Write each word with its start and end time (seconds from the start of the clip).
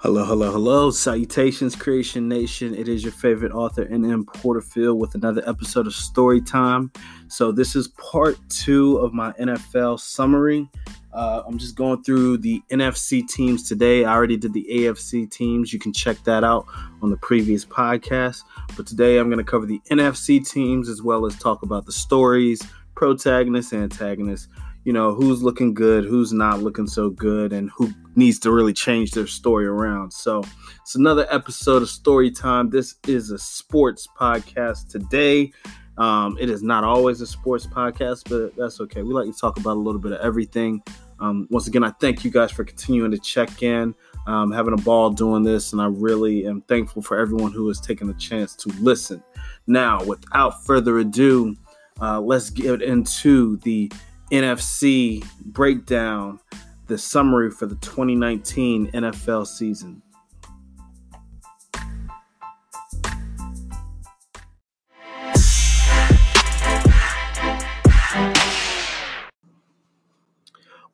Hello, 0.00 0.24
hello, 0.24 0.52
hello. 0.52 0.92
Salutations, 0.92 1.74
Creation 1.74 2.28
Nation. 2.28 2.72
It 2.72 2.86
is 2.86 3.02
your 3.02 3.10
favorite 3.10 3.50
author, 3.50 3.84
N.M. 3.90 4.24
Porterfield, 4.26 4.96
with 4.96 5.16
another 5.16 5.42
episode 5.44 5.88
of 5.88 5.92
Story 5.92 6.40
Time. 6.40 6.92
So, 7.26 7.50
this 7.50 7.74
is 7.74 7.88
part 7.88 8.38
two 8.48 8.98
of 8.98 9.12
my 9.12 9.32
NFL 9.32 9.98
summary. 9.98 10.70
Uh, 11.12 11.42
I'm 11.44 11.58
just 11.58 11.74
going 11.74 12.04
through 12.04 12.38
the 12.38 12.62
NFC 12.70 13.26
teams 13.26 13.68
today. 13.68 14.04
I 14.04 14.14
already 14.14 14.36
did 14.36 14.52
the 14.52 14.68
AFC 14.70 15.28
teams. 15.28 15.72
You 15.72 15.80
can 15.80 15.92
check 15.92 16.22
that 16.22 16.44
out 16.44 16.66
on 17.02 17.10
the 17.10 17.16
previous 17.16 17.64
podcast. 17.64 18.44
But 18.76 18.86
today, 18.86 19.18
I'm 19.18 19.26
going 19.26 19.44
to 19.44 19.50
cover 19.50 19.66
the 19.66 19.80
NFC 19.90 20.48
teams 20.48 20.88
as 20.88 21.02
well 21.02 21.26
as 21.26 21.36
talk 21.40 21.62
about 21.64 21.86
the 21.86 21.92
stories, 21.92 22.62
protagonists, 22.94 23.72
antagonists 23.72 24.46
you 24.84 24.92
know, 24.92 25.14
who's 25.14 25.42
looking 25.42 25.74
good, 25.74 26.04
who's 26.04 26.32
not 26.32 26.62
looking 26.62 26.86
so 26.86 27.10
good, 27.10 27.52
and 27.52 27.70
who 27.70 27.90
needs 28.14 28.38
to 28.40 28.52
really 28.52 28.72
change 28.72 29.12
their 29.12 29.26
story 29.26 29.66
around. 29.66 30.12
So 30.12 30.42
it's 30.80 30.94
another 30.94 31.26
episode 31.30 31.82
of 31.82 31.90
Story 31.90 32.30
Time. 32.30 32.70
This 32.70 32.94
is 33.06 33.30
a 33.30 33.38
sports 33.38 34.08
podcast 34.18 34.88
today. 34.88 35.52
Um, 35.98 36.38
it 36.40 36.48
is 36.48 36.62
not 36.62 36.84
always 36.84 37.20
a 37.20 37.26
sports 37.26 37.66
podcast, 37.66 38.28
but 38.30 38.56
that's 38.56 38.80
okay. 38.80 39.02
We 39.02 39.12
like 39.12 39.26
to 39.26 39.38
talk 39.38 39.58
about 39.58 39.76
a 39.76 39.80
little 39.80 40.00
bit 40.00 40.12
of 40.12 40.20
everything. 40.20 40.82
Um, 41.20 41.48
once 41.50 41.66
again, 41.66 41.82
I 41.82 41.90
thank 42.00 42.24
you 42.24 42.30
guys 42.30 42.52
for 42.52 42.62
continuing 42.62 43.10
to 43.10 43.18
check 43.18 43.62
in, 43.64 43.94
um, 44.28 44.52
having 44.52 44.74
a 44.74 44.82
ball 44.82 45.10
doing 45.10 45.42
this, 45.42 45.72
and 45.72 45.82
I 45.82 45.86
really 45.86 46.46
am 46.46 46.62
thankful 46.62 47.02
for 47.02 47.18
everyone 47.18 47.50
who 47.50 47.66
has 47.66 47.80
taken 47.80 48.06
the 48.06 48.14
chance 48.14 48.54
to 48.56 48.68
listen. 48.80 49.22
Now, 49.66 50.02
without 50.04 50.64
further 50.64 50.98
ado, 50.98 51.56
uh, 52.00 52.20
let's 52.20 52.50
get 52.50 52.80
into 52.80 53.56
the 53.58 53.90
NFC 54.30 55.24
breakdown, 55.44 56.38
the 56.86 56.98
summary 56.98 57.50
for 57.50 57.66
the 57.66 57.76
2019 57.76 58.90
NFL 58.92 59.46
season. 59.46 60.02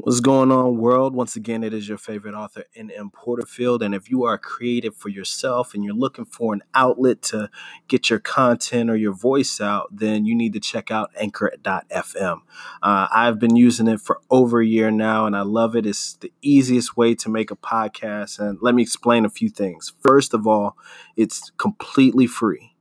What's 0.05 0.21
going 0.21 0.53
on, 0.53 0.77
world? 0.77 1.15
Once 1.15 1.35
again, 1.35 1.65
it 1.65 1.73
is 1.73 1.89
your 1.89 1.97
favorite 1.97 2.35
author, 2.35 2.65
N.M. 2.77 3.09
Porterfield. 3.09 3.83
And 3.83 3.95
if 3.95 4.11
you 4.11 4.25
are 4.25 4.37
creative 4.37 4.95
for 4.95 5.09
yourself 5.09 5.73
and 5.73 5.83
you're 5.83 5.95
looking 5.95 6.27
for 6.27 6.53
an 6.53 6.61
outlet 6.75 7.23
to 7.23 7.49
get 7.89 8.11
your 8.11 8.19
content 8.19 8.91
or 8.91 8.97
your 8.97 9.15
voice 9.15 9.63
out, 9.63 9.89
then 9.91 10.27
you 10.27 10.35
need 10.35 10.53
to 10.53 10.61
check 10.61 10.91
out 10.91 11.11
anchor.fm. 11.17 12.43
Uh, 12.83 13.09
I've 13.11 13.39
been 13.39 13.57
using 13.57 13.89
it 13.89 13.99
for 13.99 14.21
over 14.29 14.61
a 14.61 14.67
year 14.67 14.91
now 14.91 15.25
and 15.25 15.35
I 15.35 15.41
love 15.41 15.75
it. 15.75 15.87
It's 15.87 16.17
the 16.17 16.31
easiest 16.43 16.99
way 16.99 17.15
to 17.15 17.31
make 17.31 17.51
a 17.51 17.57
podcast. 17.57 18.39
And 18.39 18.59
let 18.61 18.75
me 18.75 18.83
explain 18.83 19.25
a 19.25 19.31
few 19.31 19.49
things. 19.49 19.95
First 20.01 20.35
of 20.35 20.47
all, 20.47 20.77
it's 21.17 21.51
completely 21.57 22.27
free. 22.27 22.74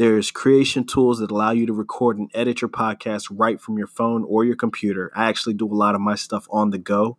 There's 0.00 0.30
creation 0.30 0.84
tools 0.84 1.18
that 1.18 1.30
allow 1.30 1.50
you 1.50 1.66
to 1.66 1.74
record 1.74 2.16
and 2.16 2.30
edit 2.32 2.62
your 2.62 2.70
podcast 2.70 3.26
right 3.30 3.60
from 3.60 3.76
your 3.76 3.86
phone 3.86 4.24
or 4.24 4.46
your 4.46 4.56
computer. 4.56 5.12
I 5.14 5.28
actually 5.28 5.52
do 5.52 5.66
a 5.66 5.76
lot 5.76 5.94
of 5.94 6.00
my 6.00 6.14
stuff 6.14 6.48
on 6.50 6.70
the 6.70 6.78
go. 6.78 7.18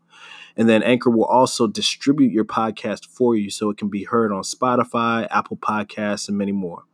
And 0.57 0.67
then 0.67 0.81
Anchor 0.81 1.11
will 1.11 1.25
also 1.25 1.67
distribute 1.67 2.31
your 2.31 2.43
podcast 2.43 3.05
for 3.05 3.35
you 3.35 3.51
so 3.51 3.69
it 3.69 3.77
can 3.77 3.89
be 3.89 4.05
heard 4.05 4.31
on 4.31 4.41
Spotify, 4.41 5.27
Apple 5.29 5.57
Podcasts, 5.57 6.27
and 6.27 6.39
many 6.39 6.53
more. 6.53 6.85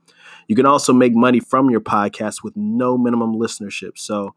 You 0.49 0.57
can 0.57 0.65
also 0.65 0.91
make 0.91 1.15
money 1.15 1.39
from 1.39 1.69
your 1.69 1.79
podcast 1.79 2.43
with 2.43 2.57
no 2.57 2.97
minimum 2.97 3.35
listenership. 3.35 3.97
So 3.97 4.35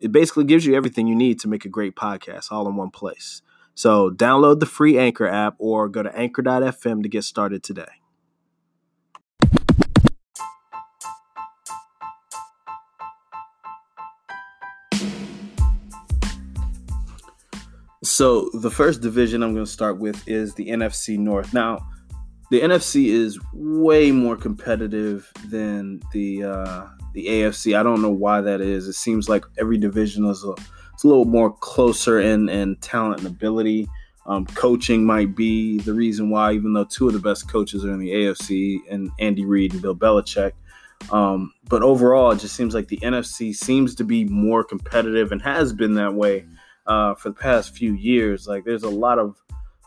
it 0.00 0.12
basically 0.12 0.44
gives 0.44 0.66
you 0.66 0.74
everything 0.74 1.06
you 1.06 1.16
need 1.16 1.40
to 1.40 1.48
make 1.48 1.64
a 1.64 1.70
great 1.70 1.96
podcast 1.96 2.52
all 2.52 2.68
in 2.68 2.76
one 2.76 2.90
place. 2.90 3.40
So 3.74 4.10
download 4.10 4.60
the 4.60 4.66
free 4.66 4.98
Anchor 4.98 5.26
app 5.26 5.54
or 5.56 5.88
go 5.88 6.02
to 6.02 6.14
anchor.fm 6.14 7.02
to 7.02 7.08
get 7.08 7.24
started 7.24 7.62
today. 7.62 8.03
So 18.04 18.50
the 18.52 18.70
first 18.70 19.00
division 19.00 19.42
I'm 19.42 19.54
going 19.54 19.64
to 19.64 19.70
start 19.70 19.98
with 19.98 20.28
is 20.28 20.54
the 20.54 20.68
NFC 20.68 21.18
North. 21.18 21.54
Now, 21.54 21.88
the 22.50 22.60
NFC 22.60 23.06
is 23.06 23.38
way 23.54 24.12
more 24.12 24.36
competitive 24.36 25.32
than 25.48 26.02
the 26.12 26.44
uh, 26.44 26.86
the 27.14 27.26
AFC. 27.26 27.78
I 27.78 27.82
don't 27.82 28.02
know 28.02 28.10
why 28.10 28.42
that 28.42 28.60
is. 28.60 28.86
It 28.88 28.92
seems 28.92 29.30
like 29.30 29.44
every 29.58 29.78
division 29.78 30.26
is 30.26 30.44
a, 30.44 30.52
it's 30.92 31.04
a 31.04 31.08
little 31.08 31.24
more 31.24 31.50
closer 31.50 32.20
in, 32.20 32.50
in 32.50 32.76
talent 32.76 33.20
and 33.20 33.26
ability. 33.26 33.88
Um, 34.26 34.44
coaching 34.46 35.06
might 35.06 35.34
be 35.34 35.78
the 35.80 35.94
reason 35.94 36.28
why, 36.28 36.52
even 36.52 36.74
though 36.74 36.84
two 36.84 37.06
of 37.06 37.14
the 37.14 37.20
best 37.20 37.50
coaches 37.50 37.84
are 37.86 37.92
in 37.92 37.98
the 37.98 38.10
AFC 38.10 38.80
and 38.90 39.10
Andy 39.18 39.46
Reid 39.46 39.72
and 39.72 39.82
Bill 39.82 39.96
Belichick. 39.96 40.52
Um, 41.10 41.52
but 41.68 41.82
overall, 41.82 42.32
it 42.32 42.40
just 42.40 42.54
seems 42.54 42.74
like 42.74 42.88
the 42.88 42.98
NFC 42.98 43.54
seems 43.54 43.94
to 43.94 44.04
be 44.04 44.24
more 44.26 44.62
competitive 44.62 45.32
and 45.32 45.40
has 45.40 45.72
been 45.72 45.94
that 45.94 46.14
way 46.14 46.44
uh, 46.86 47.14
for 47.14 47.30
the 47.30 47.34
past 47.34 47.74
few 47.74 47.94
years. 47.94 48.46
Like 48.46 48.64
there's 48.64 48.82
a 48.82 48.90
lot 48.90 49.18
of 49.18 49.36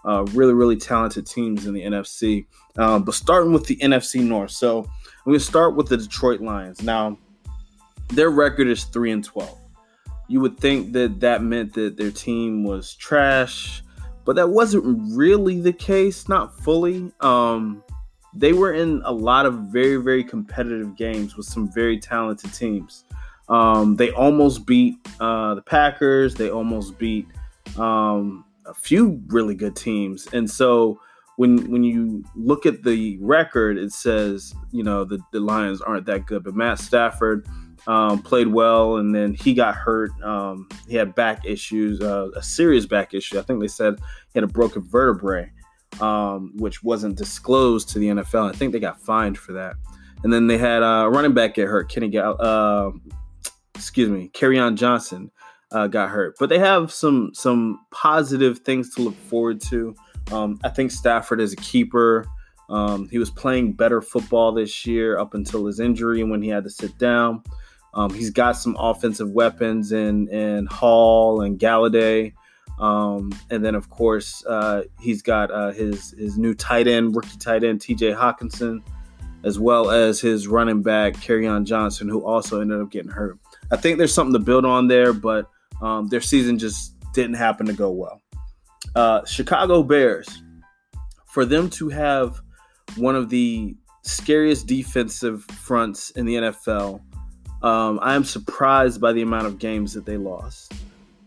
uh, 0.05 0.23
really, 0.33 0.53
really 0.53 0.77
talented 0.77 1.27
teams 1.27 1.65
in 1.65 1.73
the 1.73 1.81
NFC. 1.81 2.45
Um, 2.77 3.03
but 3.03 3.13
starting 3.13 3.51
with 3.51 3.65
the 3.65 3.75
NFC 3.77 4.23
North. 4.23 4.51
So 4.51 4.79
I'm 4.79 5.23
going 5.25 5.37
to 5.37 5.43
start 5.43 5.75
with 5.75 5.89
the 5.89 5.97
Detroit 5.97 6.41
Lions. 6.41 6.81
Now, 6.81 7.17
their 8.09 8.29
record 8.29 8.67
is 8.67 8.85
3 8.85 9.11
and 9.11 9.23
12. 9.23 9.59
You 10.29 10.39
would 10.41 10.57
think 10.59 10.93
that 10.93 11.19
that 11.19 11.43
meant 11.43 11.73
that 11.73 11.97
their 11.97 12.11
team 12.11 12.63
was 12.63 12.95
trash, 12.95 13.83
but 14.25 14.35
that 14.35 14.49
wasn't 14.49 14.83
really 15.15 15.59
the 15.59 15.73
case, 15.73 16.27
not 16.27 16.57
fully. 16.59 17.11
Um, 17.21 17.83
they 18.33 18.53
were 18.53 18.73
in 18.73 19.01
a 19.03 19.11
lot 19.11 19.45
of 19.45 19.55
very, 19.71 19.97
very 19.97 20.23
competitive 20.23 20.95
games 20.95 21.35
with 21.35 21.45
some 21.45 21.71
very 21.71 21.99
talented 21.99 22.53
teams. 22.53 23.05
Um, 23.49 23.95
they 23.95 24.11
almost 24.11 24.65
beat 24.65 24.95
uh, 25.19 25.55
the 25.55 25.61
Packers. 25.61 26.35
They 26.35 26.49
almost 26.49 26.97
beat 26.97 27.27
um, 27.77 28.45
a 28.65 28.73
few 28.73 29.21
really 29.27 29.55
good 29.55 29.75
teams. 29.75 30.27
And 30.33 30.49
so 30.49 30.99
when 31.37 31.69
when 31.71 31.83
you 31.83 32.23
look 32.35 32.65
at 32.65 32.83
the 32.83 33.17
record, 33.21 33.77
it 33.77 33.93
says 33.93 34.53
you 34.71 34.83
know 34.83 35.05
the, 35.05 35.19
the 35.31 35.39
Lions 35.39 35.81
aren't 35.81 36.05
that 36.07 36.25
good. 36.25 36.43
But 36.43 36.55
Matt 36.55 36.79
Stafford 36.79 37.47
um, 37.85 38.21
played 38.21 38.47
well, 38.47 38.97
and 38.97 39.15
then 39.15 39.33
he 39.33 39.53
got 39.53 39.75
hurt. 39.75 40.11
Um, 40.21 40.67
he 40.87 40.95
had 40.95 41.15
back 41.15 41.45
issues, 41.45 42.01
uh, 42.01 42.29
a 42.35 42.43
serious 42.43 42.85
back 42.85 43.13
issue. 43.13 43.39
I 43.39 43.43
think 43.43 43.61
they 43.61 43.67
said 43.67 43.99
he 44.33 44.39
had 44.39 44.43
a 44.43 44.47
broken 44.47 44.81
vertebrae, 44.81 45.51
um, 46.01 46.51
which 46.57 46.83
wasn't 46.83 47.17
disclosed 47.17 47.89
to 47.89 47.99
the 47.99 48.07
NFL. 48.07 48.49
I 48.49 48.57
think 48.57 48.73
they 48.73 48.79
got 48.79 48.99
fined 48.99 49.37
for 49.37 49.53
that. 49.53 49.75
And 50.23 50.33
then 50.33 50.47
they 50.47 50.57
had 50.57 50.81
a 50.81 50.85
uh, 50.85 51.07
running 51.07 51.33
back 51.33 51.53
get 51.53 51.67
hurt, 51.67 51.89
Kenny 51.89 52.09
Gall- 52.09 52.41
uh, 52.41 52.91
excuse 53.87 54.09
me, 54.09 54.29
Kerryon 54.33 54.75
Johnson 54.75 55.31
uh, 55.71 55.87
got 55.87 56.09
hurt. 56.09 56.35
But 56.37 56.49
they 56.49 56.59
have 56.59 56.91
some 56.91 57.31
some 57.33 57.79
positive 57.89 58.59
things 58.59 58.93
to 58.95 59.01
look 59.01 59.15
forward 59.15 59.61
to. 59.69 59.95
Um, 60.29 60.59
I 60.61 60.69
think 60.69 60.91
Stafford 60.91 61.39
is 61.39 61.53
a 61.53 61.57
keeper. 61.57 62.25
Um, 62.69 63.07
he 63.07 63.17
was 63.17 63.31
playing 63.31 63.73
better 63.73 64.01
football 64.01 64.51
this 64.51 64.85
year 64.85 65.17
up 65.17 65.33
until 65.33 65.65
his 65.65 65.79
injury 65.79 66.21
when 66.25 66.41
he 66.41 66.49
had 66.49 66.65
to 66.65 66.69
sit 66.69 66.97
down. 66.97 67.43
Um, 67.93 68.13
he's 68.13 68.29
got 68.29 68.57
some 68.57 68.75
offensive 68.77 69.31
weapons 69.31 69.93
in 69.93 70.27
in 70.27 70.65
Hall 70.65 71.41
and 71.41 71.57
Golladay. 71.57 72.33
Um, 72.77 73.31
and 73.49 73.63
then, 73.63 73.73
of 73.73 73.89
course, 73.89 74.45
uh, 74.45 74.83
he's 74.99 75.21
got 75.21 75.49
uh, 75.49 75.71
his 75.71 76.11
his 76.11 76.37
new 76.37 76.53
tight 76.53 76.89
end, 76.89 77.15
rookie 77.15 77.37
tight 77.37 77.63
end, 77.63 77.79
T.J. 77.79 78.11
Hockenson, 78.11 78.83
as 79.45 79.57
well 79.57 79.89
as 79.89 80.19
his 80.19 80.45
running 80.45 80.83
back, 80.83 81.13
Kerryon 81.13 81.63
Johnson, 81.63 82.09
who 82.09 82.25
also 82.25 82.59
ended 82.59 82.81
up 82.81 82.91
getting 82.91 83.11
hurt. 83.11 83.39
I 83.71 83.77
think 83.77 83.97
there's 83.97 84.13
something 84.13 84.33
to 84.33 84.39
build 84.39 84.65
on 84.65 84.87
there, 84.87 85.13
but 85.13 85.49
um, 85.81 86.07
their 86.07 86.21
season 86.21 86.57
just 86.57 86.93
didn't 87.13 87.35
happen 87.35 87.65
to 87.67 87.73
go 87.73 87.91
well. 87.91 88.21
Uh, 88.95 89.25
Chicago 89.25 89.83
Bears, 89.83 90.27
for 91.27 91.45
them 91.45 91.69
to 91.71 91.89
have 91.89 92.39
one 92.95 93.15
of 93.15 93.29
the 93.29 93.75
scariest 94.03 94.67
defensive 94.67 95.43
fronts 95.43 96.11
in 96.11 96.25
the 96.25 96.35
NFL, 96.35 97.01
um, 97.61 97.99
I 98.01 98.15
am 98.15 98.23
surprised 98.23 99.01
by 99.01 99.13
the 99.13 99.21
amount 99.21 99.47
of 99.47 99.59
games 99.59 99.93
that 99.93 100.05
they 100.05 100.17
lost. 100.17 100.73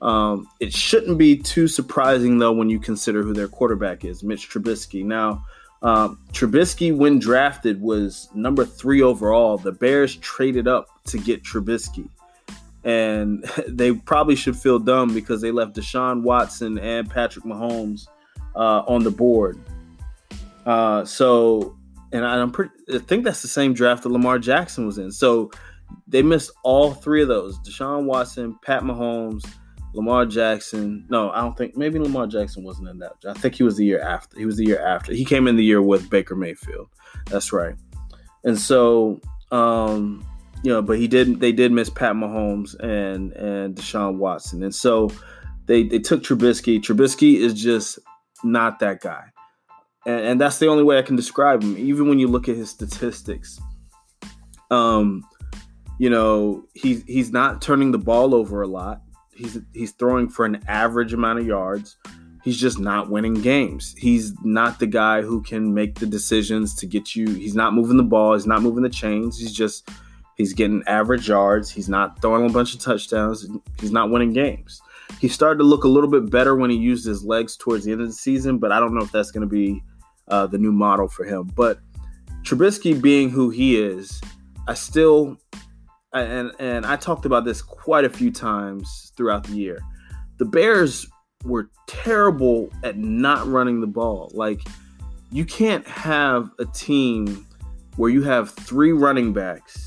Um, 0.00 0.48
it 0.60 0.72
shouldn't 0.72 1.18
be 1.18 1.36
too 1.36 1.68
surprising, 1.68 2.38
though, 2.38 2.52
when 2.52 2.70
you 2.70 2.80
consider 2.80 3.22
who 3.22 3.34
their 3.34 3.48
quarterback 3.48 4.04
is, 4.04 4.22
Mitch 4.22 4.48
Trubisky. 4.48 5.04
Now, 5.04 5.44
um, 5.82 6.18
Trubisky, 6.32 6.96
when 6.96 7.18
drafted, 7.18 7.82
was 7.82 8.30
number 8.34 8.64
three 8.64 9.02
overall. 9.02 9.58
The 9.58 9.72
Bears 9.72 10.16
traded 10.16 10.66
up 10.66 10.86
to 11.06 11.18
get 11.18 11.42
Trubisky 11.42 12.08
and 12.84 13.44
they 13.68 13.92
probably 13.92 14.36
should 14.36 14.56
feel 14.56 14.78
dumb 14.78 15.14
because 15.14 15.40
they 15.40 15.50
left 15.50 15.74
Deshaun 15.74 16.22
Watson 16.22 16.78
and 16.78 17.08
Patrick 17.08 17.44
Mahomes 17.44 18.08
uh, 18.54 18.82
on 18.86 19.04
the 19.04 19.10
board. 19.10 19.58
Uh, 20.66 21.04
so, 21.04 21.76
and 22.12 22.24
I'm 22.24 22.50
pretty, 22.50 22.72
I 22.92 22.98
think 22.98 23.24
that's 23.24 23.42
the 23.42 23.48
same 23.48 23.72
draft 23.72 24.02
that 24.02 24.10
Lamar 24.10 24.38
Jackson 24.38 24.86
was 24.86 24.98
in. 24.98 25.10
So 25.10 25.50
they 26.06 26.22
missed 26.22 26.50
all 26.62 26.92
three 26.92 27.22
of 27.22 27.28
those: 27.28 27.58
Deshaun 27.60 28.04
Watson, 28.04 28.58
Pat 28.62 28.82
Mahomes, 28.82 29.44
Lamar 29.94 30.26
Jackson. 30.26 31.06
No, 31.08 31.30
I 31.30 31.40
don't 31.40 31.56
think 31.56 31.76
maybe 31.76 31.98
Lamar 31.98 32.26
Jackson 32.26 32.62
wasn't 32.62 32.88
in 32.88 32.98
that. 32.98 33.12
I 33.26 33.32
think 33.34 33.54
he 33.54 33.62
was 33.62 33.76
the 33.76 33.84
year 33.84 34.00
after. 34.00 34.38
He 34.38 34.46
was 34.46 34.56
the 34.56 34.66
year 34.66 34.84
after. 34.84 35.12
He 35.12 35.24
came 35.24 35.48
in 35.48 35.56
the 35.56 35.64
year 35.64 35.82
with 35.82 36.10
Baker 36.10 36.36
Mayfield. 36.36 36.88
That's 37.26 37.52
right. 37.52 37.74
And 38.44 38.58
so, 38.58 39.20
um, 39.50 40.24
you 40.62 40.70
know, 40.70 40.82
but 40.82 40.98
he 40.98 41.08
didn't. 41.08 41.38
They 41.38 41.52
did 41.52 41.72
miss 41.72 41.90
Pat 41.90 42.14
Mahomes 42.14 42.78
and 42.78 43.32
and 43.32 43.74
Deshaun 43.74 44.16
Watson, 44.16 44.62
and 44.62 44.74
so 44.74 45.10
they 45.66 45.84
they 45.84 45.98
took 45.98 46.22
Trubisky. 46.22 46.80
Trubisky 46.80 47.36
is 47.36 47.54
just 47.54 47.98
not 48.44 48.78
that 48.80 49.00
guy, 49.00 49.24
and, 50.06 50.20
and 50.20 50.40
that's 50.40 50.58
the 50.58 50.68
only 50.68 50.82
way 50.82 50.98
I 50.98 51.02
can 51.02 51.16
describe 51.16 51.62
him. 51.62 51.76
Even 51.78 52.08
when 52.08 52.18
you 52.18 52.28
look 52.28 52.48
at 52.48 52.56
his 52.56 52.70
statistics, 52.70 53.58
um, 54.70 55.24
you 55.98 56.10
know, 56.10 56.64
he's 56.74 57.02
he's 57.04 57.32
not 57.32 57.62
turning 57.62 57.92
the 57.92 57.98
ball 57.98 58.34
over 58.34 58.60
a 58.62 58.66
lot. 58.68 59.00
He's 59.32 59.58
he's 59.72 59.92
throwing 59.92 60.28
for 60.28 60.44
an 60.44 60.62
average 60.68 61.14
amount 61.14 61.38
of 61.38 61.46
yards. 61.46 61.96
He's 62.42 62.58
just 62.58 62.78
not 62.78 63.10
winning 63.10 63.34
games. 63.34 63.94
He's 63.98 64.32
not 64.42 64.78
the 64.78 64.86
guy 64.86 65.20
who 65.20 65.42
can 65.42 65.74
make 65.74 65.98
the 65.98 66.06
decisions 66.06 66.74
to 66.76 66.86
get 66.86 67.14
you. 67.14 67.26
He's 67.26 67.54
not 67.54 67.74
moving 67.74 67.98
the 67.98 68.02
ball. 68.02 68.32
He's 68.32 68.46
not 68.46 68.62
moving 68.62 68.82
the 68.82 68.88
chains. 68.88 69.38
He's 69.38 69.52
just 69.52 69.88
he's 70.40 70.54
getting 70.54 70.82
average 70.86 71.28
yards. 71.28 71.70
He's 71.70 71.88
not 71.88 72.20
throwing 72.20 72.48
a 72.48 72.52
bunch 72.52 72.74
of 72.74 72.80
touchdowns. 72.80 73.46
He's 73.80 73.92
not 73.92 74.10
winning 74.10 74.32
games. 74.32 74.80
He 75.20 75.28
started 75.28 75.58
to 75.58 75.64
look 75.64 75.84
a 75.84 75.88
little 75.88 76.10
bit 76.10 76.30
better 76.30 76.56
when 76.56 76.70
he 76.70 76.76
used 76.76 77.04
his 77.04 77.24
legs 77.24 77.56
towards 77.56 77.84
the 77.84 77.92
end 77.92 78.00
of 78.00 78.06
the 78.06 78.12
season, 78.12 78.58
but 78.58 78.72
I 78.72 78.80
don't 78.80 78.94
know 78.94 79.02
if 79.02 79.12
that's 79.12 79.30
going 79.30 79.42
to 79.42 79.46
be 79.46 79.82
uh, 80.28 80.46
the 80.46 80.58
new 80.58 80.72
model 80.72 81.08
for 81.08 81.24
him. 81.24 81.50
But 81.54 81.78
Trubisky 82.42 83.00
being 83.00 83.28
who 83.28 83.50
he 83.50 83.78
is, 83.78 84.20
I 84.66 84.74
still 84.74 85.36
and 86.12 86.50
and 86.58 86.86
I 86.86 86.96
talked 86.96 87.24
about 87.24 87.44
this 87.44 87.62
quite 87.62 88.04
a 88.04 88.10
few 88.10 88.30
times 88.32 89.12
throughout 89.16 89.44
the 89.44 89.54
year. 89.54 89.78
The 90.38 90.44
Bears 90.44 91.06
were 91.44 91.70
terrible 91.86 92.70
at 92.82 92.96
not 92.96 93.46
running 93.46 93.80
the 93.80 93.86
ball. 93.86 94.30
Like 94.32 94.60
you 95.30 95.44
can't 95.44 95.86
have 95.86 96.50
a 96.58 96.64
team 96.64 97.46
where 97.96 98.10
you 98.10 98.22
have 98.22 98.50
three 98.50 98.92
running 98.92 99.32
backs. 99.32 99.86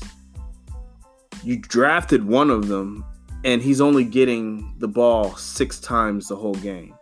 You 1.44 1.58
drafted 1.58 2.24
one 2.24 2.50
of 2.50 2.68
them 2.68 3.04
and 3.44 3.60
he's 3.60 3.80
only 3.80 4.04
getting 4.04 4.74
the 4.78 4.88
ball 4.88 5.36
6 5.36 5.80
times 5.80 6.28
the 6.28 6.36
whole 6.36 6.54
game. 6.54 6.94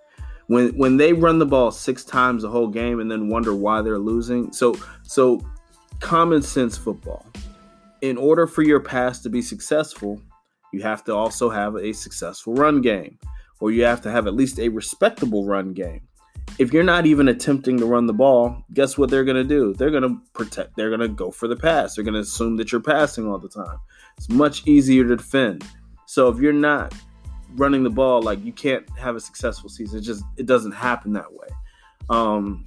When 0.48 0.76
when 0.76 0.96
they 0.96 1.12
run 1.12 1.38
the 1.38 1.46
ball 1.46 1.70
6 1.70 2.04
times 2.04 2.42
the 2.42 2.50
whole 2.50 2.68
game 2.68 3.00
and 3.00 3.10
then 3.10 3.28
wonder 3.28 3.54
why 3.54 3.80
they're 3.82 3.98
losing. 3.98 4.52
So 4.52 4.76
so 5.04 5.40
common 6.00 6.42
sense 6.42 6.76
football 6.76 7.24
in 8.02 8.16
order 8.16 8.46
for 8.46 8.62
your 8.62 8.80
pass 8.80 9.20
to 9.20 9.30
be 9.30 9.40
successful, 9.40 10.20
you 10.72 10.82
have 10.82 11.04
to 11.04 11.14
also 11.14 11.48
have 11.48 11.76
a 11.76 11.92
successful 11.92 12.54
run 12.54 12.82
game, 12.82 13.18
or 13.60 13.70
you 13.70 13.84
have 13.84 14.02
to 14.02 14.10
have 14.10 14.26
at 14.26 14.34
least 14.34 14.58
a 14.58 14.68
respectable 14.68 15.46
run 15.46 15.72
game. 15.72 16.02
If 16.58 16.72
you're 16.72 16.82
not 16.82 17.06
even 17.06 17.28
attempting 17.28 17.78
to 17.78 17.86
run 17.86 18.06
the 18.06 18.12
ball, 18.12 18.64
guess 18.74 18.98
what 18.98 19.08
they're 19.08 19.24
going 19.24 19.36
to 19.36 19.44
do? 19.44 19.72
They're 19.72 19.90
going 19.90 20.02
to 20.02 20.20
protect, 20.34 20.76
they're 20.76 20.90
going 20.90 21.00
to 21.00 21.08
go 21.08 21.30
for 21.30 21.48
the 21.48 21.56
pass. 21.56 21.94
They're 21.94 22.04
going 22.04 22.14
to 22.14 22.20
assume 22.20 22.56
that 22.56 22.72
you're 22.72 22.80
passing 22.80 23.26
all 23.26 23.38
the 23.38 23.48
time. 23.48 23.78
It's 24.16 24.28
much 24.28 24.66
easier 24.66 25.04
to 25.04 25.16
defend. 25.16 25.64
So 26.06 26.28
if 26.28 26.38
you're 26.38 26.52
not 26.52 26.94
running 27.56 27.82
the 27.82 27.90
ball, 27.90 28.22
like 28.22 28.44
you 28.44 28.52
can't 28.52 28.88
have 28.98 29.16
a 29.16 29.20
successful 29.20 29.68
season. 29.68 29.98
It 29.98 30.02
just 30.02 30.24
it 30.36 30.46
doesn't 30.46 30.72
happen 30.72 31.12
that 31.14 31.32
way. 31.32 31.48
Um, 32.10 32.66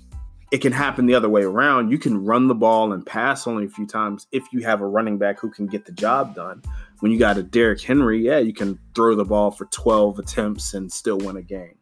it 0.51 0.59
can 0.59 0.71
happen 0.71 1.05
the 1.05 1.15
other 1.15 1.29
way 1.29 1.43
around. 1.43 1.91
You 1.91 1.97
can 1.97 2.23
run 2.23 2.47
the 2.47 2.55
ball 2.55 2.93
and 2.93 3.05
pass 3.05 3.47
only 3.47 3.65
a 3.65 3.69
few 3.69 3.85
times 3.85 4.27
if 4.31 4.43
you 4.53 4.61
have 4.61 4.81
a 4.81 4.85
running 4.85 5.17
back 5.17 5.39
who 5.39 5.49
can 5.49 5.67
get 5.67 5.85
the 5.85 5.91
job 5.91 6.35
done. 6.35 6.61
When 6.99 7.11
you 7.11 7.19
got 7.19 7.37
a 7.37 7.43
Derrick 7.43 7.81
Henry, 7.81 8.23
yeah, 8.25 8.37
you 8.37 8.53
can 8.53 8.79
throw 8.93 9.15
the 9.15 9.25
ball 9.25 9.51
for 9.51 9.65
12 9.65 10.19
attempts 10.19 10.73
and 10.73 10.91
still 10.91 11.17
win 11.17 11.35
a 11.35 11.41
game. 11.41 11.75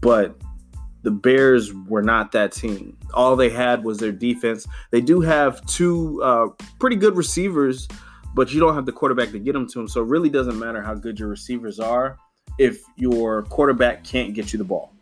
But 0.00 0.36
the 1.02 1.10
Bears 1.10 1.72
were 1.72 2.02
not 2.02 2.32
that 2.32 2.52
team. 2.52 2.96
All 3.14 3.34
they 3.36 3.50
had 3.50 3.84
was 3.84 3.98
their 3.98 4.12
defense. 4.12 4.66
They 4.90 5.00
do 5.00 5.20
have 5.20 5.64
two 5.66 6.22
uh, 6.22 6.48
pretty 6.78 6.96
good 6.96 7.16
receivers, 7.16 7.88
but 8.34 8.52
you 8.52 8.60
don't 8.60 8.74
have 8.74 8.86
the 8.86 8.92
quarterback 8.92 9.30
to 9.32 9.38
get 9.38 9.52
them 9.52 9.68
to 9.68 9.80
him. 9.80 9.88
So 9.88 10.02
it 10.02 10.06
really 10.06 10.30
doesn't 10.30 10.58
matter 10.58 10.82
how 10.82 10.94
good 10.94 11.18
your 11.18 11.28
receivers 11.28 11.78
are 11.80 12.16
if 12.58 12.82
your 12.96 13.42
quarterback 13.44 14.04
can't 14.04 14.34
get 14.34 14.52
you 14.52 14.58
the 14.58 14.64
ball. 14.64 14.92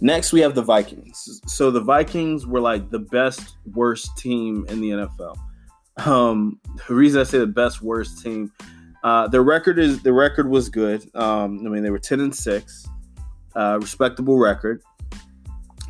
Next, 0.00 0.32
we 0.32 0.40
have 0.40 0.54
the 0.54 0.62
Vikings. 0.62 1.40
So 1.46 1.70
the 1.70 1.80
Vikings 1.80 2.46
were 2.46 2.60
like 2.60 2.90
the 2.90 2.98
best 2.98 3.56
worst 3.72 4.16
team 4.18 4.66
in 4.68 4.80
the 4.80 4.90
NFL. 4.90 5.36
Um, 6.06 6.60
the 6.88 6.94
reason 6.94 7.20
I 7.20 7.24
say 7.24 7.38
the 7.38 7.46
best 7.46 7.80
worst 7.80 8.22
team, 8.22 8.52
uh, 9.02 9.28
their 9.28 9.42
record 9.42 9.78
is 9.78 10.02
the 10.02 10.12
record 10.12 10.50
was 10.50 10.68
good. 10.68 11.08
Um, 11.14 11.60
I 11.64 11.70
mean, 11.70 11.82
they 11.82 11.90
were 11.90 11.98
ten 11.98 12.20
and 12.20 12.34
six, 12.34 12.86
uh, 13.54 13.78
respectable 13.80 14.36
record. 14.36 14.82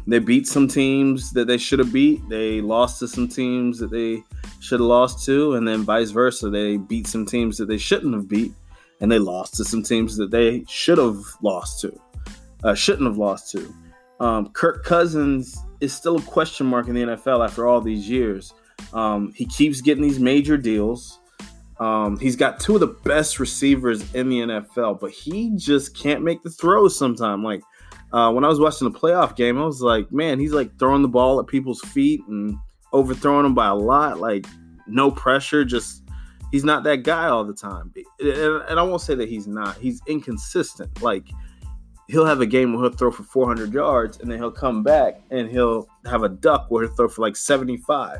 They 0.07 0.21
beat 0.21 0.47
some 0.47 0.69
teams 0.69 1.33
that 1.33 1.49
they 1.49 1.59
should 1.59 1.81
have 1.81 1.93
beat. 1.93 2.29
They 2.29 2.61
lost 2.61 3.01
to 3.01 3.09
some 3.09 3.27
teams 3.27 3.79
that 3.81 3.91
they 3.91 4.23
should 4.61 4.81
have 4.81 4.89
lost 4.89 5.25
to, 5.27 5.55
and 5.55 5.67
then 5.67 5.83
vice 5.83 6.11
versa. 6.11 6.49
They 6.49 6.77
beat 6.77 7.09
some 7.09 7.27
teams 7.27 7.59
that 7.59 7.67
they 7.67 7.79
shouldn't 7.79 8.15
have 8.15 8.29
beat, 8.29 8.53
and 9.01 9.11
they 9.11 9.19
lost 9.19 9.55
to 9.57 9.65
some 9.65 9.83
teams 9.83 10.17
that 10.17 10.31
they 10.31 10.65
should 10.69 10.99
have 10.99 11.19
lost 11.43 11.81
to, 11.81 12.01
uh, 12.63 12.75
shouldn't 12.75 13.09
have 13.09 13.19
lost 13.19 13.51
to. 13.53 13.75
Um, 14.21 14.51
Kirk 14.51 14.85
Cousins 14.85 15.59
is 15.81 15.93
still 15.93 16.17
a 16.17 16.23
question 16.23 16.67
mark 16.67 16.87
in 16.89 16.95
the 16.95 17.03
NFL 17.03 17.45
after 17.45 17.67
all 17.67 17.81
these 17.81 18.09
years. 18.09 18.55
Um, 18.93 19.33
he 19.35 19.45
keeps 19.45 19.81
getting 19.81 20.03
these 20.03 20.21
major 20.21 20.57
deals. 20.57 21.19
Um, 21.79 22.19
he's 22.19 22.37
got 22.37 22.61
two 22.61 22.75
of 22.75 22.81
the 22.81 22.87
best 22.87 23.39
receivers 23.39 24.15
in 24.15 24.29
the 24.31 24.41
NFL, 24.41 25.01
but 25.01 25.11
he 25.11 25.53
just 25.57 25.97
can't 25.97 26.23
make 26.23 26.43
the 26.43 26.51
throws 26.51 26.97
sometimes. 26.97 27.45
Like 27.45 27.63
uh, 28.13 28.33
when 28.33 28.45
I 28.45 28.49
was 28.49 28.61
watching 28.61 28.91
the 28.91 28.99
playoff 28.99 29.37
game, 29.37 29.59
I 29.59 29.65
was 29.65 29.81
like, 29.81 30.11
man, 30.13 30.39
he's 30.39 30.53
like 30.53 30.79
throwing 30.79 31.03
the 31.03 31.09
ball 31.09 31.41
at 31.41 31.47
people's 31.47 31.81
feet 31.81 32.21
and 32.29 32.57
overthrowing 32.93 33.43
them 33.43 33.55
by 33.55 33.67
a 33.67 33.75
lot. 33.75 34.21
Like 34.21 34.47
no 34.87 35.11
pressure, 35.11 35.65
just 35.65 36.03
he's 36.53 36.65
not 36.65 36.85
that 36.85 37.03
guy 37.03 37.27
all 37.27 37.45
the 37.45 37.55
time. 37.55 37.93
And, 38.21 38.79
I 38.79 38.83
won't 38.83 39.03
say 39.03 39.15
that 39.15 39.29
he's 39.29 39.47
not. 39.47 39.77
He's 39.77 40.01
inconsistent. 40.07 41.03
Like 41.03 41.27
he'll 42.09 42.25
have 42.25 42.41
a 42.41 42.47
game 42.47 42.73
where 42.73 42.83
he'll 42.83 42.97
throw 42.97 43.11
for 43.11 43.25
400 43.25 43.73
yards 43.73 44.21
and 44.21 44.31
then 44.31 44.39
he'll 44.39 44.53
come 44.53 44.83
back 44.83 45.21
and 45.31 45.51
he'll 45.51 45.89
have 46.05 46.23
a 46.23 46.29
duck 46.29 46.67
where 46.71 46.85
he'll 46.85 46.95
throw 46.95 47.09
for 47.09 47.23
like 47.23 47.37
75. 47.37 48.19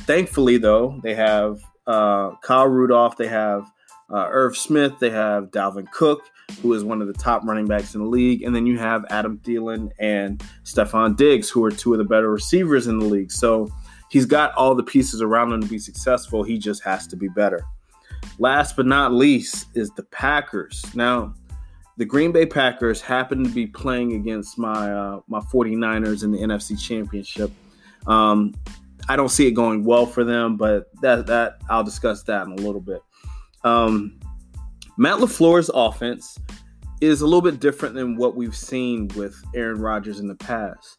Thankfully, 0.00 0.58
though, 0.58 1.00
they 1.02 1.14
have 1.14 1.60
uh, 1.86 2.32
Kyle 2.42 2.66
Rudolph, 2.66 3.16
they 3.16 3.28
have 3.28 3.70
uh, 4.10 4.26
Irv 4.30 4.56
Smith, 4.56 4.92
they 5.00 5.10
have 5.10 5.50
Dalvin 5.50 5.90
Cook, 5.90 6.20
who 6.62 6.72
is 6.72 6.84
one 6.84 7.00
of 7.00 7.06
the 7.06 7.12
top 7.14 7.44
running 7.44 7.66
backs 7.66 7.94
in 7.94 8.02
the 8.02 8.08
league, 8.08 8.42
and 8.42 8.54
then 8.54 8.66
you 8.66 8.78
have 8.78 9.04
Adam 9.10 9.38
Thielen 9.38 9.90
and 9.98 10.42
Stefon 10.64 11.16
Diggs, 11.16 11.50
who 11.50 11.64
are 11.64 11.70
two 11.70 11.92
of 11.92 11.98
the 11.98 12.04
better 12.04 12.30
receivers 12.30 12.86
in 12.86 12.98
the 12.98 13.04
league. 13.04 13.32
So 13.32 13.68
he's 14.10 14.26
got 14.26 14.54
all 14.54 14.74
the 14.74 14.82
pieces 14.82 15.22
around 15.22 15.52
him 15.52 15.60
to 15.60 15.68
be 15.68 15.78
successful. 15.78 16.42
He 16.42 16.58
just 16.58 16.82
has 16.84 17.06
to 17.08 17.16
be 17.16 17.28
better. 17.28 17.64
Last 18.38 18.76
but 18.76 18.86
not 18.86 19.12
least 19.12 19.66
is 19.74 19.90
the 19.90 20.02
Packers. 20.04 20.84
Now, 20.94 21.34
the 21.96 22.04
Green 22.04 22.32
Bay 22.32 22.46
Packers 22.46 23.00
happen 23.00 23.44
to 23.44 23.50
be 23.50 23.66
playing 23.66 24.14
against 24.14 24.58
my 24.58 24.92
uh, 24.92 25.20
my 25.28 25.40
49ers 25.40 26.24
in 26.24 26.32
the 26.32 26.38
NFC 26.38 26.80
Championship. 26.80 27.50
Um, 28.06 28.54
I 29.08 29.16
don't 29.16 29.28
see 29.28 29.46
it 29.46 29.52
going 29.52 29.84
well 29.84 30.06
for 30.06 30.24
them, 30.24 30.56
but 30.56 30.90
that 31.02 31.26
that 31.26 31.58
I'll 31.68 31.84
discuss 31.84 32.22
that 32.24 32.46
in 32.46 32.52
a 32.52 32.56
little 32.56 32.80
bit. 32.80 33.02
Um, 33.62 34.18
Matt 34.96 35.18
LaFleur's 35.18 35.70
offense 35.74 36.38
is 37.00 37.20
a 37.20 37.24
little 37.24 37.42
bit 37.42 37.58
different 37.58 37.96
than 37.96 38.16
what 38.16 38.36
we've 38.36 38.54
seen 38.54 39.08
with 39.16 39.34
Aaron 39.52 39.80
Rodgers 39.80 40.20
in 40.20 40.28
the 40.28 40.36
past. 40.36 40.98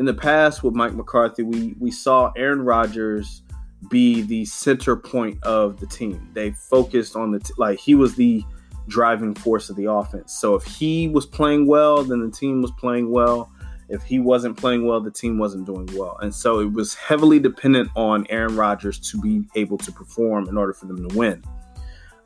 In 0.00 0.04
the 0.04 0.14
past 0.14 0.64
with 0.64 0.74
Mike 0.74 0.94
McCarthy, 0.94 1.44
we 1.44 1.74
we 1.78 1.92
saw 1.92 2.32
Aaron 2.36 2.62
Rodgers 2.62 3.42
be 3.88 4.22
the 4.22 4.44
center 4.46 4.96
point 4.96 5.42
of 5.44 5.78
the 5.78 5.86
team. 5.86 6.28
They 6.32 6.50
focused 6.50 7.14
on 7.14 7.30
the 7.30 7.38
t- 7.38 7.54
like 7.56 7.78
he 7.78 7.94
was 7.94 8.16
the 8.16 8.42
driving 8.88 9.34
force 9.34 9.70
of 9.70 9.76
the 9.76 9.90
offense. 9.90 10.32
So 10.32 10.56
if 10.56 10.64
he 10.64 11.06
was 11.06 11.24
playing 11.24 11.66
well, 11.66 12.02
then 12.02 12.20
the 12.20 12.30
team 12.30 12.62
was 12.62 12.72
playing 12.72 13.10
well. 13.10 13.50
If 13.88 14.02
he 14.02 14.18
wasn't 14.18 14.56
playing 14.56 14.84
well, 14.86 15.00
the 15.00 15.12
team 15.12 15.38
wasn't 15.38 15.66
doing 15.66 15.88
well. 15.94 16.18
And 16.20 16.34
so 16.34 16.58
it 16.58 16.72
was 16.72 16.94
heavily 16.94 17.38
dependent 17.38 17.90
on 17.94 18.26
Aaron 18.28 18.56
Rodgers 18.56 18.98
to 19.10 19.20
be 19.20 19.44
able 19.54 19.78
to 19.78 19.92
perform 19.92 20.48
in 20.48 20.58
order 20.58 20.72
for 20.72 20.86
them 20.86 21.08
to 21.08 21.16
win. 21.16 21.44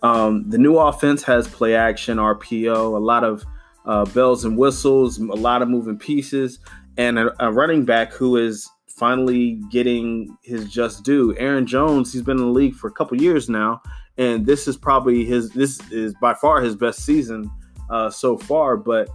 Um, 0.03 0.49
the 0.49 0.59
new 0.59 0.77
offense 0.77 1.23
has 1.25 1.47
play 1.49 1.75
action, 1.75 2.19
RPO, 2.19 2.97
a 2.97 2.99
lot 2.99 3.25
of 3.25 3.45
uh, 3.85 4.05
bells 4.07 4.45
and 4.45 4.57
whistles, 4.57 5.19
a 5.19 5.25
lot 5.25 5.63
of 5.63 5.69
moving 5.69 5.99
pieces, 5.99 6.59
and 6.97 7.19
a, 7.19 7.47
a 7.47 7.53
running 7.53 7.85
back 7.85 8.13
who 8.13 8.37
is 8.37 8.69
finally 8.89 9.61
getting 9.71 10.37
his 10.43 10.71
just 10.71 11.05
due. 11.05 11.35
Aaron 11.39 11.67
Jones, 11.67 12.13
he's 12.13 12.23
been 12.23 12.39
in 12.39 12.45
the 12.45 12.51
league 12.51 12.75
for 12.75 12.89
a 12.89 12.93
couple 12.93 13.21
years 13.21 13.49
now, 13.49 13.81
and 14.21 14.45
this 14.45 14.69
is 14.69 14.77
probably 14.77 15.25
his 15.25 15.51
this 15.51 15.81
is 15.91 16.15
by 16.21 16.35
far 16.35 16.61
his 16.61 16.77
best 16.77 17.05
season 17.05 17.51
uh, 17.89 18.11
so 18.11 18.37
far 18.37 18.77
but 18.77 19.09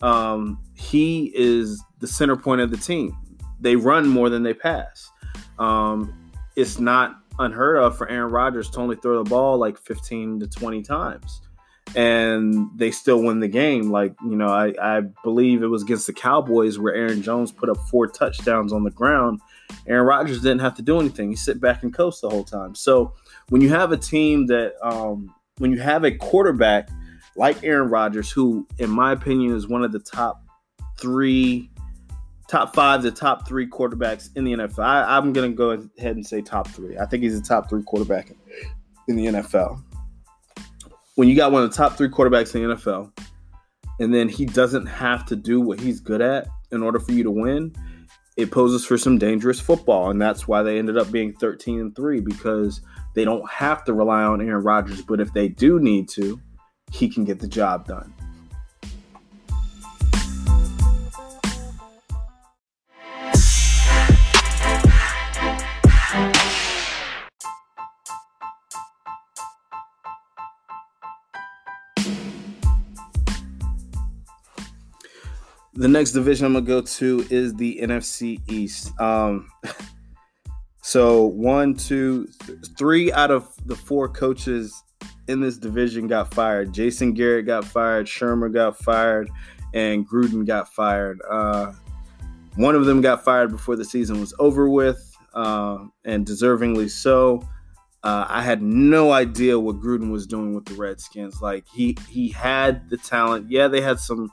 um, 0.00 0.58
he 0.74 1.32
is 1.34 1.82
the 1.98 2.06
center 2.06 2.36
point 2.36 2.60
of 2.60 2.70
the 2.70 2.76
team 2.76 3.14
they 3.60 3.76
run 3.76 4.08
more 4.08 4.30
than 4.30 4.42
they 4.42 4.54
pass 4.54 5.10
um, 5.58 6.14
it's 6.56 6.78
not 6.78 7.21
unheard 7.38 7.78
of 7.78 7.96
for 7.96 8.08
Aaron 8.08 8.32
Rodgers 8.32 8.70
to 8.70 8.80
only 8.80 8.96
throw 8.96 9.22
the 9.22 9.28
ball 9.28 9.58
like 9.58 9.78
15 9.78 10.40
to 10.40 10.46
20 10.46 10.82
times 10.82 11.42
and 11.94 12.68
they 12.74 12.90
still 12.90 13.22
win 13.22 13.40
the 13.40 13.48
game. 13.48 13.90
Like, 13.90 14.14
you 14.22 14.36
know, 14.36 14.48
I, 14.48 14.74
I 14.80 15.00
believe 15.22 15.62
it 15.62 15.66
was 15.66 15.82
against 15.82 16.06
the 16.06 16.12
Cowboys 16.12 16.78
where 16.78 16.94
Aaron 16.94 17.22
Jones 17.22 17.52
put 17.52 17.68
up 17.68 17.76
four 17.90 18.06
touchdowns 18.06 18.72
on 18.72 18.84
the 18.84 18.90
ground. 18.90 19.40
Aaron 19.86 20.06
Rodgers 20.06 20.40
didn't 20.40 20.60
have 20.60 20.74
to 20.76 20.82
do 20.82 21.00
anything. 21.00 21.30
He 21.30 21.36
sit 21.36 21.60
back 21.60 21.82
and 21.82 21.92
coast 21.92 22.22
the 22.22 22.30
whole 22.30 22.44
time. 22.44 22.74
So 22.74 23.14
when 23.48 23.60
you 23.60 23.68
have 23.70 23.92
a 23.92 23.96
team 23.96 24.46
that, 24.46 24.74
um, 24.82 25.34
when 25.58 25.72
you 25.72 25.80
have 25.80 26.04
a 26.04 26.12
quarterback 26.12 26.88
like 27.36 27.62
Aaron 27.62 27.90
Rodgers, 27.90 28.30
who, 28.30 28.66
in 28.78 28.90
my 28.90 29.12
opinion, 29.12 29.54
is 29.54 29.68
one 29.68 29.84
of 29.84 29.92
the 29.92 29.98
top 29.98 30.42
three, 30.98 31.70
top 32.52 32.74
five, 32.74 33.02
the 33.02 33.10
top 33.10 33.48
three 33.48 33.66
quarterbacks 33.66 34.28
in 34.36 34.44
the 34.44 34.52
NFL. 34.52 34.84
I, 34.84 35.16
I'm 35.16 35.32
going 35.32 35.50
to 35.50 35.56
go 35.56 35.70
ahead 35.98 36.16
and 36.16 36.26
say 36.26 36.40
top 36.40 36.68
three. 36.68 36.98
I 36.98 37.06
think 37.06 37.24
he's 37.24 37.36
a 37.36 37.42
top 37.42 37.68
three 37.68 37.82
quarterback 37.82 38.30
in 39.08 39.16
the 39.16 39.26
NFL 39.26 39.82
when 41.14 41.28
you 41.28 41.36
got 41.36 41.52
one 41.52 41.62
of 41.62 41.70
the 41.70 41.76
top 41.76 41.96
three 41.96 42.08
quarterbacks 42.08 42.54
in 42.54 42.68
the 42.68 42.74
NFL, 42.74 43.12
and 44.00 44.14
then 44.14 44.28
he 44.28 44.46
doesn't 44.46 44.86
have 44.86 45.26
to 45.26 45.36
do 45.36 45.60
what 45.60 45.80
he's 45.80 46.00
good 46.00 46.22
at 46.22 46.48
in 46.70 46.82
order 46.82 46.98
for 46.98 47.12
you 47.12 47.22
to 47.22 47.30
win, 47.30 47.74
it 48.36 48.50
poses 48.50 48.84
for 48.84 48.96
some 48.96 49.18
dangerous 49.18 49.60
football. 49.60 50.10
And 50.10 50.20
that's 50.20 50.48
why 50.48 50.62
they 50.62 50.78
ended 50.78 50.96
up 50.96 51.10
being 51.12 51.34
13 51.34 51.80
and 51.80 51.94
3 51.94 52.20
because 52.20 52.80
they 53.14 53.24
don't 53.24 53.48
have 53.50 53.84
to 53.84 53.92
rely 53.92 54.22
on 54.22 54.40
Aaron 54.40 54.64
Rodgers. 54.64 55.02
But 55.02 55.20
if 55.20 55.32
they 55.34 55.48
do 55.48 55.78
need 55.78 56.08
to, 56.10 56.40
he 56.90 57.10
can 57.10 57.24
get 57.24 57.40
the 57.40 57.48
job 57.48 57.86
done. 57.86 58.14
The 75.82 75.88
next 75.88 76.12
division 76.12 76.46
I'm 76.46 76.52
gonna 76.52 76.64
go 76.64 76.80
to 76.80 77.26
is 77.28 77.54
the 77.54 77.80
NFC 77.82 78.40
East. 78.48 78.92
Um, 79.00 79.50
so 80.80 81.24
one, 81.24 81.74
two, 81.74 82.28
th- 82.46 82.58
three 82.78 83.10
out 83.10 83.32
of 83.32 83.52
the 83.66 83.74
four 83.74 84.08
coaches 84.08 84.80
in 85.26 85.40
this 85.40 85.58
division 85.58 86.06
got 86.06 86.32
fired. 86.32 86.72
Jason 86.72 87.14
Garrett 87.14 87.46
got 87.46 87.64
fired, 87.64 88.06
Shurmur 88.06 88.54
got 88.54 88.78
fired, 88.78 89.28
and 89.74 90.08
Gruden 90.08 90.46
got 90.46 90.72
fired. 90.72 91.20
Uh, 91.28 91.72
one 92.54 92.76
of 92.76 92.86
them 92.86 93.00
got 93.00 93.24
fired 93.24 93.50
before 93.50 93.74
the 93.74 93.84
season 93.84 94.20
was 94.20 94.32
over 94.38 94.68
with, 94.68 95.12
uh, 95.34 95.78
and 96.04 96.24
deservingly 96.24 96.88
so. 96.88 97.42
Uh, 98.04 98.24
I 98.28 98.42
had 98.42 98.62
no 98.62 99.10
idea 99.10 99.58
what 99.58 99.80
Gruden 99.80 100.12
was 100.12 100.28
doing 100.28 100.54
with 100.54 100.64
the 100.64 100.74
Redskins. 100.74 101.42
Like 101.42 101.64
he 101.74 101.96
he 102.08 102.28
had 102.28 102.88
the 102.88 102.98
talent. 102.98 103.50
Yeah, 103.50 103.66
they 103.66 103.80
had 103.80 103.98
some 103.98 104.30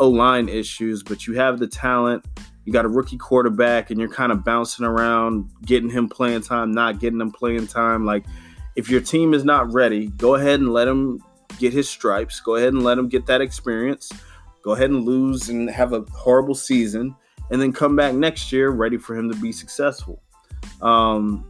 O 0.00 0.08
line 0.08 0.48
issues, 0.48 1.02
but 1.02 1.26
you 1.26 1.34
have 1.34 1.58
the 1.58 1.68
talent. 1.68 2.24
You 2.64 2.72
got 2.72 2.84
a 2.84 2.88
rookie 2.88 3.18
quarterback, 3.18 3.90
and 3.90 4.00
you're 4.00 4.08
kind 4.08 4.32
of 4.32 4.44
bouncing 4.44 4.84
around, 4.84 5.50
getting 5.64 5.90
him 5.90 6.08
playing 6.08 6.42
time, 6.42 6.72
not 6.72 6.98
getting 6.98 7.20
him 7.20 7.30
playing 7.30 7.66
time. 7.66 8.04
Like, 8.04 8.24
if 8.76 8.88
your 8.88 9.00
team 9.00 9.34
is 9.34 9.44
not 9.44 9.72
ready, 9.72 10.08
go 10.08 10.34
ahead 10.34 10.60
and 10.60 10.72
let 10.72 10.88
him 10.88 11.22
get 11.58 11.72
his 11.72 11.88
stripes. 11.88 12.40
Go 12.40 12.56
ahead 12.56 12.72
and 12.72 12.82
let 12.82 12.98
him 12.98 13.08
get 13.08 13.26
that 13.26 13.40
experience. 13.40 14.10
Go 14.62 14.72
ahead 14.72 14.90
and 14.90 15.04
lose 15.04 15.48
and 15.48 15.70
have 15.70 15.92
a 15.92 16.04
horrible 16.12 16.54
season, 16.54 17.14
and 17.50 17.60
then 17.60 17.72
come 17.72 17.94
back 17.94 18.14
next 18.14 18.52
year 18.52 18.70
ready 18.70 18.96
for 18.96 19.16
him 19.16 19.30
to 19.30 19.38
be 19.38 19.52
successful. 19.52 20.22
Um, 20.82 21.44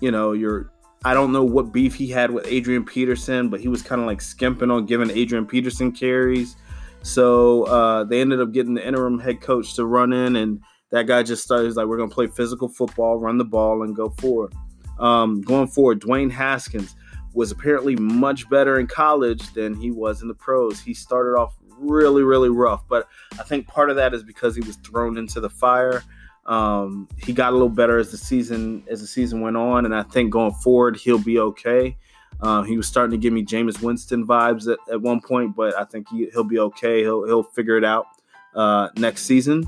you 0.00 0.10
know, 0.10 0.32
you're. 0.32 0.70
I 1.02 1.14
don't 1.14 1.32
know 1.32 1.44
what 1.44 1.72
beef 1.72 1.94
he 1.94 2.08
had 2.08 2.30
with 2.30 2.46
Adrian 2.46 2.84
Peterson, 2.84 3.48
but 3.48 3.60
he 3.60 3.68
was 3.68 3.80
kind 3.82 4.02
of 4.02 4.06
like 4.06 4.20
skimping 4.20 4.70
on 4.70 4.84
giving 4.84 5.10
Adrian 5.10 5.46
Peterson 5.46 5.92
carries. 5.92 6.56
So 7.02 7.64
uh, 7.64 8.04
they 8.04 8.20
ended 8.20 8.40
up 8.40 8.52
getting 8.52 8.74
the 8.74 8.86
interim 8.86 9.18
head 9.18 9.40
coach 9.40 9.74
to 9.74 9.84
run 9.84 10.12
in, 10.12 10.36
and 10.36 10.60
that 10.90 11.06
guy 11.06 11.22
just 11.22 11.42
started. 11.42 11.66
He's 11.66 11.76
like, 11.76 11.86
"We're 11.86 11.96
gonna 11.96 12.10
play 12.10 12.26
physical 12.26 12.68
football, 12.68 13.18
run 13.18 13.38
the 13.38 13.44
ball, 13.44 13.82
and 13.82 13.96
go 13.96 14.10
forward." 14.10 14.52
Um, 14.98 15.40
going 15.40 15.68
forward, 15.68 16.00
Dwayne 16.00 16.30
Haskins 16.30 16.94
was 17.32 17.50
apparently 17.50 17.96
much 17.96 18.48
better 18.50 18.78
in 18.78 18.86
college 18.86 19.52
than 19.54 19.74
he 19.74 19.90
was 19.90 20.20
in 20.20 20.28
the 20.28 20.34
pros. 20.34 20.80
He 20.80 20.94
started 20.94 21.38
off 21.38 21.56
really, 21.78 22.22
really 22.22 22.50
rough, 22.50 22.86
but 22.88 23.08
I 23.38 23.44
think 23.44 23.66
part 23.66 23.88
of 23.88 23.96
that 23.96 24.12
is 24.12 24.22
because 24.22 24.54
he 24.54 24.62
was 24.62 24.76
thrown 24.76 25.16
into 25.16 25.40
the 25.40 25.48
fire. 25.48 26.02
Um, 26.44 27.08
he 27.16 27.32
got 27.32 27.50
a 27.50 27.52
little 27.52 27.68
better 27.68 27.98
as 27.98 28.10
the 28.10 28.18
season 28.18 28.84
as 28.88 29.00
the 29.00 29.06
season 29.06 29.40
went 29.40 29.56
on, 29.56 29.84
and 29.84 29.94
I 29.94 30.02
think 30.02 30.30
going 30.30 30.52
forward 30.52 30.96
he'll 30.96 31.22
be 31.22 31.38
okay. 31.38 31.96
Um, 32.42 32.64
he 32.64 32.76
was 32.76 32.86
starting 32.86 33.10
to 33.12 33.18
give 33.18 33.32
me 33.32 33.44
Jameis 33.44 33.82
Winston 33.82 34.26
vibes 34.26 34.70
at, 34.70 34.78
at 34.90 35.00
one 35.00 35.20
point, 35.20 35.54
but 35.54 35.76
I 35.76 35.84
think 35.84 36.08
he, 36.08 36.28
will 36.34 36.44
be 36.44 36.58
okay. 36.58 37.00
He'll 37.00 37.26
he'll 37.26 37.42
figure 37.42 37.76
it 37.76 37.84
out 37.84 38.06
uh, 38.54 38.88
next 38.96 39.24
season. 39.24 39.64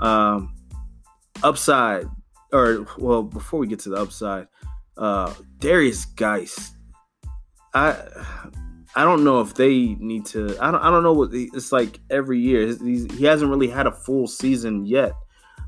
Um, 0.00 0.54
upside, 1.42 2.06
or 2.52 2.86
well, 2.98 3.22
before 3.22 3.60
we 3.60 3.66
get 3.66 3.80
to 3.80 3.90
the 3.90 3.96
upside, 3.96 4.48
uh, 4.96 5.32
Derrius 5.58 6.06
Guice. 6.16 6.72
I 7.74 7.96
I 8.96 9.04
don't 9.04 9.22
know 9.22 9.40
if 9.40 9.54
they 9.54 9.94
need 10.00 10.26
to. 10.26 10.56
I 10.60 10.70
don't 10.72 10.80
I 10.80 10.90
don't 10.90 11.04
know 11.04 11.12
what 11.12 11.30
it's 11.32 11.70
like 11.70 12.00
every 12.10 12.40
year. 12.40 12.66
He's, 12.66 13.06
he 13.12 13.24
hasn't 13.24 13.50
really 13.50 13.68
had 13.68 13.86
a 13.86 13.92
full 13.92 14.26
season 14.26 14.86
yet. 14.86 15.12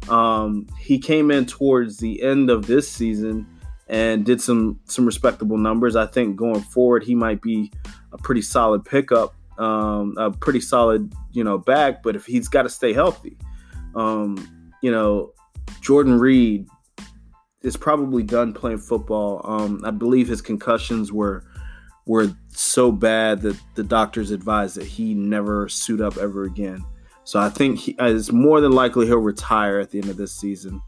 Um, 0.08 0.66
he 0.80 0.98
came 0.98 1.30
in 1.30 1.46
towards 1.46 1.98
the 1.98 2.22
end 2.22 2.50
of 2.50 2.66
this 2.66 2.90
season 2.90 3.46
and 3.90 4.24
did 4.24 4.40
some 4.40 4.78
some 4.84 5.04
respectable 5.04 5.58
numbers. 5.58 5.96
I 5.96 6.06
think 6.06 6.36
going 6.36 6.62
forward, 6.62 7.02
he 7.02 7.14
might 7.14 7.42
be 7.42 7.72
a 8.12 8.18
pretty 8.18 8.40
solid 8.40 8.84
pickup, 8.84 9.34
um, 9.58 10.14
a 10.16 10.30
pretty 10.30 10.60
solid 10.60 11.12
you 11.32 11.44
know 11.44 11.58
back. 11.58 12.02
But 12.02 12.16
if 12.16 12.24
he's 12.24 12.48
got 12.48 12.62
to 12.62 12.68
stay 12.68 12.92
healthy, 12.92 13.36
um, 13.96 14.72
you 14.80 14.92
know, 14.92 15.32
Jordan 15.80 16.18
Reed 16.18 16.68
is 17.62 17.76
probably 17.76 18.22
done 18.22 18.54
playing 18.54 18.78
football. 18.78 19.42
Um, 19.44 19.82
I 19.84 19.90
believe 19.90 20.28
his 20.28 20.40
concussions 20.40 21.12
were 21.12 21.44
were 22.06 22.32
so 22.48 22.92
bad 22.92 23.42
that 23.42 23.60
the 23.74 23.82
doctors 23.82 24.30
advised 24.30 24.76
that 24.76 24.86
he 24.86 25.14
never 25.14 25.68
suit 25.68 26.00
up 26.00 26.16
ever 26.16 26.44
again. 26.44 26.84
So 27.24 27.40
I 27.40 27.48
think 27.50 27.78
he, 27.78 27.96
it's 27.98 28.32
more 28.32 28.60
than 28.60 28.72
likely 28.72 29.06
he'll 29.06 29.18
retire 29.18 29.80
at 29.80 29.90
the 29.90 29.98
end 29.98 30.10
of 30.10 30.16
this 30.16 30.34
season 30.34 30.80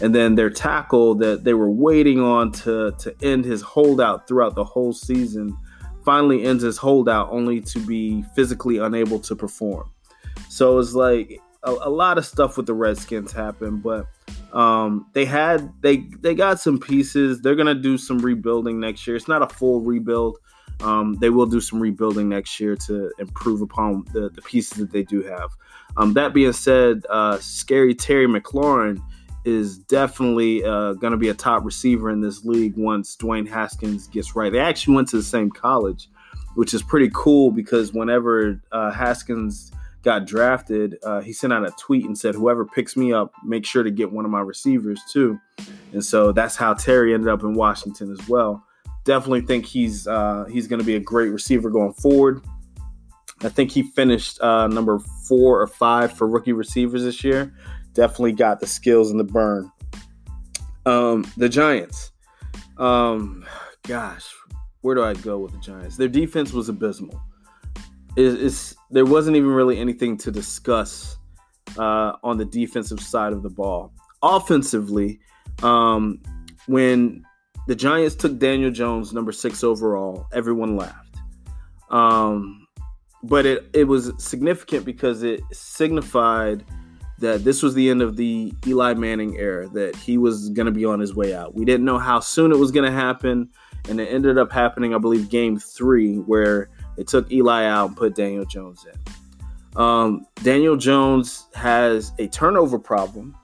and 0.00 0.14
then 0.14 0.34
their 0.34 0.50
tackle 0.50 1.14
that 1.16 1.44
they 1.44 1.54
were 1.54 1.70
waiting 1.70 2.20
on 2.20 2.52
to 2.52 2.92
to 2.98 3.14
end 3.22 3.44
his 3.44 3.62
holdout 3.62 4.26
throughout 4.26 4.54
the 4.54 4.64
whole 4.64 4.92
season 4.92 5.56
finally 6.04 6.44
ends 6.44 6.62
his 6.62 6.78
holdout 6.78 7.28
only 7.30 7.60
to 7.60 7.78
be 7.80 8.22
physically 8.34 8.78
unable 8.78 9.18
to 9.20 9.36
perform. 9.36 9.90
So 10.48 10.78
it's 10.78 10.94
like 10.94 11.40
a, 11.62 11.70
a 11.70 11.90
lot 11.90 12.18
of 12.18 12.26
stuff 12.26 12.56
with 12.56 12.66
the 12.66 12.74
Redskins 12.74 13.32
happened, 13.32 13.82
but 13.82 14.06
um, 14.52 15.06
they 15.12 15.24
had 15.24 15.72
they 15.82 15.98
they 16.20 16.34
got 16.34 16.60
some 16.60 16.78
pieces. 16.78 17.42
They're 17.42 17.54
gonna 17.54 17.74
do 17.74 17.98
some 17.98 18.18
rebuilding 18.18 18.80
next 18.80 19.06
year. 19.06 19.16
It's 19.16 19.28
not 19.28 19.42
a 19.42 19.48
full 19.48 19.80
rebuild. 19.80 20.38
Um, 20.80 21.14
they 21.20 21.28
will 21.28 21.46
do 21.46 21.60
some 21.60 21.78
rebuilding 21.78 22.30
next 22.30 22.58
year 22.58 22.74
to 22.74 23.12
improve 23.18 23.60
upon 23.60 24.04
the, 24.14 24.30
the 24.30 24.40
pieces 24.40 24.78
that 24.78 24.90
they 24.90 25.02
do 25.02 25.22
have. 25.22 25.50
Um, 25.98 26.14
that 26.14 26.32
being 26.32 26.54
said, 26.54 27.04
uh, 27.10 27.38
scary 27.38 27.94
Terry 27.94 28.26
McLaurin 28.26 29.02
is 29.44 29.78
definitely 29.78 30.62
uh, 30.64 30.92
going 30.94 31.12
to 31.12 31.16
be 31.16 31.28
a 31.28 31.34
top 31.34 31.64
receiver 31.64 32.10
in 32.10 32.20
this 32.20 32.44
league 32.44 32.74
once 32.76 33.16
Dwayne 33.16 33.48
Haskins 33.48 34.06
gets 34.08 34.36
right. 34.36 34.52
They 34.52 34.58
actually 34.58 34.94
went 34.94 35.08
to 35.08 35.16
the 35.16 35.22
same 35.22 35.50
college, 35.50 36.08
which 36.54 36.74
is 36.74 36.82
pretty 36.82 37.10
cool 37.14 37.50
because 37.50 37.92
whenever 37.92 38.60
uh, 38.72 38.90
Haskins 38.90 39.72
got 40.02 40.26
drafted, 40.26 40.98
uh, 41.04 41.20
he 41.20 41.32
sent 41.32 41.52
out 41.52 41.66
a 41.66 41.72
tweet 41.78 42.04
and 42.04 42.16
said, 42.16 42.34
"Whoever 42.34 42.64
picks 42.64 42.96
me 42.96 43.12
up, 43.12 43.32
make 43.44 43.64
sure 43.64 43.82
to 43.82 43.90
get 43.90 44.12
one 44.12 44.24
of 44.24 44.30
my 44.30 44.40
receivers 44.40 45.00
too." 45.10 45.40
And 45.92 46.04
so 46.04 46.32
that's 46.32 46.56
how 46.56 46.74
Terry 46.74 47.14
ended 47.14 47.28
up 47.28 47.42
in 47.42 47.54
Washington 47.54 48.12
as 48.12 48.28
well. 48.28 48.64
Definitely 49.04 49.42
think 49.42 49.64
he's 49.64 50.06
uh, 50.06 50.44
he's 50.50 50.66
going 50.66 50.80
to 50.80 50.86
be 50.86 50.96
a 50.96 51.00
great 51.00 51.30
receiver 51.30 51.70
going 51.70 51.94
forward. 51.94 52.42
I 53.42 53.48
think 53.48 53.70
he 53.70 53.82
finished 53.82 54.38
uh, 54.42 54.66
number 54.66 54.98
four 55.26 55.62
or 55.62 55.66
five 55.66 56.12
for 56.12 56.28
rookie 56.28 56.52
receivers 56.52 57.04
this 57.04 57.24
year 57.24 57.54
definitely 57.92 58.32
got 58.32 58.60
the 58.60 58.66
skills 58.66 59.10
and 59.10 59.18
the 59.18 59.24
burn. 59.24 59.70
Um, 60.86 61.30
the 61.36 61.48
Giants. 61.48 62.12
Um, 62.78 63.44
gosh, 63.86 64.32
where 64.80 64.94
do 64.94 65.02
I 65.02 65.14
go 65.14 65.38
with 65.38 65.52
the 65.52 65.58
Giants? 65.58 65.96
Their 65.96 66.08
defense 66.08 66.52
was 66.52 66.68
abysmal. 66.68 67.20
It, 68.16 68.42
it's 68.42 68.74
there 68.90 69.04
wasn't 69.04 69.36
even 69.36 69.50
really 69.50 69.78
anything 69.78 70.16
to 70.18 70.30
discuss 70.30 71.16
uh, 71.78 72.12
on 72.22 72.38
the 72.38 72.44
defensive 72.44 73.00
side 73.00 73.32
of 73.32 73.42
the 73.42 73.50
ball. 73.50 73.92
Offensively, 74.22 75.20
um, 75.62 76.20
when 76.66 77.24
the 77.66 77.74
Giants 77.74 78.14
took 78.16 78.38
Daniel 78.38 78.70
Jones, 78.70 79.12
number 79.12 79.32
six 79.32 79.62
overall, 79.62 80.26
everyone 80.32 80.76
laughed. 80.76 81.16
Um, 81.90 82.66
but 83.22 83.44
it, 83.44 83.68
it 83.74 83.84
was 83.84 84.12
significant 84.18 84.84
because 84.84 85.22
it 85.22 85.40
signified– 85.52 86.64
that 87.20 87.44
this 87.44 87.62
was 87.62 87.74
the 87.74 87.88
end 87.90 88.02
of 88.02 88.16
the 88.16 88.52
Eli 88.66 88.94
Manning 88.94 89.36
era, 89.38 89.68
that 89.68 89.94
he 89.94 90.18
was 90.18 90.48
going 90.50 90.66
to 90.66 90.72
be 90.72 90.84
on 90.84 91.00
his 91.00 91.14
way 91.14 91.34
out. 91.34 91.54
We 91.54 91.64
didn't 91.64 91.84
know 91.84 91.98
how 91.98 92.20
soon 92.20 92.50
it 92.50 92.58
was 92.58 92.70
going 92.70 92.90
to 92.90 92.96
happen, 92.96 93.48
and 93.88 94.00
it 94.00 94.06
ended 94.06 94.38
up 94.38 94.50
happening, 94.50 94.94
I 94.94 94.98
believe, 94.98 95.28
game 95.28 95.58
three, 95.58 96.16
where 96.16 96.70
They 96.96 97.04
took 97.04 97.32
Eli 97.32 97.64
out 97.64 97.88
and 97.88 97.96
put 97.96 98.14
Daniel 98.14 98.44
Jones 98.44 98.84
in. 98.84 99.80
Um, 99.80 100.26
Daniel 100.42 100.76
Jones 100.76 101.46
has 101.54 102.12
a 102.18 102.26
turnover 102.28 102.78
problem, 102.78 103.36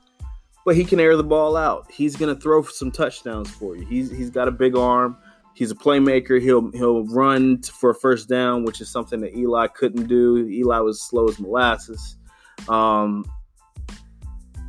but 0.67 0.77
he 0.77 0.85
can 0.85 1.01
air 1.01 1.17
the 1.17 1.25
ball 1.25 1.57
out. 1.57 1.91
He's 1.91 2.17
going 2.17 2.35
to 2.35 2.41
throw 2.41 2.63
some 2.65 2.91
touchdowns 2.91 3.51
for 3.51 3.77
you. 3.77 3.87
He's 3.87 4.11
he's 4.11 4.29
got 4.29 4.47
a 4.47 4.51
big 4.51 4.77
arm. 4.77 5.17
He's 5.55 5.71
a 5.71 5.75
playmaker. 5.75 6.39
He'll 6.39 6.71
he'll 6.73 7.07
run 7.07 7.63
for 7.63 7.91
a 7.91 7.95
first 7.95 8.29
down, 8.29 8.65
which 8.65 8.81
is 8.83 8.91
something 8.91 9.21
that 9.21 9.35
Eli 9.35 9.69
couldn't 9.69 10.07
do. 10.07 10.47
Eli 10.49 10.81
was 10.81 11.01
slow 11.01 11.29
as 11.29 11.39
molasses. 11.39 12.19
Um, 12.69 13.25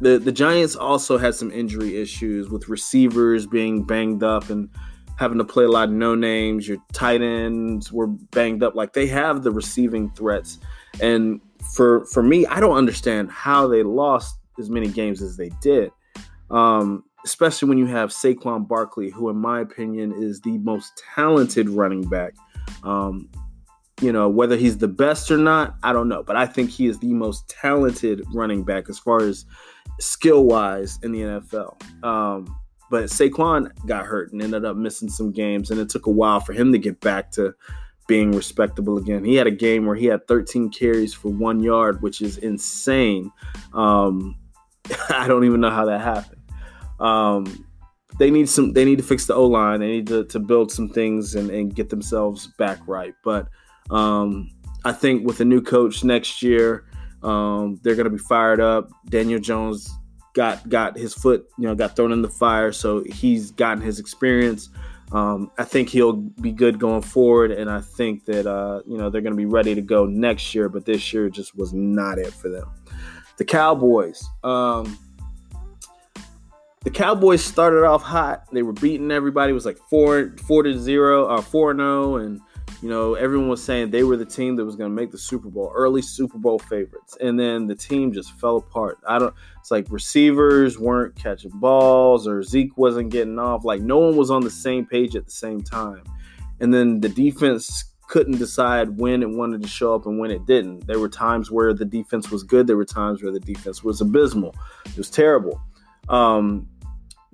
the 0.02 0.20
the 0.20 0.32
Giants 0.32 0.76
also 0.76 1.18
had 1.18 1.36
some 1.36 1.52
injury 1.52 2.00
issues 2.00 2.50
with 2.50 2.70
receivers 2.70 3.48
being 3.48 3.84
banged 3.84 4.24
up 4.24 4.50
and 4.50 4.70
having 5.18 5.40
to 5.40 5.44
play 5.44 5.64
a 5.64 5.70
lot 5.70 5.90
of 5.90 5.96
no 5.96 6.16
names. 6.16 6.68
Your 6.68 6.78
tight 6.94 7.22
ends 7.22 7.92
were 7.92 8.08
banged 8.08 8.64
up. 8.64 8.76
Like 8.76 8.94
they 8.94 9.08
have 9.08 9.44
the 9.44 9.52
receiving 9.52 10.10
threats, 10.12 10.60
and 11.02 11.42
for 11.74 12.06
for 12.06 12.22
me, 12.22 12.46
I 12.46 12.60
don't 12.60 12.78
understand 12.78 13.32
how 13.32 13.68
they 13.68 13.84
lost 13.84 14.38
as 14.60 14.70
many 14.70 14.88
games 14.88 15.22
as 15.22 15.38
they 15.38 15.50
did. 15.62 15.92
Um, 16.50 17.04
especially 17.26 17.68
when 17.68 17.78
you 17.78 17.88
have 17.88 18.10
Saquon 18.10 18.68
Barkley, 18.68 19.10
who, 19.10 19.30
in 19.30 19.38
my 19.38 19.60
opinion, 19.60 20.14
is 20.14 20.42
the 20.42 20.58
most 20.60 21.02
talented 21.14 21.70
running 21.70 22.08
back. 22.08 22.34
Um, 22.84 23.30
you 24.02 24.12
know, 24.12 24.30
whether 24.30 24.56
he's 24.56 24.78
the 24.78 24.88
best 24.88 25.32
or 25.32 25.38
not, 25.38 25.76
I 25.84 25.92
don't 25.92 26.08
know, 26.08 26.24
but 26.24 26.36
I 26.36 26.46
think 26.46 26.70
he 26.70 26.86
is 26.86 27.00
the 27.00 27.14
most 27.14 27.50
talented 27.50 28.24
running 28.34 28.64
back 28.64 28.90
as 28.90 29.00
far 29.00 29.22
as 29.22 29.46
skill 30.00 30.46
wise 30.46 31.00
in 31.04 31.12
the 31.12 31.22
NFL. 31.22 32.04
Um, 32.04 32.56
but 32.90 33.06
Saquon 33.06 33.72
got 33.86 34.06
hurt 34.06 34.32
and 34.32 34.42
ended 34.42 34.66
up 34.66 34.78
missing 34.78 35.10
some 35.10 35.32
games, 35.32 35.72
and 35.72 35.80
it 35.80 35.90
took 35.90 36.08
a 36.08 36.12
while 36.12 36.40
for 36.40 36.54
him 36.54 36.72
to 36.72 36.78
get 36.78 37.00
back 37.02 37.32
to 37.32 37.54
being 38.08 38.32
respectable 38.32 38.98
again. 38.98 39.24
He 39.24 39.36
had 39.36 39.48
a 39.48 39.52
game 39.52 39.86
where 39.86 39.96
he 39.96 40.06
had 40.06 40.28
13 40.28 40.70
carries 40.70 41.14
for 41.14 41.30
one 41.30 41.62
yard, 41.62 42.02
which 42.02 42.22
is 42.22 42.38
insane. 42.38 43.32
Um, 43.74 44.38
I 45.10 45.28
don't 45.28 45.44
even 45.44 45.60
know 45.60 45.70
how 45.70 45.86
that 45.86 46.02
happened. 46.02 46.42
Um, 47.00 47.66
they 48.18 48.32
need 48.32 48.50
some. 48.50 48.74
They 48.74 48.86
need 48.86 48.98
to 48.98 49.04
fix 49.04 49.26
the 49.26 49.36
O 49.36 49.46
line. 49.46 49.82
They 49.82 49.88
need 49.88 50.08
to, 50.08 50.24
to 50.26 50.40
build 50.40 50.72
some 50.72 50.90
things 50.90 51.36
and, 51.36 51.52
and 51.52 51.76
get 51.76 51.90
themselves 51.90 52.48
back 52.58 52.80
right. 52.88 53.14
But 53.24 53.48
um, 53.92 54.50
I 54.86 54.92
think 54.92 55.28
with 55.28 55.40
a 55.42 55.46
new 55.46 55.62
coach 55.62 56.04
next 56.04 56.42
year, 56.42 56.86
um, 57.24 57.80
they're 57.84 57.96
going 57.96 58.06
to 58.06 58.12
be 58.12 58.18
fired 58.18 58.60
up. 58.60 58.90
Daniel 59.10 59.40
Jones 59.40 59.90
got 60.34 60.68
got 60.70 60.98
his 60.98 61.14
foot, 61.14 61.48
you 61.58 61.68
know, 61.68 61.76
got 61.76 61.96
thrown 61.96 62.12
in 62.12 62.22
the 62.22 62.30
fire, 62.30 62.72
so 62.72 63.04
he's 63.04 63.52
gotten 63.52 63.82
his 63.82 64.00
experience. 64.00 64.70
Um, 65.12 65.52
I 65.58 65.64
think 65.64 65.90
he'll 65.90 66.14
be 66.14 66.52
good 66.52 66.80
going 66.80 67.02
forward, 67.02 67.52
and 67.52 67.70
I 67.70 67.82
think 67.82 68.26
that 68.26 68.46
uh, 68.46 68.82
you 68.86 68.98
know 68.98 69.10
they're 69.10 69.22
going 69.22 69.34
to 69.34 69.38
be 69.38 69.46
ready 69.46 69.74
to 69.74 69.82
go 69.82 70.06
next 70.06 70.54
year. 70.54 70.70
But 70.70 70.86
this 70.86 71.14
year 71.14 71.30
just 71.30 71.56
was 71.56 71.74
not 71.74 72.20
it 72.20 72.34
for 72.34 72.50
them. 72.50 72.70
The 73.38 73.46
Cowboys. 73.46 74.24
Um, 74.44 74.98
the 76.84 76.92
Cowboys 76.92 77.44
started 77.44 77.84
off 77.84 78.02
hot. 78.02 78.46
They 78.52 78.64
were 78.64 78.74
beating 78.74 79.12
everybody. 79.12 79.52
It 79.52 79.54
was 79.54 79.66
like 79.66 79.78
four 79.90 80.36
four 80.46 80.64
to 80.64 80.78
zero, 80.78 81.28
uh, 81.28 81.42
four 81.42 81.72
and 81.72 81.80
zero, 81.80 82.14
oh, 82.14 82.16
and 82.18 82.42
you 82.82 82.90
know, 82.90 83.16
everyone 83.16 83.50
was 83.50 83.64
saying 83.64 83.90
they 83.90 84.04
were 84.04 84.18
the 84.18 84.26
team 84.26 84.56
that 84.56 84.66
was 84.66 84.76
going 84.76 84.90
to 84.90 84.96
make 84.96 85.12
the 85.12 85.18
Super 85.18 85.50
Bowl, 85.50 85.72
early 85.74 86.02
Super 86.02 86.38
Bowl 86.38 86.60
favorites. 86.60 87.18
And 87.20 87.40
then 87.40 87.66
the 87.66 87.76
team 87.76 88.14
just 88.14 88.34
fell 88.34 88.58
apart. 88.58 89.00
I 89.08 89.18
don't, 89.18 89.34
it's 89.60 89.72
like 89.72 89.88
receivers 89.90 90.78
weren't 90.78 91.16
catching 91.16 91.52
balls 91.52 92.28
or 92.28 92.44
Zeke 92.44 92.78
wasn't 92.78 93.10
getting 93.10 93.40
off. 93.40 93.66
Like 93.66 93.82
no 93.82 93.98
one 93.98 94.16
was 94.16 94.30
on 94.30 94.44
the 94.44 94.52
same 94.52 94.86
page 94.86 95.16
at 95.16 95.26
the 95.26 95.32
same 95.32 95.62
time. 95.62 96.04
And 96.60 96.72
then 96.72 97.02
the 97.02 97.10
defense 97.10 97.86
couldn't 98.08 98.38
decide 98.38 98.98
when 98.98 99.22
it 99.22 99.30
wanted 99.30 99.62
to 99.62 99.68
show 99.68 99.96
up 99.96 100.06
and 100.06 100.20
when 100.20 100.32
it 100.32 100.46
didn't. 100.46 100.86
There 100.86 101.00
were 101.00 101.10
times 101.10 101.50
where 101.50 101.74
the 101.74 101.86
defense 101.86 102.30
was 102.30 102.44
good, 102.44 102.68
there 102.68 102.78
were 102.78 102.86
times 102.86 103.24
where 103.24 103.34
the 103.34 103.40
defense 103.40 103.84
was 103.84 104.02
abysmal. 104.02 104.56
It 104.86 104.98
was 104.98 105.10
terrible. 105.10 105.60
Um, 106.10 106.70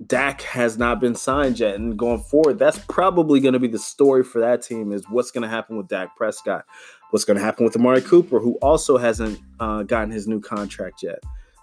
Dak 0.06 0.42
has 0.42 0.76
not 0.76 1.00
been 1.00 1.14
signed 1.14 1.60
yet, 1.60 1.76
and 1.76 1.96
going 1.96 2.20
forward, 2.20 2.58
that's 2.58 2.78
probably 2.88 3.40
going 3.40 3.54
to 3.54 3.60
be 3.60 3.68
the 3.68 3.78
story 3.78 4.24
for 4.24 4.40
that 4.40 4.62
team: 4.62 4.92
is 4.92 5.04
what's 5.08 5.30
going 5.30 5.42
to 5.42 5.48
happen 5.48 5.76
with 5.76 5.88
Dak 5.88 6.16
Prescott, 6.16 6.64
what's 7.10 7.24
going 7.24 7.36
to 7.36 7.42
happen 7.42 7.64
with 7.64 7.76
Amari 7.76 8.02
Cooper, 8.02 8.40
who 8.40 8.54
also 8.56 8.96
hasn't 8.96 9.40
uh, 9.60 9.82
gotten 9.84 10.10
his 10.10 10.26
new 10.26 10.40
contract 10.40 11.02
yet. 11.02 11.20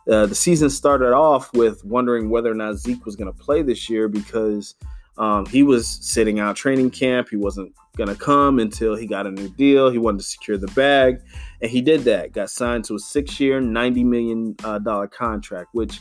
Uh, 0.09 0.25
the 0.25 0.35
season 0.35 0.69
started 0.69 1.13
off 1.13 1.53
with 1.53 1.83
wondering 1.85 2.29
whether 2.29 2.51
or 2.51 2.55
not 2.55 2.75
Zeke 2.75 3.05
was 3.05 3.15
going 3.15 3.31
to 3.31 3.37
play 3.37 3.61
this 3.61 3.89
year 3.89 4.07
because 4.07 4.75
um, 5.17 5.45
he 5.45 5.61
was 5.61 5.87
sitting 5.87 6.39
out 6.39 6.55
training 6.55 6.89
camp. 6.89 7.29
He 7.29 7.37
wasn't 7.37 7.73
going 7.97 8.09
to 8.09 8.15
come 8.15 8.57
until 8.57 8.95
he 8.95 9.05
got 9.05 9.27
a 9.27 9.31
new 9.31 9.49
deal. 9.49 9.89
He 9.89 9.97
wanted 9.97 10.19
to 10.19 10.23
secure 10.23 10.57
the 10.57 10.67
bag, 10.67 11.21
and 11.61 11.69
he 11.69 11.81
did 11.81 12.01
that. 12.05 12.31
Got 12.31 12.49
signed 12.49 12.85
to 12.85 12.95
a 12.95 12.99
six-year, 12.99 13.61
ninety 13.61 14.03
million 14.03 14.53
dollar 14.53 15.07
contract, 15.07 15.69
which 15.73 15.99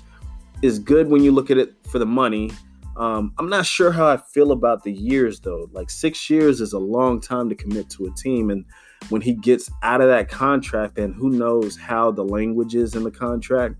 is 0.63 0.79
good 0.79 1.09
when 1.09 1.23
you 1.23 1.33
look 1.33 1.51
at 1.51 1.59
it 1.59 1.75
for 1.87 1.99
the 1.99 2.07
money. 2.07 2.51
Um, 2.97 3.33
I'm 3.39 3.49
not 3.49 3.65
sure 3.65 3.93
how 3.93 4.07
I 4.07 4.17
feel 4.17 4.53
about 4.53 4.83
the 4.83 4.93
years 4.93 5.41
though. 5.41 5.69
Like 5.73 5.91
six 5.91 6.29
years 6.29 6.61
is 6.61 6.73
a 6.73 6.79
long 6.79 7.21
time 7.21 7.49
to 7.49 7.55
commit 7.55 7.89
to 7.91 8.07
a 8.07 8.11
team, 8.15 8.51
and 8.51 8.65
when 9.09 9.23
he 9.23 9.35
gets 9.35 9.71
out 9.83 10.01
of 10.01 10.09
that 10.09 10.29
contract, 10.29 10.99
and 10.99 11.15
who 11.15 11.31
knows 11.31 11.77
how 11.77 12.11
the 12.11 12.25
language 12.25 12.75
is 12.75 12.95
in 12.95 13.05
the 13.05 13.11
contract, 13.11 13.77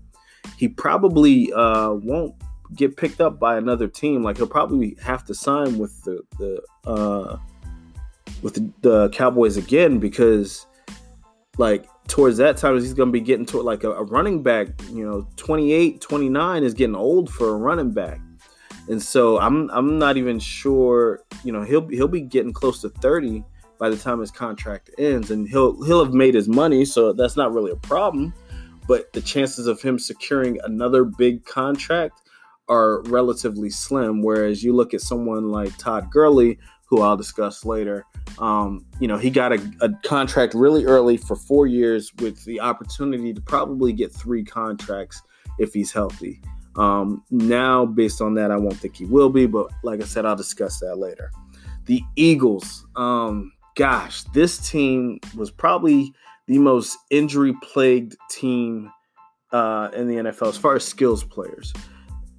he 0.57 0.67
probably 0.67 1.53
uh, 1.53 1.91
won't 1.91 2.33
get 2.75 2.97
picked 2.97 3.21
up 3.21 3.39
by 3.39 3.57
another 3.57 3.87
team. 3.87 4.23
Like 4.23 4.37
he'll 4.37 4.47
probably 4.47 4.97
have 5.01 5.25
to 5.25 5.35
sign 5.35 5.77
with 5.77 6.03
the 6.03 6.21
the 6.39 6.89
uh, 6.89 7.37
with 8.41 8.55
the, 8.55 8.71
the 8.81 9.09
Cowboys 9.09 9.57
again 9.57 9.99
because 9.99 10.65
like 11.57 11.85
towards 12.11 12.35
that 12.35 12.57
time 12.57 12.77
he's 12.77 12.93
going 12.93 13.07
to 13.07 13.13
be 13.13 13.21
getting 13.21 13.45
to 13.45 13.61
like 13.61 13.85
a, 13.85 13.91
a, 13.91 14.03
running 14.03 14.43
back 14.43 14.67
you 14.89 15.05
know 15.05 15.25
28 15.37 16.01
29 16.01 16.63
is 16.63 16.73
getting 16.73 16.95
old 16.95 17.29
for 17.29 17.49
a 17.49 17.55
running 17.55 17.91
back. 17.91 18.19
And 18.89 19.01
so 19.01 19.39
i'm 19.39 19.69
i'm 19.71 19.97
not 19.97 20.17
even 20.17 20.37
sure 20.37 21.21
you 21.45 21.53
know 21.53 21.63
he'll 21.63 21.87
he'll 21.87 22.09
be 22.09 22.19
getting 22.19 22.51
close 22.51 22.81
to 22.81 22.89
30 22.89 23.45
by 23.79 23.89
the 23.89 23.95
time 23.95 24.19
his 24.19 24.29
contract 24.29 24.89
ends 24.97 25.31
and 25.31 25.47
he'll 25.47 25.81
he'll 25.85 26.03
have 26.03 26.13
made 26.13 26.33
his 26.35 26.49
money 26.49 26.83
so 26.83 27.13
that's 27.13 27.37
not 27.37 27.53
really 27.53 27.71
a 27.71 27.77
problem. 27.77 28.33
But 28.87 29.13
the 29.13 29.21
chances 29.21 29.67
of 29.67 29.81
him 29.81 29.97
securing 29.97 30.59
another 30.65 31.05
big 31.05 31.45
contract 31.45 32.19
are 32.67 33.03
relatively 33.03 33.69
slim 33.69 34.21
whereas 34.21 34.63
you 34.63 34.75
look 34.75 34.93
at 34.93 34.99
someone 34.99 35.49
like 35.49 35.77
Todd 35.77 36.11
Gurley 36.11 36.59
who 36.91 37.01
I'll 37.01 37.17
discuss 37.17 37.63
later. 37.63 38.05
Um, 38.37 38.85
you 38.99 39.07
know, 39.07 39.17
he 39.17 39.29
got 39.29 39.53
a, 39.53 39.71
a, 39.79 39.89
contract 40.03 40.53
really 40.53 40.85
early 40.85 41.15
for 41.15 41.37
four 41.37 41.65
years 41.65 42.11
with 42.19 42.43
the 42.43 42.59
opportunity 42.59 43.33
to 43.33 43.39
probably 43.41 43.93
get 43.93 44.11
three 44.11 44.43
contracts 44.43 45.21
if 45.57 45.73
he's 45.73 45.93
healthy. 45.93 46.41
Um, 46.75 47.23
now, 47.31 47.85
based 47.85 48.21
on 48.21 48.33
that, 48.35 48.51
I 48.51 48.57
won't 48.57 48.77
think 48.77 48.97
he 48.97 49.05
will 49.05 49.29
be, 49.29 49.45
but 49.45 49.71
like 49.83 50.01
I 50.01 50.05
said, 50.05 50.25
I'll 50.25 50.35
discuss 50.35 50.81
that 50.81 50.97
later. 50.97 51.31
The 51.85 52.03
Eagles, 52.17 52.85
um, 52.97 53.53
gosh, 53.75 54.23
this 54.33 54.69
team 54.69 55.19
was 55.35 55.49
probably 55.49 56.13
the 56.47 56.59
most 56.59 56.97
injury 57.09 57.53
plagued 57.63 58.17
team 58.29 58.91
uh, 59.53 59.89
in 59.93 60.09
the 60.09 60.15
NFL 60.15 60.49
as 60.49 60.57
far 60.57 60.75
as 60.75 60.85
skills 60.85 61.23
players. 61.23 61.73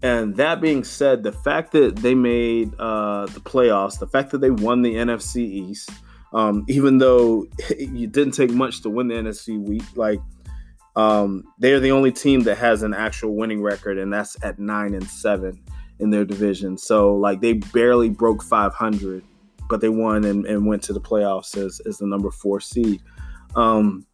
And 0.03 0.37
that 0.37 0.61
being 0.61 0.83
said, 0.83 1.23
the 1.23 1.33
fact 1.33 1.73
that 1.73 1.97
they 1.97 2.15
made 2.15 2.75
uh, 2.79 3.27
the 3.27 3.41
playoffs, 3.41 3.99
the 3.99 4.09
fact 4.09 4.31
that 4.33 4.41
they 4.41 4.51
won 4.51 4.83
the 4.83 4.97
NFC 4.97 5.37
East, 5.37 5.91
um, 6.33 6.65
even 6.69 6.99
though 6.99 7.47
it 7.59 8.11
didn't 8.13 8.33
take 8.33 8.51
much 8.51 8.83
to 8.83 8.91
win 8.91 9.09
the 9.09 9.15
NFC 9.15 9.61
week, 9.61 9.85
like 9.95 10.21
um, 10.97 11.45
they 11.59 11.73
are 11.73 11.81
the 11.81 11.93
only 11.93 12.11
team 12.11 12.41
that 12.41 12.59
has 12.59 12.83
an 12.83 12.95
actual 12.95 13.35
winning 13.37 13.63
record, 13.63 13.97
and 13.97 14.13
that's 14.13 14.37
at 14.43 14.59
nine 14.59 14.95
and 14.95 15.09
seven 15.09 15.63
in 16.01 16.11
their 16.11 16.25
division. 16.25 16.77
So 16.77 17.15
like 17.15 17.41
they 17.41 17.55
barely 17.55 18.11
broke 18.11 18.43
500, 18.43 19.23
but 19.69 19.81
they 19.81 19.89
won 19.89 20.25
and, 20.25 20.45
and 20.47 20.67
went 20.67 20.83
to 20.85 20.93
the 20.93 21.01
playoffs 21.01 21.57
as, 21.57 21.81
as 21.87 21.99
the 21.99 22.07
number 22.07 22.31
four 22.31 22.61
seed. 22.61 23.01
Um, 23.55 24.05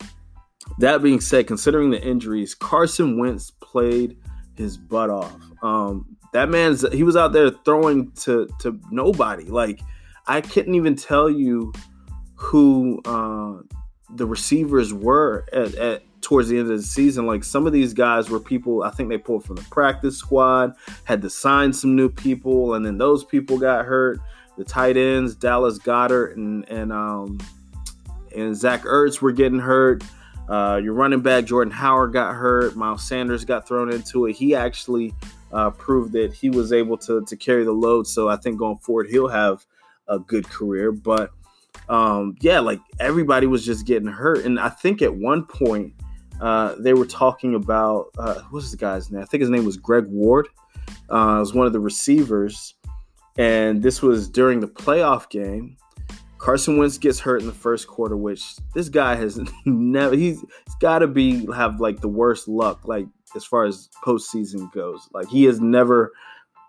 that 0.78 1.02
being 1.02 1.20
said, 1.20 1.46
considering 1.46 1.90
the 1.90 2.02
injuries, 2.02 2.54
Carson 2.54 3.18
Wentz 3.18 3.50
played 3.50 4.18
his 4.58 4.76
butt 4.76 5.08
off. 5.08 5.36
Um, 5.62 6.16
that 6.32 6.50
man's 6.50 6.84
he 6.92 7.02
was 7.02 7.16
out 7.16 7.32
there 7.32 7.50
throwing 7.50 8.10
to 8.12 8.48
to 8.60 8.78
nobody. 8.90 9.44
Like 9.44 9.80
I 10.26 10.40
couldn't 10.40 10.74
even 10.74 10.96
tell 10.96 11.30
you 11.30 11.72
who 12.34 13.00
uh, 13.04 13.62
the 14.14 14.26
receivers 14.26 14.92
were 14.92 15.46
at, 15.52 15.74
at 15.76 16.02
towards 16.20 16.48
the 16.48 16.58
end 16.58 16.70
of 16.70 16.76
the 16.76 16.82
season. 16.82 17.26
Like 17.26 17.44
some 17.44 17.66
of 17.66 17.72
these 17.72 17.94
guys 17.94 18.28
were 18.28 18.40
people 18.40 18.82
I 18.82 18.90
think 18.90 19.08
they 19.08 19.18
pulled 19.18 19.44
from 19.44 19.56
the 19.56 19.66
practice 19.70 20.16
squad, 20.16 20.74
had 21.04 21.22
to 21.22 21.30
sign 21.30 21.72
some 21.72 21.96
new 21.96 22.08
people, 22.08 22.74
and 22.74 22.84
then 22.84 22.98
those 22.98 23.24
people 23.24 23.58
got 23.58 23.86
hurt. 23.86 24.20
The 24.56 24.64
tight 24.64 24.96
ends, 24.96 25.34
Dallas 25.34 25.78
Goedert 25.78 26.36
and 26.36 26.68
and 26.68 26.92
um, 26.92 27.38
and 28.36 28.56
Zach 28.56 28.82
Ertz 28.82 29.20
were 29.20 29.32
getting 29.32 29.60
hurt. 29.60 30.02
Uh, 30.48 30.80
your 30.82 30.94
running 30.94 31.20
back 31.20 31.44
Jordan 31.44 31.72
Howard 31.72 32.12
got 32.12 32.34
hurt. 32.34 32.74
Miles 32.74 33.06
Sanders 33.06 33.44
got 33.44 33.68
thrown 33.68 33.92
into 33.92 34.26
it. 34.26 34.34
He 34.34 34.54
actually 34.54 35.14
uh, 35.52 35.70
proved 35.70 36.12
that 36.12 36.32
he 36.32 36.50
was 36.50 36.72
able 36.72 36.96
to 36.98 37.24
to 37.24 37.36
carry 37.36 37.64
the 37.64 37.72
load. 37.72 38.06
So 38.06 38.28
I 38.28 38.36
think 38.36 38.58
going 38.58 38.78
forward 38.78 39.08
he'll 39.10 39.28
have 39.28 39.66
a 40.08 40.18
good 40.18 40.48
career. 40.48 40.90
But 40.90 41.30
um, 41.88 42.36
yeah, 42.40 42.60
like 42.60 42.80
everybody 42.98 43.46
was 43.46 43.64
just 43.64 43.86
getting 43.86 44.08
hurt. 44.08 44.44
And 44.44 44.58
I 44.58 44.68
think 44.68 45.02
at 45.02 45.14
one 45.14 45.44
point 45.44 45.92
uh, 46.40 46.76
they 46.78 46.94
were 46.94 47.06
talking 47.06 47.54
about 47.54 48.06
uh, 48.18 48.42
what's 48.50 48.70
the 48.70 48.76
guy's 48.76 49.10
name? 49.10 49.22
I 49.22 49.26
think 49.26 49.40
his 49.40 49.50
name 49.50 49.64
was 49.64 49.76
Greg 49.76 50.06
Ward. 50.06 50.48
Uh, 51.10 51.36
was 51.40 51.52
one 51.52 51.66
of 51.66 51.72
the 51.74 51.80
receivers, 51.80 52.74
and 53.36 53.82
this 53.82 54.00
was 54.00 54.28
during 54.28 54.60
the 54.60 54.68
playoff 54.68 55.28
game. 55.28 55.76
Carson 56.38 56.78
Wentz 56.78 56.98
gets 56.98 57.20
hurt 57.20 57.40
in 57.40 57.46
the 57.46 57.52
first 57.52 57.86
quarter, 57.86 58.16
which 58.16 58.56
this 58.74 58.88
guy 58.88 59.14
has 59.16 59.40
never. 59.66 60.14
He's, 60.14 60.40
he's 60.40 60.74
got 60.80 61.00
to 61.00 61.06
be 61.06 61.46
have 61.52 61.80
like 61.80 62.00
the 62.00 62.08
worst 62.08 62.48
luck, 62.48 62.86
like 62.86 63.06
as 63.36 63.44
far 63.44 63.64
as 63.64 63.88
postseason 64.04 64.72
goes. 64.72 65.08
Like 65.12 65.28
he 65.28 65.44
has 65.44 65.60
never 65.60 66.12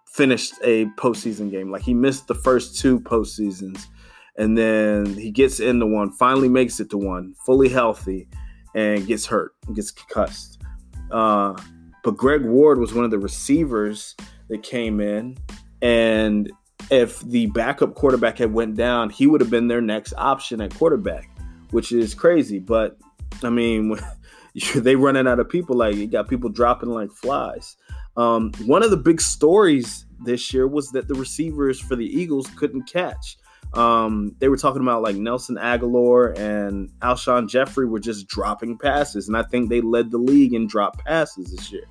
finished 0.08 0.56
a 0.64 0.86
postseason 0.98 1.52
game. 1.52 1.72
Like 1.72 1.84
he 1.84 1.94
missed 1.94 2.28
the 2.28 2.36
first 2.36 2.80
two 2.80 3.00
postseasons 3.00 3.86
and 4.40 4.58
then 4.58 5.06
he 5.16 5.30
gets 5.30 5.60
into 5.60 5.86
one, 5.86 6.12
finally 6.12 6.48
makes 6.48 6.80
it 6.80 6.90
to 6.90 6.98
one, 6.98 7.36
fully 7.46 7.68
healthy, 7.68 8.28
and 8.74 9.06
gets 9.06 9.26
hurt, 9.26 9.52
gets 9.76 9.92
concussed. 9.92 10.62
Uh, 11.12 11.54
but 12.06 12.16
Greg 12.16 12.46
Ward 12.46 12.80
was 12.80 12.94
one 12.94 13.04
of 13.04 13.12
the 13.12 13.20
receivers 13.20 14.16
that 14.48 14.64
came 14.64 15.02
in, 15.02 15.38
and 15.82 16.50
if 16.92 17.20
the 17.22 17.48
backup 17.48 17.96
quarterback 17.96 18.38
had 18.38 18.54
went 18.54 18.76
down, 18.76 19.10
he 19.10 19.28
would 19.28 19.42
have 19.42 19.50
been 19.50 19.68
their 19.68 19.82
next 19.82 20.14
option 20.18 20.62
at 20.62 20.74
quarterback, 20.76 21.30
which 21.72 21.92
is 21.92 22.14
crazy. 22.14 22.60
But 22.60 22.98
I 23.44 23.50
mean, 23.50 23.96
they 24.76 24.96
running 24.96 25.28
out 25.28 25.40
of 25.40 25.50
people. 25.50 25.78
Like 25.78 25.96
you 25.96 26.08
got 26.08 26.28
people 26.28 26.50
dropping 26.50 26.90
like 26.90 27.12
flies. 27.12 27.78
Um, 28.18 28.52
one 28.66 28.84
of 28.84 28.92
the 28.92 28.98
big 28.98 29.22
stories 29.22 30.06
this 30.20 30.54
year 30.54 30.68
was 30.68 30.92
that 30.92 31.08
the 31.08 31.14
receivers 31.14 31.80
for 31.80 31.96
the 31.96 32.06
Eagles 32.06 32.48
couldn't 32.58 32.84
catch. 32.84 33.38
Um, 33.74 34.36
they 34.40 34.50
were 34.50 34.58
talking 34.58 34.82
about 34.82 35.04
like 35.04 35.16
Nelson 35.16 35.56
Agholor 35.56 36.38
and 36.38 36.90
Alshon 37.02 37.48
Jeffery 37.48 37.86
were 37.86 38.00
just 38.00 38.28
dropping 38.28 38.78
passes, 38.78 39.28
and 39.28 39.38
I 39.38 39.44
think 39.44 39.70
they 39.70 39.82
led 39.82 40.10
the 40.12 40.18
league 40.18 40.54
in 40.54 40.66
drop 40.68 41.04
passes 41.06 41.52
this 41.52 41.72
year. 41.72 41.86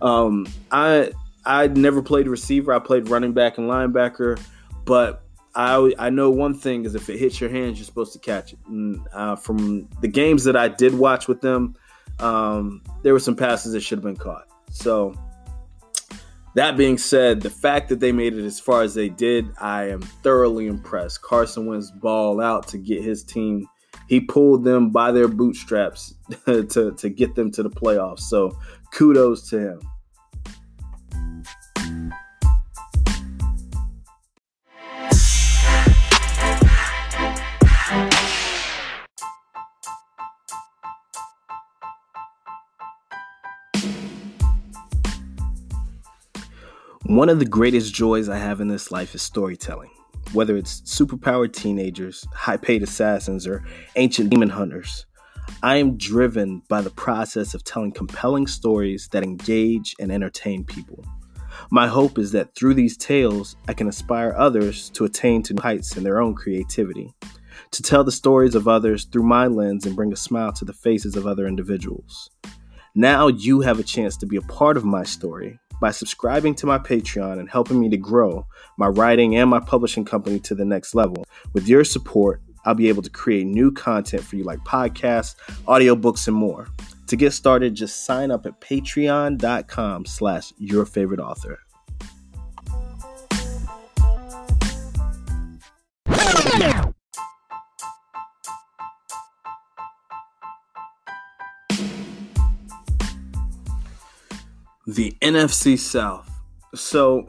Um, 0.00 0.46
I 0.70 1.10
I 1.46 1.68
never 1.68 2.02
played 2.02 2.28
receiver. 2.28 2.72
I 2.72 2.80
played 2.80 3.08
running 3.08 3.32
back 3.32 3.56
and 3.56 3.70
linebacker, 3.70 4.38
but 4.84 5.22
I 5.54 5.92
I 5.98 6.10
know 6.10 6.30
one 6.30 6.54
thing 6.54 6.84
is 6.84 6.94
if 6.94 7.08
it 7.08 7.18
hits 7.18 7.40
your 7.40 7.48
hands, 7.48 7.78
you're 7.78 7.86
supposed 7.86 8.12
to 8.12 8.18
catch 8.18 8.52
it. 8.52 8.58
And 8.66 9.00
uh, 9.12 9.36
from 9.36 9.88
the 10.00 10.08
games 10.08 10.44
that 10.44 10.56
I 10.56 10.68
did 10.68 10.94
watch 10.94 11.28
with 11.28 11.40
them, 11.40 11.74
um, 12.18 12.82
there 13.02 13.12
were 13.12 13.20
some 13.20 13.36
passes 13.36 13.72
that 13.72 13.80
should 13.80 13.98
have 13.98 14.04
been 14.04 14.16
caught. 14.16 14.48
So 14.70 15.14
that 16.54 16.76
being 16.76 16.98
said, 16.98 17.42
the 17.42 17.50
fact 17.50 17.88
that 17.90 18.00
they 18.00 18.12
made 18.12 18.34
it 18.34 18.44
as 18.44 18.58
far 18.58 18.82
as 18.82 18.94
they 18.94 19.08
did, 19.08 19.46
I 19.60 19.90
am 19.90 20.00
thoroughly 20.00 20.66
impressed. 20.66 21.22
Carson 21.22 21.66
Wentz 21.66 21.90
ball 21.90 22.40
out 22.40 22.66
to 22.68 22.78
get 22.78 23.04
his 23.04 23.22
team. 23.22 23.66
He 24.08 24.20
pulled 24.20 24.64
them 24.64 24.90
by 24.90 25.12
their 25.12 25.28
bootstraps 25.28 26.14
to, 26.46 26.94
to 26.96 27.08
get 27.08 27.34
them 27.34 27.50
to 27.52 27.62
the 27.62 27.70
playoffs. 27.70 28.20
So 28.20 28.58
kudos 28.90 29.48
to 29.50 29.58
him. 29.58 29.80
One 47.08 47.28
of 47.28 47.38
the 47.38 47.44
greatest 47.44 47.94
joys 47.94 48.28
I 48.28 48.36
have 48.36 48.60
in 48.60 48.66
this 48.66 48.90
life 48.90 49.14
is 49.14 49.22
storytelling. 49.22 49.90
Whether 50.32 50.56
it's 50.56 50.80
superpowered 50.80 51.52
teenagers, 51.52 52.26
high 52.34 52.56
paid 52.56 52.82
assassins, 52.82 53.46
or 53.46 53.64
ancient 53.94 54.28
demon 54.28 54.48
hunters, 54.48 55.06
I 55.62 55.76
am 55.76 55.96
driven 55.96 56.62
by 56.68 56.80
the 56.80 56.90
process 56.90 57.54
of 57.54 57.62
telling 57.62 57.92
compelling 57.92 58.48
stories 58.48 59.08
that 59.12 59.22
engage 59.22 59.94
and 60.00 60.10
entertain 60.10 60.64
people. 60.64 61.04
My 61.70 61.86
hope 61.86 62.18
is 62.18 62.32
that 62.32 62.56
through 62.56 62.74
these 62.74 62.96
tales, 62.96 63.54
I 63.68 63.72
can 63.72 63.86
inspire 63.86 64.34
others 64.36 64.90
to 64.90 65.04
attain 65.04 65.44
to 65.44 65.54
new 65.54 65.62
heights 65.62 65.96
in 65.96 66.02
their 66.02 66.20
own 66.20 66.34
creativity, 66.34 67.14
to 67.70 67.82
tell 67.84 68.02
the 68.02 68.10
stories 68.10 68.56
of 68.56 68.66
others 68.66 69.04
through 69.04 69.22
my 69.22 69.46
lens 69.46 69.86
and 69.86 69.94
bring 69.94 70.12
a 70.12 70.16
smile 70.16 70.52
to 70.54 70.64
the 70.64 70.72
faces 70.72 71.14
of 71.14 71.24
other 71.24 71.46
individuals. 71.46 72.30
Now 72.96 73.28
you 73.28 73.60
have 73.60 73.78
a 73.78 73.84
chance 73.84 74.16
to 74.16 74.26
be 74.26 74.38
a 74.38 74.42
part 74.42 74.76
of 74.76 74.84
my 74.84 75.04
story 75.04 75.60
by 75.80 75.90
subscribing 75.90 76.54
to 76.56 76.66
my 76.66 76.78
Patreon 76.78 77.38
and 77.38 77.50
helping 77.50 77.78
me 77.78 77.88
to 77.90 77.96
grow 77.96 78.46
my 78.76 78.88
writing 78.88 79.36
and 79.36 79.50
my 79.50 79.60
publishing 79.60 80.04
company 80.04 80.38
to 80.40 80.54
the 80.54 80.64
next 80.64 80.94
level. 80.94 81.26
With 81.52 81.68
your 81.68 81.84
support, 81.84 82.42
I'll 82.64 82.74
be 82.74 82.88
able 82.88 83.02
to 83.02 83.10
create 83.10 83.46
new 83.46 83.70
content 83.70 84.24
for 84.24 84.36
you 84.36 84.44
like 84.44 84.58
podcasts, 84.60 85.36
audiobooks, 85.66 86.26
and 86.26 86.36
more. 86.36 86.68
To 87.06 87.16
get 87.16 87.32
started, 87.32 87.74
just 87.74 88.04
sign 88.04 88.32
up 88.32 88.46
at 88.46 88.60
patreon.com 88.60 90.06
slash 90.06 90.52
your 90.58 90.84
favorite 90.84 91.20
author. 91.20 91.60
The 104.86 105.16
NFC 105.20 105.78
South. 105.78 106.30
So, 106.74 107.26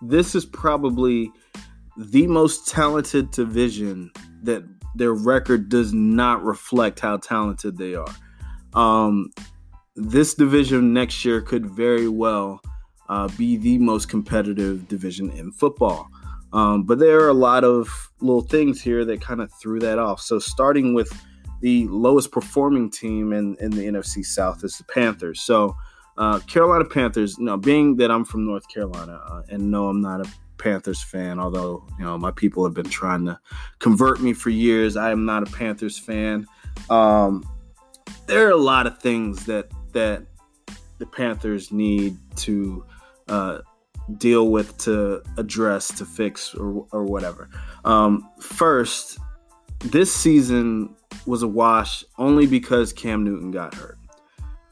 this 0.00 0.34
is 0.34 0.44
probably 0.44 1.32
the 1.96 2.26
most 2.26 2.68
talented 2.68 3.30
division 3.32 4.12
that 4.42 4.62
their 4.94 5.12
record 5.12 5.68
does 5.68 5.92
not 5.92 6.44
reflect 6.44 7.00
how 7.00 7.16
talented 7.16 7.76
they 7.76 7.94
are. 7.94 8.14
Um, 8.74 9.30
this 9.96 10.34
division 10.34 10.92
next 10.92 11.24
year 11.24 11.40
could 11.40 11.66
very 11.66 12.08
well 12.08 12.60
uh, 13.08 13.28
be 13.36 13.56
the 13.56 13.78
most 13.78 14.08
competitive 14.08 14.86
division 14.88 15.30
in 15.30 15.50
football. 15.50 16.08
Um, 16.52 16.84
but 16.84 16.98
there 16.98 17.20
are 17.20 17.28
a 17.28 17.34
lot 17.34 17.64
of 17.64 18.10
little 18.20 18.42
things 18.42 18.80
here 18.80 19.04
that 19.04 19.20
kind 19.20 19.40
of 19.40 19.50
threw 19.60 19.80
that 19.80 19.98
off. 19.98 20.20
So, 20.20 20.38
starting 20.38 20.94
with 20.94 21.12
the 21.60 21.86
lowest 21.88 22.30
performing 22.30 22.90
team 22.90 23.32
in, 23.32 23.56
in 23.60 23.70
the 23.72 23.82
NFC 23.82 24.24
South 24.24 24.62
is 24.64 24.78
the 24.78 24.84
Panthers. 24.84 25.40
So, 25.40 25.76
uh, 26.18 26.40
Carolina 26.40 26.84
Panthers. 26.84 27.38
You 27.38 27.56
being 27.56 27.96
that 27.96 28.10
I'm 28.10 28.24
from 28.24 28.44
North 28.44 28.68
Carolina, 28.68 29.20
uh, 29.30 29.42
and 29.48 29.70
no, 29.70 29.88
I'm 29.88 30.02
not 30.02 30.20
a 30.20 30.30
Panthers 30.58 31.02
fan. 31.02 31.38
Although 31.38 31.86
you 31.98 32.04
know 32.04 32.18
my 32.18 32.32
people 32.32 32.64
have 32.64 32.74
been 32.74 32.90
trying 32.90 33.24
to 33.26 33.38
convert 33.78 34.20
me 34.20 34.32
for 34.34 34.50
years, 34.50 34.96
I 34.96 35.12
am 35.12 35.24
not 35.24 35.48
a 35.48 35.50
Panthers 35.50 35.98
fan. 35.98 36.46
Um, 36.90 37.48
there 38.26 38.46
are 38.46 38.50
a 38.50 38.56
lot 38.56 38.86
of 38.86 38.98
things 38.98 39.46
that 39.46 39.70
that 39.92 40.24
the 40.98 41.06
Panthers 41.06 41.72
need 41.72 42.16
to 42.36 42.84
uh, 43.28 43.58
deal 44.16 44.48
with, 44.48 44.76
to 44.78 45.22
address, 45.36 45.88
to 45.98 46.04
fix, 46.04 46.54
or, 46.54 46.86
or 46.92 47.04
whatever. 47.04 47.48
Um, 47.84 48.28
first, 48.40 49.18
this 49.84 50.12
season 50.12 50.94
was 51.26 51.42
a 51.42 51.48
wash 51.48 52.04
only 52.16 52.46
because 52.46 52.92
Cam 52.92 53.24
Newton 53.24 53.50
got 53.50 53.74
hurt. 53.74 53.98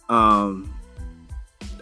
Um, 0.09 0.76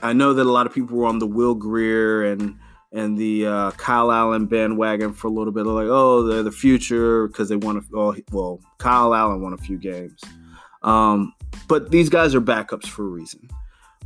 I 0.05 0.13
know 0.13 0.35
that 0.35 0.45
a 0.45 0.53
lot 0.53 0.67
of 0.67 0.75
people 0.75 0.99
were 0.99 1.07
on 1.07 1.19
the 1.19 1.27
Will 1.27 1.55
Grier 1.55 2.25
and 2.25 2.59
and 2.93 3.19
the 3.19 3.47
uh, 3.47 3.71
Kyle 3.73 4.13
Allen 4.13 4.47
bandwagon 4.47 5.15
for 5.15 5.27
a 5.27 5.31
little 5.31 5.53
bit. 5.53 5.65
They're 5.65 5.73
like, 5.73 5.89
oh, 5.89 6.23
they're 6.23 6.45
the 6.45 6.53
future 6.53 7.27
because 7.27 7.49
they 7.49 7.57
won. 7.57 7.79
A, 7.79 7.81
oh, 7.97 8.15
well, 8.31 8.61
Kyle 8.79 9.15
Allen 9.15 9.41
won 9.41 9.55
a 9.55 9.59
few 9.59 9.79
games, 9.79 10.23
um, 10.83 11.33
but 11.69 11.91
these 11.91 12.11
guys 12.11 12.35
are 12.35 12.41
backups 12.41 12.87
for 12.87 13.05
a 13.05 13.09
reason. 13.09 13.49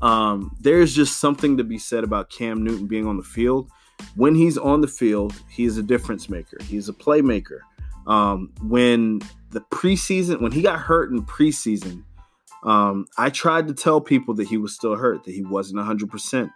Um, 0.00 0.56
there's 0.60 0.94
just 0.94 1.18
something 1.18 1.56
to 1.56 1.64
be 1.64 1.78
said 1.78 2.04
about 2.04 2.30
Cam 2.30 2.62
Newton 2.62 2.86
being 2.86 3.06
on 3.06 3.16
the 3.16 3.24
field. 3.24 3.68
When 4.14 4.36
he's 4.36 4.56
on 4.56 4.80
the 4.80 4.86
field, 4.86 5.34
he's 5.50 5.76
a 5.76 5.82
difference 5.82 6.30
maker. 6.30 6.58
He's 6.62 6.88
a 6.88 6.92
playmaker. 6.92 7.58
Um, 8.06 8.52
when 8.62 9.20
the 9.50 9.60
preseason, 9.72 10.40
when 10.40 10.52
he 10.52 10.62
got 10.62 10.78
hurt 10.78 11.10
in 11.10 11.26
preseason, 11.26 12.04
um, 12.64 13.06
I 13.16 13.30
tried 13.30 13.68
to 13.68 13.74
tell 13.74 14.00
people 14.00 14.34
that 14.34 14.48
he 14.48 14.56
was 14.56 14.74
still 14.74 14.96
hurt, 14.96 15.24
that 15.24 15.34
he 15.34 15.42
wasn't 15.42 15.80
100%. 15.80 16.50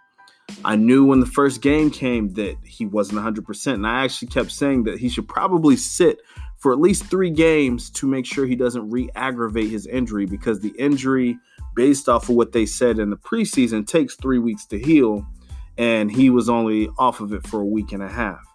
I 0.65 0.75
knew 0.75 1.05
when 1.05 1.19
the 1.19 1.25
first 1.25 1.61
game 1.61 1.89
came 1.89 2.33
that 2.33 2.57
he 2.63 2.85
wasn't 2.85 3.21
100%. 3.21 3.73
And 3.73 3.87
I 3.87 4.03
actually 4.03 4.27
kept 4.27 4.51
saying 4.51 4.83
that 4.83 4.99
he 4.99 5.09
should 5.09 5.27
probably 5.27 5.77
sit 5.77 6.19
for 6.57 6.71
at 6.71 6.79
least 6.79 7.05
three 7.05 7.29
games 7.29 7.89
to 7.91 8.07
make 8.07 8.25
sure 8.25 8.45
he 8.45 8.55
doesn't 8.55 8.89
re 8.89 9.09
aggravate 9.15 9.69
his 9.69 9.87
injury 9.87 10.25
because 10.25 10.59
the 10.59 10.73
injury, 10.77 11.37
based 11.75 12.07
off 12.07 12.29
of 12.29 12.35
what 12.35 12.51
they 12.51 12.65
said 12.65 12.99
in 12.99 13.09
the 13.09 13.17
preseason, 13.17 13.85
takes 13.87 14.15
three 14.15 14.39
weeks 14.39 14.65
to 14.67 14.79
heal. 14.79 15.25
And 15.77 16.11
he 16.11 16.29
was 16.29 16.49
only 16.49 16.89
off 16.99 17.19
of 17.19 17.33
it 17.33 17.47
for 17.47 17.61
a 17.61 17.65
week 17.65 17.93
and 17.93 18.03
a 18.03 18.09
half. 18.09 18.45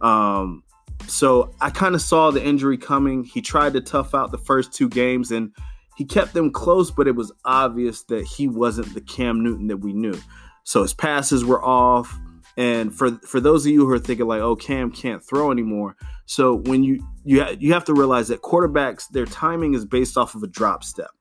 Um, 0.00 0.62
so 1.06 1.54
I 1.60 1.70
kind 1.70 1.94
of 1.94 2.02
saw 2.02 2.30
the 2.30 2.44
injury 2.44 2.76
coming. 2.76 3.24
He 3.24 3.40
tried 3.40 3.72
to 3.72 3.80
tough 3.80 4.14
out 4.14 4.30
the 4.30 4.38
first 4.38 4.72
two 4.72 4.88
games 4.88 5.30
and 5.30 5.52
he 5.98 6.04
kept 6.04 6.32
them 6.32 6.52
close, 6.52 6.90
but 6.92 7.08
it 7.08 7.16
was 7.16 7.32
obvious 7.44 8.04
that 8.04 8.24
he 8.24 8.46
wasn't 8.46 8.94
the 8.94 9.00
Cam 9.00 9.42
Newton 9.42 9.66
that 9.66 9.78
we 9.78 9.92
knew. 9.92 10.16
So 10.62 10.82
his 10.82 10.94
passes 10.94 11.44
were 11.44 11.62
off, 11.62 12.16
And 12.58 12.92
for 12.92 13.12
for 13.18 13.38
those 13.38 13.64
of 13.64 13.70
you 13.70 13.86
who 13.86 13.92
are 13.92 14.00
thinking 14.00 14.26
like, 14.26 14.40
oh, 14.40 14.56
Cam 14.56 14.90
can't 14.90 15.22
throw 15.22 15.52
anymore, 15.52 15.94
so 16.26 16.56
when 16.56 16.82
you 16.82 17.06
you 17.24 17.44
ha- 17.44 17.54
you 17.56 17.72
have 17.72 17.84
to 17.84 17.94
realize 17.94 18.26
that 18.28 18.42
quarterbacks 18.42 19.08
their 19.10 19.26
timing 19.26 19.74
is 19.74 19.84
based 19.86 20.18
off 20.18 20.34
of 20.34 20.42
a 20.42 20.48
drop 20.48 20.82
step. 20.82 21.12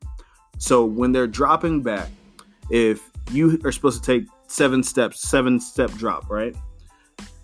So 0.58 0.84
when 0.84 1.12
they're 1.12 1.28
dropping 1.28 1.84
back, 1.84 2.10
if 2.72 3.12
you 3.32 3.62
are 3.63 3.72
supposed 3.72 4.04
to 4.04 4.20
take 4.20 4.28
seven 4.48 4.82
steps, 4.82 5.22
seven 5.22 5.60
step 5.60 5.92
drop, 5.92 6.28
right? 6.28 6.56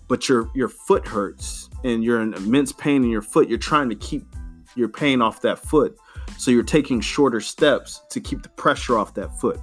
But 0.08 0.28
your 0.28 0.50
your 0.56 0.68
foot 0.68 1.06
hurts 1.06 1.70
and 1.84 2.02
you're 2.02 2.20
in 2.20 2.34
immense 2.34 2.72
pain 2.72 3.04
in 3.04 3.10
your 3.10 3.22
foot. 3.22 3.48
You're 3.48 3.58
trying 3.58 3.88
to 3.90 3.94
keep 3.94 4.26
your 4.74 4.88
pain 4.88 5.22
off 5.22 5.40
that 5.42 5.60
foot. 5.60 5.96
So 6.38 6.50
you're 6.50 6.62
taking 6.62 7.00
shorter 7.00 7.40
steps 7.40 8.02
to 8.10 8.20
keep 8.20 8.42
the 8.42 8.48
pressure 8.50 8.98
off 8.98 9.14
that 9.14 9.38
foot. 9.40 9.60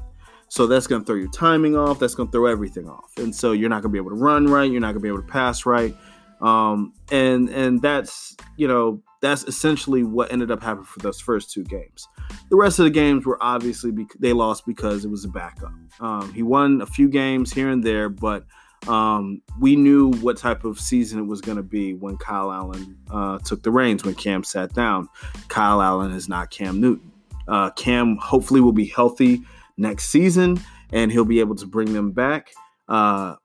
So 0.48 0.68
that's 0.68 0.86
going 0.86 1.02
to 1.02 1.06
throw 1.06 1.16
your 1.16 1.32
timing 1.32 1.78
off. 1.78 2.00
That's 2.00 2.16
going 2.16 2.28
to 2.28 2.32
throw 2.32 2.46
everything 2.46 2.90
off. 2.90 3.14
And 3.18 3.34
so 3.34 3.54
you're 3.54 3.70
not 3.70 3.82
going 3.82 3.92
to 3.92 3.94
be 3.94 3.98
able 3.98 4.10
to 4.10 4.22
run 4.22 4.48
right. 4.48 4.70
You're 4.70 4.82
not 4.82 4.88
going 4.88 4.96
to 4.96 5.02
be 5.02 5.08
able 5.08 5.22
to 5.22 5.28
pass 5.28 5.66
right. 5.66 5.96
Um, 6.42 6.94
and 7.12 7.50
and 7.50 7.82
that's 7.82 8.36
you 8.58 8.68
know 8.68 9.02
that's 9.22 9.44
essentially 9.44 10.04
what 10.04 10.32
ended 10.32 10.50
up 10.50 10.64
happening 10.64 10.86
for 10.86 11.00
those 11.00 11.22
first 11.22 11.52
two 11.52 11.64
games. 11.64 12.08
The 12.50 12.56
rest 12.56 12.80
of 12.80 12.86
the 12.86 12.92
games 12.92 13.26
were 13.26 13.38
obviously 13.42 13.92
they 14.20 14.34
lost 14.34 14.66
because 14.66 15.06
it 15.06 15.12
was 15.12 15.24
a 15.24 15.30
backup. 15.30 15.72
Um, 16.00 16.34
he 16.34 16.42
won 16.42 16.82
a 16.82 16.88
few 16.88 17.08
games 17.10 17.54
here 17.54 17.70
and 17.70 17.84
there, 17.84 18.10
but 18.10 18.46
um, 18.88 19.42
we 19.60 19.76
knew 19.76 20.12
what 20.14 20.38
type 20.38 20.64
of 20.64 20.80
season 20.80 21.20
it 21.20 21.26
was 21.26 21.42
going 21.42 21.58
to 21.58 21.64
be 21.64 21.94
when 21.94 22.18
Kyle 22.18 22.52
Allen 22.52 22.98
uh, 23.12 23.38
took 23.40 23.64
the 23.64 23.72
reins, 23.72 24.04
when 24.04 24.16
Cam 24.16 24.44
sat 24.44 24.74
down. 24.74 25.08
Kyle 25.48 25.82
Allen 25.82 26.12
is 26.12 26.28
not 26.28 26.50
Cam 26.50 26.80
Newton. 26.82 27.12
Uh, 27.48 27.70
Cam 27.72 28.18
hopefully 28.18 28.62
will 28.62 28.72
be 28.72 28.86
healthy 28.86 29.42
next 29.78 30.10
season 30.10 30.60
and 30.92 31.12
he'll 31.12 31.26
be 31.26 31.40
able 31.40 31.56
to 31.56 31.66
bring 31.66 31.94
them 31.94 32.12
back. 32.12 32.52
Uh, 32.88 33.36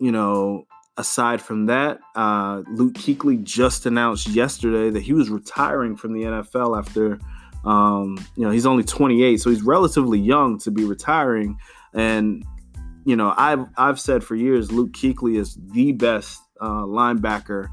you 0.00 0.12
know, 0.12 0.66
aside 0.96 1.40
from 1.40 1.66
that, 1.66 1.98
uh, 2.14 2.62
Luke 2.70 2.94
Kuechly 2.94 3.42
just 3.42 3.86
announced 3.86 4.28
yesterday 4.28 4.90
that 4.90 5.02
he 5.02 5.12
was 5.12 5.30
retiring 5.30 5.96
from 5.96 6.12
the 6.12 6.22
NFL 6.22 6.78
after, 6.78 7.18
um, 7.64 8.18
you 8.36 8.44
know, 8.44 8.50
he's 8.50 8.66
only 8.66 8.84
28, 8.84 9.40
so 9.40 9.50
he's 9.50 9.62
relatively 9.62 10.18
young 10.18 10.58
to 10.60 10.70
be 10.70 10.84
retiring. 10.84 11.58
And 11.94 12.44
you 13.08 13.16
know, 13.16 13.32
I've 13.38 13.64
I've 13.78 13.98
said 13.98 14.22
for 14.22 14.36
years 14.36 14.70
Luke 14.70 14.92
Kuechly 14.92 15.38
is 15.38 15.56
the 15.72 15.92
best 15.92 16.42
uh, 16.60 16.82
linebacker 16.82 17.68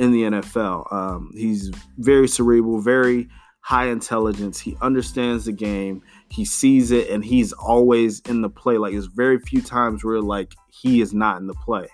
in 0.00 0.10
the 0.10 0.22
NFL. 0.22 0.92
Um, 0.92 1.30
he's 1.32 1.70
very 1.98 2.26
cerebral, 2.26 2.80
very 2.80 3.28
high 3.60 3.86
intelligence. 3.86 4.58
He 4.58 4.76
understands 4.80 5.44
the 5.44 5.52
game. 5.52 6.02
He 6.28 6.44
sees 6.44 6.90
it, 6.90 7.08
and 7.08 7.24
he's 7.24 7.52
always 7.52 8.18
in 8.28 8.40
the 8.40 8.50
play. 8.50 8.78
Like 8.78 8.90
there's 8.90 9.06
very 9.06 9.38
few 9.38 9.62
times 9.62 10.02
where 10.02 10.20
like 10.20 10.56
he 10.66 11.00
is 11.00 11.14
not 11.14 11.40
in 11.40 11.46
the 11.46 11.54
play. 11.54 11.86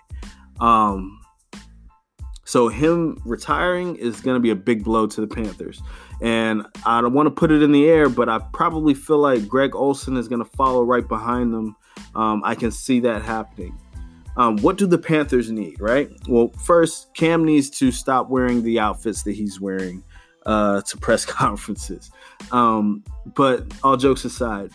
Um, 0.59 1.21
so 2.47 2.69
him 2.69 3.21
retiring 3.27 3.97
is 3.97 4.23
going 4.23 4.37
to 4.37 4.41
be 4.41 4.51
a 4.51 4.57
big 4.57 4.85
blow 4.85 5.07
to 5.07 5.21
the 5.21 5.27
Panthers. 5.27 5.83
And 6.23 6.65
I 6.87 7.03
don't 7.03 7.13
want 7.13 7.27
to 7.27 7.31
put 7.31 7.51
it 7.51 7.63
in 7.63 7.73
the 7.73 7.91
air, 7.91 8.09
but 8.09 8.31
I 8.31 8.39
probably 8.55 8.95
feel 8.95 9.19
like 9.19 9.47
Greg 9.47 9.75
Olsen 9.75 10.17
is 10.17 10.29
going 10.29 10.43
to 10.43 10.51
follow 10.57 10.83
right 10.83 11.07
behind 11.07 11.53
them. 11.53 11.77
Um, 12.15 12.43
I 12.45 12.55
can 12.55 12.71
see 12.71 13.01
that 13.01 13.23
happening. 13.23 13.79
Um, 14.37 14.59
what 14.59 14.77
do 14.77 14.87
the 14.87 14.99
Panthers 14.99 15.51
need, 15.51 15.81
right? 15.81 16.11
Well, 16.29 16.53
first, 16.65 17.13
Cam 17.15 17.45
needs 17.45 17.71
to 17.71 17.91
stop 17.91 18.29
wearing 18.29 18.63
the 18.63 18.79
outfits 18.79 19.23
that 19.23 19.33
he's 19.33 19.61
wearing 19.61 20.05
uh, 20.45 20.83
to 20.83 20.97
press 20.99 21.25
conferences. 21.27 22.11
Um, 22.53 23.03
but 23.35 23.65
all 23.83 23.97
jokes 23.97 24.25
aside, 24.25 24.71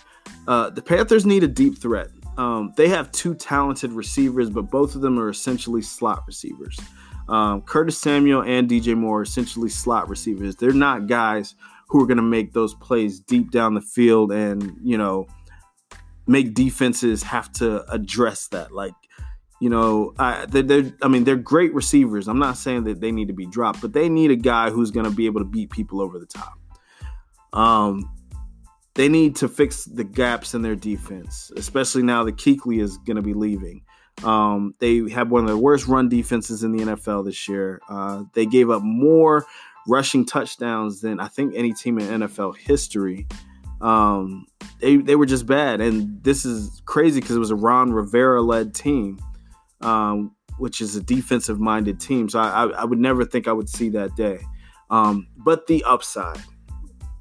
uh, 0.48 0.72
the 0.72 0.82
Panthers 0.82 1.26
need 1.26 1.44
a 1.44 1.48
deep 1.48 1.78
threat. 1.80 2.10
Um, 2.38 2.74
they 2.76 2.88
have 2.88 3.12
two 3.12 3.36
talented 3.36 3.92
receivers, 3.92 4.50
but 4.50 4.72
both 4.72 4.96
of 4.96 5.02
them 5.02 5.20
are 5.20 5.30
essentially 5.30 5.82
slot 5.82 6.24
receivers. 6.26 6.80
Um, 7.30 7.62
Curtis 7.62 8.00
Samuel 8.00 8.44
and 8.44 8.70
DJ 8.70 8.96
Moore 8.96 9.20
are 9.20 9.24
essentially 9.24 9.70
slot 9.70 10.10
receivers. 10.10 10.56
They're 10.56 10.72
not 10.72 11.08
guys 11.08 11.56
who 11.88 12.02
are 12.02 12.08
going 12.08 12.18
to 12.18 12.24
make 12.24 12.54
those 12.54 12.74
plays 12.76 13.20
deep 13.20 13.52
down 13.52 13.74
the 13.74 13.82
field 13.82 14.32
and, 14.32 14.76
you 14.82 14.98
know, 14.98 15.28
make 16.28 16.54
defenses 16.54 17.24
have 17.24 17.52
to 17.54 17.90
address 17.92 18.48
that. 18.48 18.72
Like, 18.72 18.94
you 19.60 19.70
know, 19.70 20.14
I, 20.18 20.46
they're, 20.48 20.64
they're, 20.64 20.94
I 21.02 21.08
mean, 21.08 21.24
they're 21.24 21.36
great 21.36 21.74
receivers. 21.74 22.28
I'm 22.28 22.40
not 22.40 22.58
saying 22.58 22.86
that 22.86 23.00
they 23.00 23.12
need 23.12 23.28
to 23.28 23.34
be 23.34 23.46
dropped, 23.46 23.82
but 23.82 23.94
they 23.94 24.10
need 24.10 24.32
a 24.32 24.36
guy 24.36 24.70
who's 24.70 24.92
going 24.92 25.06
to 25.06 25.12
be 25.12 25.26
able 25.26 25.42
to 25.42 25.46
beat 25.46 25.70
people 25.70 26.02
over 26.02 26.20
the 26.20 26.26
top. 26.26 26.58
Um, 27.54 28.10
they 28.96 29.08
need 29.08 29.36
to 29.38 29.48
fix 29.48 29.86
the 29.86 30.04
gaps 30.04 30.54
in 30.54 30.62
their 30.62 30.76
defense, 30.76 31.52
especially 31.56 32.04
now 32.04 32.24
that 32.24 32.38
Kuechly 32.38 32.82
is 32.82 32.98
going 32.98 33.16
to 33.16 33.22
be 33.22 33.34
leaving. 33.34 33.84
Um, 34.24 34.76
they 34.80 35.10
have 35.10 35.32
one 35.32 35.44
of 35.44 35.50
the 35.50 35.58
worst 35.58 35.88
run 35.88 36.10
defenses 36.10 36.64
in 36.64 36.72
the 36.72 36.84
NFL 36.84 37.26
this 37.26 37.48
year. 37.48 37.82
Uh, 37.90 38.24
they 38.34 38.46
gave 38.46 38.70
up 38.70 38.84
more 38.84 39.46
rushing 39.88 40.26
touchdowns 40.26 41.02
than 41.02 41.20
I 41.20 41.28
think 41.28 41.54
any 41.56 41.74
team 41.74 41.98
in 42.00 42.22
NFL 42.22 42.58
history. 42.58 43.28
Um, 43.82 44.46
they 44.80 44.98
they 44.98 45.16
were 45.16 45.26
just 45.26 45.46
bad, 45.46 45.82
and 45.82 46.24
this 46.24 46.46
is 46.46 46.82
crazy 46.86 47.20
because 47.20 47.36
it 47.36 47.40
was 47.40 47.52
a 47.52 47.56
Ron 47.56 47.92
Rivera 47.92 48.42
led 48.42 48.74
team, 48.76 49.20
um, 49.82 50.36
which 50.58 50.82
is 50.82 50.96
a 50.96 51.02
defensive 51.02 51.60
minded 51.60 52.00
team. 52.00 52.30
So 52.30 52.40
I, 52.40 52.66
I, 52.66 52.68
I, 52.68 52.86
would 52.86 53.00
never 53.00 53.26
think 53.26 53.48
I 53.48 53.54
would 53.54 53.70
see 53.70 53.90
that 53.90 54.16
day. 54.16 54.40
Um, 54.90 55.28
but 55.38 55.68
the 55.68 55.84
upside, 55.84 56.42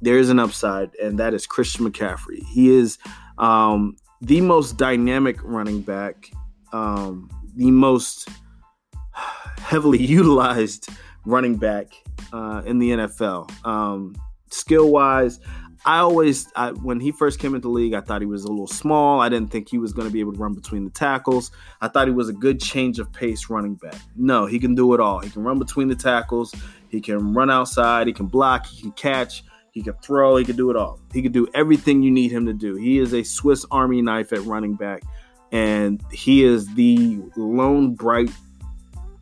there 0.03 0.19
is 0.19 0.29
an 0.29 0.39
upside, 0.39 0.95
and 0.97 1.19
that 1.19 1.33
is 1.35 1.47
Christian 1.47 1.91
McCaffrey. 1.91 2.43
He 2.53 2.71
is 2.71 2.99
um, 3.39 3.97
the 4.21 4.41
most 4.43 4.77
dynamic 4.77 5.39
running 5.43 5.81
back 5.81 6.31
um, 6.73 7.31
the 7.57 7.71
most 7.71 8.29
heavily 9.59 10.03
utilized 10.03 10.89
running 11.25 11.57
back 11.57 11.93
uh, 12.33 12.63
in 12.65 12.79
the 12.79 12.91
NFL. 12.91 13.67
Um, 13.67 14.15
skill 14.51 14.91
wise, 14.91 15.41
I 15.85 15.99
always, 15.99 16.51
I, 16.55 16.73
when 16.73 17.01
he 17.01 17.11
first 17.11 17.39
came 17.39 17.55
into 17.55 17.69
the 17.69 17.73
league, 17.73 17.95
I 17.95 18.01
thought 18.01 18.21
he 18.21 18.27
was 18.27 18.45
a 18.45 18.49
little 18.49 18.67
small. 18.67 19.21
I 19.21 19.29
didn't 19.29 19.51
think 19.51 19.69
he 19.69 19.79
was 19.79 19.93
going 19.93 20.07
to 20.07 20.13
be 20.13 20.21
able 20.21 20.35
to 20.35 20.39
run 20.39 20.55
between 20.55 20.85
the 20.85 20.91
tackles. 20.91 21.51
I 21.81 21.89
thought 21.89 22.07
he 22.07 22.13
was 22.13 22.29
a 22.29 22.35
good 22.35 22.61
change 22.61 22.99
of 22.99 23.11
pace 23.13 23.49
running 23.49 23.77
back. 23.77 23.97
No, 24.15 24.47
he 24.47 24.59
can 24.59 24.75
do 24.75 24.93
it 24.93 25.01
all. 25.01 25.21
He 25.21 25.31
can 25.31 25.43
run 25.43 25.59
between 25.59 25.89
the 25.89 25.95
tackles. 25.95 26.55
He 26.89 27.01
can 27.01 27.33
run 27.33 27.51
outside. 27.51 28.07
He 28.07 28.13
can 28.13 28.27
block. 28.27 28.67
He 28.67 28.83
can 28.83 28.93
catch. 28.93 29.43
He 29.71 29.83
can 29.83 29.95
throw. 30.03 30.37
He 30.37 30.45
can 30.45 30.57
do 30.57 30.71
it 30.71 30.77
all. 30.77 31.01
He 31.13 31.23
can 31.23 31.33
do 31.33 31.49
everything 31.55 32.03
you 32.03 32.11
need 32.11 32.31
him 32.31 32.45
to 32.47 32.53
do. 32.53 32.75
He 32.75 32.99
is 32.99 33.15
a 33.15 33.23
Swiss 33.23 33.65
Army 33.71 34.03
knife 34.03 34.33
at 34.33 34.41
running 34.41 34.75
back 34.75 35.03
and 35.53 36.03
he 36.13 36.45
is 36.45 36.73
the 36.75 37.21
lone 37.37 37.95
bright, 37.95 38.31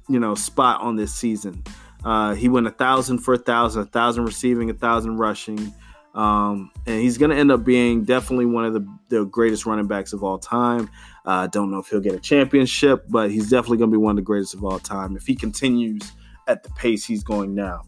you 0.09 0.19
know, 0.19 0.35
spot 0.35 0.81
on 0.81 0.97
this 0.97 1.15
season. 1.15 1.63
Uh, 2.05 2.35
he 2.35 2.49
went 2.49 2.67
a 2.67 2.71
thousand 2.71 3.19
for 3.19 3.35
a 3.35 3.39
thousand, 3.39 3.83
a 3.83 3.87
thousand 3.87 4.25
receiving, 4.25 4.71
a 4.71 4.75
thousand 4.75 5.17
rushing, 5.17 5.73
um, 6.15 6.71
and 6.87 7.01
he's 7.01 7.19
going 7.19 7.31
to 7.31 7.37
end 7.37 7.53
up 7.53 7.65
being 7.65 8.05
definitely 8.05 8.47
one 8.47 8.65
of 8.65 8.73
the, 8.73 8.87
the 9.09 9.25
greatest 9.25 9.67
running 9.67 9.87
backs 9.87 10.13
of 10.13 10.25
all 10.25 10.39
time. 10.39 10.91
I 11.25 11.45
uh, 11.45 11.47
don't 11.47 11.71
know 11.71 11.79
if 11.79 11.89
he'll 11.89 12.01
get 12.01 12.15
a 12.15 12.21
championship, 12.21 13.05
but 13.09 13.31
he's 13.31 13.51
definitely 13.51 13.79
going 13.79 13.91
to 13.91 13.95
be 13.99 14.03
one 14.03 14.13
of 14.13 14.17
the 14.17 14.23
greatest 14.23 14.55
of 14.55 14.65
all 14.65 14.79
time 14.79 15.17
if 15.17 15.27
he 15.27 15.35
continues 15.35 16.13
at 16.47 16.63
the 16.63 16.71
pace 16.71 17.05
he's 17.05 17.23
going 17.23 17.55
now. 17.55 17.83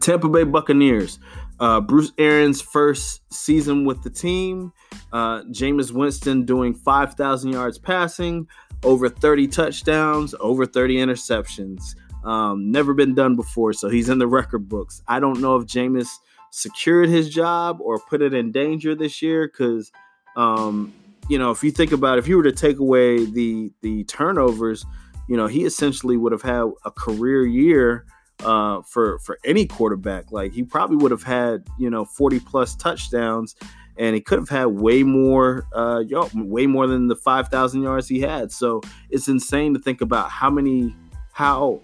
Tampa 0.00 0.28
Bay 0.28 0.44
Buccaneers. 0.44 1.18
Uh, 1.58 1.80
Bruce 1.80 2.12
Arians' 2.18 2.60
first 2.60 3.22
season 3.32 3.84
with 3.86 4.02
the 4.02 4.10
team. 4.10 4.72
Uh, 5.12 5.42
Jameis 5.44 5.90
Winston 5.90 6.44
doing 6.44 6.74
5,000 6.74 7.52
yards 7.52 7.78
passing, 7.78 8.46
over 8.82 9.08
30 9.08 9.48
touchdowns, 9.48 10.34
over 10.38 10.66
30 10.66 10.96
interceptions. 10.96 11.96
Um, 12.24 12.70
never 12.70 12.92
been 12.92 13.14
done 13.14 13.36
before, 13.36 13.72
so 13.72 13.88
he's 13.88 14.08
in 14.08 14.18
the 14.18 14.26
record 14.26 14.68
books. 14.68 15.02
I 15.08 15.18
don't 15.18 15.40
know 15.40 15.56
if 15.56 15.66
Jameis 15.66 16.10
secured 16.56 17.10
his 17.10 17.28
job 17.28 17.78
or 17.82 17.98
put 17.98 18.22
it 18.22 18.32
in 18.32 18.50
danger 18.50 18.94
this 18.94 19.20
year 19.20 19.46
because, 19.46 19.92
um, 20.36 20.90
you 21.28 21.38
know, 21.38 21.50
if 21.50 21.62
you 21.62 21.70
think 21.70 21.92
about 21.92 22.16
it, 22.16 22.20
if 22.20 22.28
you 22.28 22.36
were 22.38 22.42
to 22.42 22.52
take 22.52 22.78
away 22.78 23.26
the 23.26 23.70
the 23.82 24.04
turnovers, 24.04 24.86
you 25.28 25.36
know, 25.36 25.46
he 25.46 25.64
essentially 25.64 26.16
would 26.16 26.32
have 26.32 26.40
had 26.40 26.64
a 26.86 26.90
career 26.90 27.44
year 27.44 28.06
uh, 28.42 28.80
for 28.82 29.18
for 29.18 29.38
any 29.44 29.66
quarterback. 29.66 30.32
Like 30.32 30.52
he 30.52 30.62
probably 30.62 30.96
would 30.96 31.10
have 31.10 31.24
had 31.24 31.66
you 31.78 31.90
know 31.90 32.06
40 32.06 32.40
plus 32.40 32.74
touchdowns, 32.74 33.54
and 33.98 34.14
he 34.14 34.22
could 34.22 34.38
have 34.38 34.48
had 34.48 34.66
way 34.66 35.02
more, 35.02 35.66
uh, 35.74 36.04
way 36.32 36.66
more 36.66 36.86
than 36.86 37.08
the 37.08 37.16
5,000 37.16 37.82
yards 37.82 38.08
he 38.08 38.20
had. 38.20 38.50
So 38.50 38.80
it's 39.10 39.28
insane 39.28 39.74
to 39.74 39.80
think 39.80 40.00
about 40.00 40.30
how 40.30 40.48
many, 40.48 40.96
how 41.32 41.82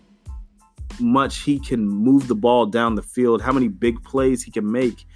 much 1.01 1.43
he 1.43 1.59
can 1.59 1.87
move 1.89 2.29
the 2.29 2.35
ball 2.35 2.67
down 2.67 2.95
the 2.95 3.03
field, 3.03 3.43
how 3.43 3.53
many 3.53 3.69
big 3.69 4.03
plays 4.05 4.43
he 4.43 4.51
can 4.51 4.71
make, 4.71 5.07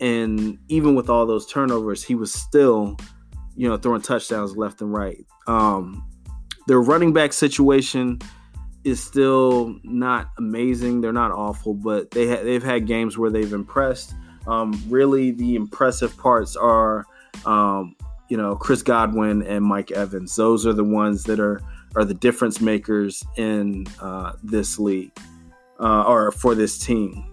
and 0.00 0.58
even 0.68 0.94
with 0.94 1.10
all 1.10 1.26
those 1.26 1.46
turnovers, 1.46 2.04
he 2.04 2.14
was 2.14 2.32
still, 2.32 2.96
you 3.56 3.68
know, 3.68 3.76
throwing 3.76 4.02
touchdowns 4.02 4.56
left 4.56 4.80
and 4.80 4.92
right. 4.92 5.24
Um, 5.46 6.04
their 6.66 6.80
running 6.80 7.12
back 7.12 7.32
situation 7.32 8.20
is 8.84 9.02
still 9.02 9.76
not 9.82 10.30
amazing. 10.38 11.00
They're 11.00 11.12
not 11.12 11.32
awful, 11.32 11.74
but 11.74 12.10
they 12.12 12.28
ha- 12.28 12.42
they've 12.42 12.62
had 12.62 12.86
games 12.86 13.18
where 13.18 13.30
they've 13.30 13.52
impressed. 13.52 14.14
Um, 14.46 14.80
really, 14.88 15.32
the 15.32 15.56
impressive 15.56 16.16
parts 16.16 16.56
are, 16.56 17.04
um, 17.44 17.96
you 18.28 18.36
know, 18.36 18.54
Chris 18.54 18.82
Godwin 18.82 19.42
and 19.42 19.64
Mike 19.64 19.90
Evans. 19.90 20.36
Those 20.36 20.66
are 20.66 20.72
the 20.72 20.84
ones 20.84 21.24
that 21.24 21.40
are 21.40 21.60
are 21.98 22.04
the 22.04 22.14
difference 22.14 22.60
makers 22.60 23.24
in 23.36 23.84
uh, 24.00 24.32
this 24.42 24.78
league 24.78 25.10
uh, 25.80 26.04
or 26.04 26.30
for 26.30 26.54
this 26.54 26.78
team. 26.78 27.24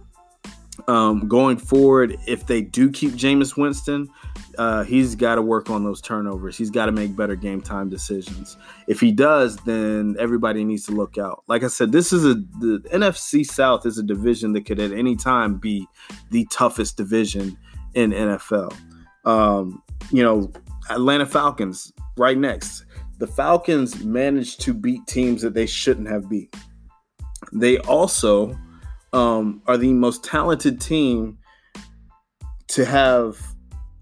Um, 0.88 1.28
going 1.28 1.58
forward, 1.58 2.18
if 2.28 2.48
they 2.48 2.62
do 2.62 2.90
keep 2.92 3.14
Jameis 3.14 3.56
Winston, 3.56 4.10
uh, 4.58 4.84
he's 4.84 5.14
got 5.16 5.36
to 5.36 5.42
work 5.44 5.70
on 5.70 5.84
those 5.84 6.02
turnovers. 6.02 6.58
He's 6.58 6.72
got 6.72 6.88
to 6.88 6.92
make 6.92 7.16
better 7.16 7.36
game 7.36 7.62
time 7.62 7.90
decisions. 7.90 8.58
If 8.88 9.00
he 9.00 9.12
does, 9.12 9.58
then 9.58 10.16
everybody 10.20 10.64
needs 10.64 10.86
to 10.88 10.92
look 10.92 11.20
out. 11.20 11.44
Like 11.48 11.64
I 11.64 11.68
said, 11.68 11.92
this 11.92 12.12
is 12.12 12.26
a 12.26 12.34
the 12.60 12.84
NFC 12.92 13.46
South 13.46 13.86
is 13.86 14.00
a 14.00 14.04
division 14.04 14.54
that 14.54 14.66
could 14.66 14.80
at 14.80 14.92
any 14.92 15.16
time 15.16 15.58
be 15.58 15.88
the 16.32 16.46
toughest 16.52 16.98
division 16.98 17.56
in 17.94 18.12
NFL. 18.12 18.76
Um, 19.26 19.82
you 20.12 20.24
know, 20.24 20.52
Atlanta 20.90 21.26
Falcons 21.26 21.94
right 22.18 22.38
next. 22.38 22.75
The 23.18 23.28
Falcons 23.28 24.04
managed 24.04 24.62
to 24.62 24.74
beat 24.74 25.08
teams 25.08 25.42
that 25.42 25.54
they 25.54 25.66
shouldn't 25.66 26.08
have 26.08 26.30
beat. 26.30 26.56
They 27.54 27.78
also 27.80 28.58
um, 29.14 29.62
are 29.68 29.78
the 29.78 29.94
most 29.94 30.24
talented 30.24 30.82
team 30.82 31.38
to 32.68 32.86
have 32.86 33.38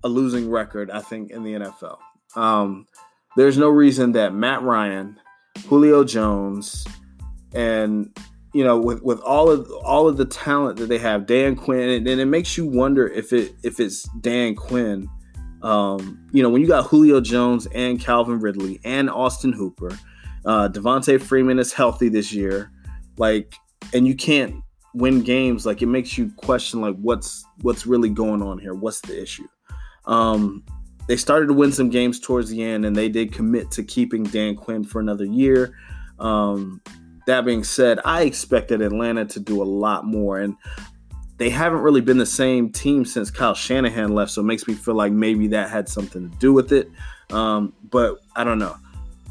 a 0.04 0.10
losing 0.10 0.50
record, 0.50 0.90
I 0.92 1.02
think, 1.02 1.32
in 1.32 1.44
the 1.44 1.54
NFL. 1.54 1.98
Um, 2.36 2.88
there's 3.36 3.58
no 3.58 3.70
reason 3.70 4.14
that 4.14 4.34
Matt 4.34 4.64
Ryan, 4.64 5.20
Julio 5.68 6.04
Jones, 6.04 6.86
and 7.54 8.16
you 8.54 8.64
know, 8.64 8.78
with, 8.78 9.02
with 9.02 9.20
all 9.22 9.50
of 9.50 9.70
all 9.84 10.08
of 10.08 10.18
the 10.18 10.26
talent 10.26 10.78
that 10.78 10.88
they 10.88 11.00
have, 11.00 11.26
Dan 11.26 11.56
Quinn, 11.56 11.90
and, 11.90 12.08
and 12.08 12.22
it 12.22 12.26
makes 12.26 12.58
you 12.58 12.66
wonder 12.68 13.08
if 13.08 13.34
it 13.34 13.56
if 13.64 13.80
it's 13.80 14.04
Dan 14.22 14.56
Quinn. 14.56 15.10
Um, 15.64 16.28
you 16.32 16.44
know, 16.44 16.50
when 16.50 16.62
you 16.62 16.68
got 16.68 16.86
Julio 16.86 17.22
Jones 17.22 17.68
and 17.68 18.00
Calvin 18.00 18.40
Ridley 18.40 18.80
and 18.84 19.10
Austin 19.10 19.54
Hooper, 19.54 19.98
uh, 20.46 20.68
Devonta 20.68 21.22
Freeman 21.22 21.58
is 21.58 21.72
healthy 21.72 22.10
this 22.10 22.34
year, 22.34 22.70
like, 23.18 23.56
and 23.94 24.06
you 24.06 24.14
can't 24.14 24.62
win 24.94 25.22
games. 25.22 25.66
Like, 25.66 25.82
it 25.82 25.88
makes 25.88 26.18
you 26.18 26.32
question 26.36 26.82
like 26.82 26.96
what's 26.98 27.46
what's 27.62 27.86
really 27.86 28.10
going 28.10 28.42
on 28.42 28.60
here. 28.60 28.74
What's 28.74 29.02
the 29.02 29.22
issue? 29.22 29.48
Um, 30.06 30.66
they 31.08 31.18
started 31.18 31.48
to 31.48 31.54
win 31.54 31.72
some 31.72 31.90
games 31.90 32.20
towards 32.20 32.50
the 32.50 32.62
end, 32.62 32.86
and 32.86 32.96
they 32.96 33.10
did 33.10 33.32
commit 33.32 33.72
to 33.72 33.84
keeping 33.84 34.24
Dan 34.24 34.56
Quinn 34.56 34.84
for 34.84 35.00
another 35.00 35.26
year. 35.26 35.78
Um, 36.20 36.82
that 37.26 37.46
being 37.46 37.64
said, 37.64 38.00
I 38.04 38.24
expected 38.24 38.82
Atlanta 38.82 39.26
to 39.26 39.40
do 39.40 39.62
a 39.62 39.66
lot 39.66 40.06
more, 40.06 40.40
and 40.40 40.56
they 41.44 41.50
haven't 41.50 41.82
really 41.82 42.00
been 42.00 42.18
the 42.18 42.26
same 42.26 42.70
team 42.70 43.04
since 43.04 43.30
Kyle 43.30 43.54
Shanahan 43.54 44.16
left. 44.16 44.32
So 44.32 44.40
it 44.40 44.46
makes 44.46 44.66
me 44.66 44.76
feel 44.76 44.94
like 44.94 45.12
maybe 45.12 45.48
that 45.48 45.70
had 45.70 45.90
something 45.90 46.32
to 46.32 46.38
do 46.38 46.54
with 46.54 46.72
it. 46.72 46.90
Um, 47.32 47.74
but 47.90 48.20
I 48.34 48.46
don't 48.46 48.60
know. 48.60 48.78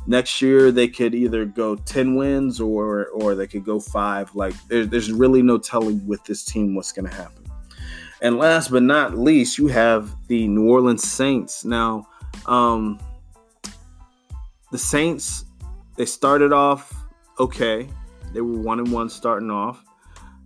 Next 0.07 0.43
year 0.43 0.71
they 0.71 0.89
could 0.89 1.15
either 1.15 1.47
go 1.47 1.75
ten 1.75 2.15
wins 2.15 2.61
or 2.61 3.07
or 3.07 3.35
they 3.35 3.47
could 3.47 3.65
go 3.65 3.81
five. 3.81 4.35
Like 4.35 4.53
there, 4.69 4.85
there's 4.85 5.11
really 5.11 5.41
no 5.41 5.57
telling 5.57 6.07
with 6.07 6.23
this 6.25 6.45
team 6.45 6.75
what's 6.75 6.93
going 6.93 7.09
to 7.09 7.17
happen. 7.17 7.51
And 8.21 8.37
last 8.37 8.71
but 8.71 8.83
not 8.83 9.17
least, 9.17 9.57
you 9.57 9.69
have 9.69 10.15
the 10.29 10.47
New 10.49 10.69
Orleans 10.69 11.11
Saints. 11.11 11.65
Now, 11.65 12.07
um, 12.45 13.01
the 14.71 14.77
Saints, 14.77 15.47
they 15.97 16.05
started 16.05 16.53
off 16.53 16.93
okay. 17.41 17.89
They 18.35 18.43
were 18.43 18.59
one 18.59 18.81
and 18.81 18.93
one 18.93 19.09
starting 19.09 19.51
off. 19.51 19.83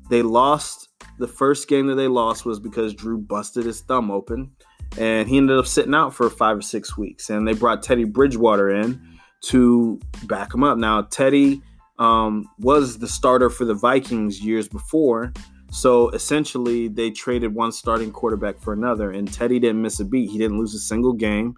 They 0.09 0.23
lost 0.23 0.91
the 1.19 1.29
first 1.29 1.69
game 1.69 1.87
that 1.87 1.95
they 1.95 2.09
lost 2.09 2.45
was 2.45 2.61
because 2.61 2.95
Drew 2.95 3.19
busted 3.19 3.65
his 3.65 3.81
thumb 3.81 4.11
open, 4.11 4.51
and 4.99 5.29
he 5.29 5.37
ended 5.37 5.59
up 5.59 5.67
sitting 5.67 5.95
out 5.95 6.15
for 6.15 6.29
five 6.31 6.59
or 6.59 6.63
six 6.63 6.97
weeks. 6.97 7.31
And 7.31 7.47
they 7.47 7.55
brought 7.55 7.83
Teddy 7.83 8.05
Bridgewater 8.05 8.71
in 8.71 9.01
to 9.43 10.01
back 10.25 10.55
him 10.55 10.63
up. 10.63 10.79
Now, 10.79 11.03
Teddy 11.03 11.63
um, 11.99 12.49
was 12.59 12.99
the 12.99 13.09
starter 13.09 13.51
for 13.51 13.65
the 13.65 13.75
Vikings 13.75 14.41
years 14.41 14.69
before, 14.69 15.33
so 15.71 16.11
essentially, 16.11 16.89
they 16.89 17.11
traded 17.11 17.55
one 17.55 17.73
starting 17.73 18.13
quarterback 18.13 18.61
for 18.61 18.73
another, 18.73 19.11
and 19.11 19.31
Teddy 19.31 19.59
didn't 19.59 19.83
miss 19.83 20.01
a 20.01 20.05
beat. 20.05 20.31
He 20.31 20.39
didn't 20.39 20.59
lose 20.59 20.75
a 20.75 20.79
single 20.79 21.13
game. 21.13 21.57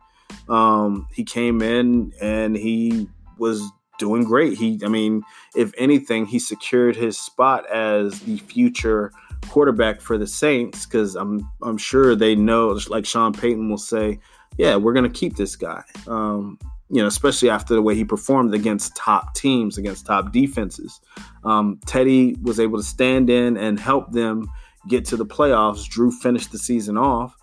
Um, 0.48 1.06
he 1.12 1.24
came 1.24 1.62
in 1.62 2.12
and 2.20 2.56
he 2.56 3.08
was 3.38 3.62
doing 3.98 4.24
great. 4.24 4.58
He, 4.58 4.80
I 4.84 4.88
mean, 4.88 5.22
if 5.54 5.72
anything, 5.76 6.26
he 6.26 6.38
secured 6.38 6.96
his 6.96 7.18
spot 7.18 7.68
as 7.70 8.20
the 8.20 8.38
future 8.38 9.12
quarterback 9.48 10.00
for 10.00 10.18
the 10.18 10.26
Saints 10.26 10.86
because 10.86 11.14
I'm 11.14 11.48
I'm 11.62 11.78
sure 11.78 12.14
they 12.14 12.34
know, 12.34 12.78
like 12.88 13.06
Sean 13.06 13.32
Payton 13.32 13.68
will 13.68 13.78
say, 13.78 14.20
yeah, 14.56 14.76
we're 14.76 14.92
gonna 14.92 15.08
keep 15.08 15.36
this 15.36 15.56
guy. 15.56 15.82
Um, 16.06 16.58
you 16.90 17.02
know, 17.02 17.06
especially 17.06 17.50
after 17.50 17.74
the 17.74 17.82
way 17.82 17.94
he 17.94 18.04
performed 18.04 18.54
against 18.54 18.96
top 18.96 19.34
teams, 19.34 19.76
against 19.76 20.06
top 20.06 20.32
defenses. 20.32 21.00
Um, 21.44 21.80
Teddy 21.86 22.36
was 22.42 22.58
able 22.58 22.78
to 22.78 22.84
stand 22.84 23.28
in 23.28 23.56
and 23.56 23.78
help 23.78 24.12
them 24.12 24.48
get 24.88 25.04
to 25.06 25.16
the 25.16 25.26
playoffs. 25.26 25.86
Drew 25.86 26.10
finished 26.10 26.50
the 26.50 26.58
season 26.58 26.96
off. 26.96 27.36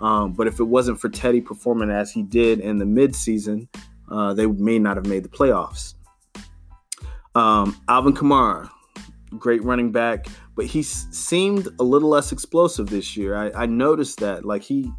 Um, 0.00 0.32
but 0.32 0.46
if 0.46 0.60
it 0.60 0.64
wasn't 0.64 1.00
for 1.00 1.08
Teddy 1.08 1.40
performing 1.40 1.90
as 1.90 2.12
he 2.12 2.22
did 2.22 2.60
in 2.60 2.78
the 2.78 2.84
midseason, 2.84 3.68
uh, 4.10 4.34
they 4.34 4.46
may 4.46 4.78
not 4.78 4.96
have 4.96 5.06
made 5.06 5.24
the 5.24 5.28
playoffs. 5.28 5.94
Um, 7.34 7.80
Alvin 7.88 8.12
Kamara, 8.12 8.70
great 9.38 9.64
running 9.64 9.90
back, 9.90 10.26
but 10.54 10.66
he 10.66 10.82
seemed 10.82 11.68
a 11.78 11.82
little 11.82 12.08
less 12.08 12.32
explosive 12.32 12.88
this 12.88 13.16
year. 13.16 13.36
I, 13.36 13.62
I 13.62 13.66
noticed 13.66 14.20
that. 14.20 14.44
Like 14.44 14.62
he, 14.62 14.90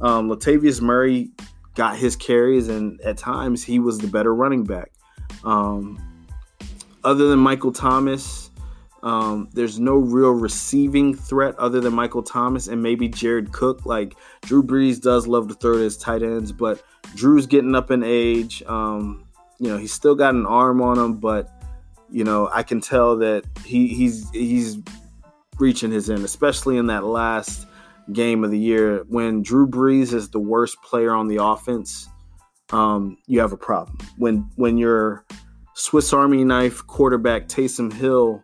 um, 0.00 0.28
Latavius 0.28 0.80
Murray 0.80 1.30
got 1.74 1.96
his 1.96 2.16
carries, 2.16 2.68
and 2.68 3.00
at 3.02 3.18
times 3.18 3.62
he 3.62 3.78
was 3.78 3.98
the 3.98 4.08
better 4.08 4.34
running 4.34 4.64
back. 4.64 4.92
Um, 5.44 6.00
other 7.04 7.28
than 7.28 7.38
Michael 7.38 7.72
Thomas, 7.72 8.50
um, 9.02 9.48
there's 9.52 9.80
no 9.80 9.96
real 9.96 10.30
receiving 10.30 11.14
threat 11.14 11.58
other 11.58 11.80
than 11.80 11.92
Michael 11.92 12.22
Thomas 12.22 12.68
and 12.68 12.82
maybe 12.82 13.08
Jared 13.08 13.52
Cook. 13.52 13.84
Like 13.84 14.14
Drew 14.42 14.62
Brees 14.62 15.00
does 15.00 15.26
love 15.26 15.48
to 15.48 15.54
throw 15.54 15.74
to 15.74 15.80
his 15.80 15.96
tight 15.96 16.22
ends, 16.22 16.52
but 16.52 16.82
Drew's 17.14 17.46
getting 17.46 17.74
up 17.74 17.90
in 17.90 18.02
age. 18.04 18.62
Um, 18.66 19.26
you 19.58 19.68
know, 19.68 19.76
he's 19.76 19.92
still 19.92 20.14
got 20.14 20.34
an 20.34 20.46
arm 20.46 20.80
on 20.80 20.98
him, 20.98 21.14
but 21.14 21.50
you 22.10 22.24
know, 22.24 22.48
I 22.52 22.62
can 22.62 22.80
tell 22.80 23.16
that 23.18 23.44
he, 23.64 23.88
he's 23.88 24.30
he's 24.30 24.78
reaching 25.62 25.92
his 25.92 26.10
end, 26.10 26.24
especially 26.24 26.76
in 26.76 26.88
that 26.88 27.04
last 27.04 27.66
game 28.12 28.42
of 28.42 28.50
the 28.50 28.58
year. 28.58 29.04
When 29.08 29.42
Drew 29.42 29.66
Brees 29.68 30.12
is 30.12 30.28
the 30.28 30.40
worst 30.40 30.82
player 30.82 31.14
on 31.14 31.28
the 31.28 31.42
offense, 31.42 32.08
um, 32.70 33.16
you 33.26 33.40
have 33.40 33.52
a 33.52 33.56
problem. 33.56 33.96
When 34.18 34.50
when 34.56 34.76
your 34.76 35.24
Swiss 35.74 36.12
Army 36.12 36.44
knife 36.44 36.84
quarterback 36.86 37.46
Taysom 37.46 37.92
Hill 37.92 38.42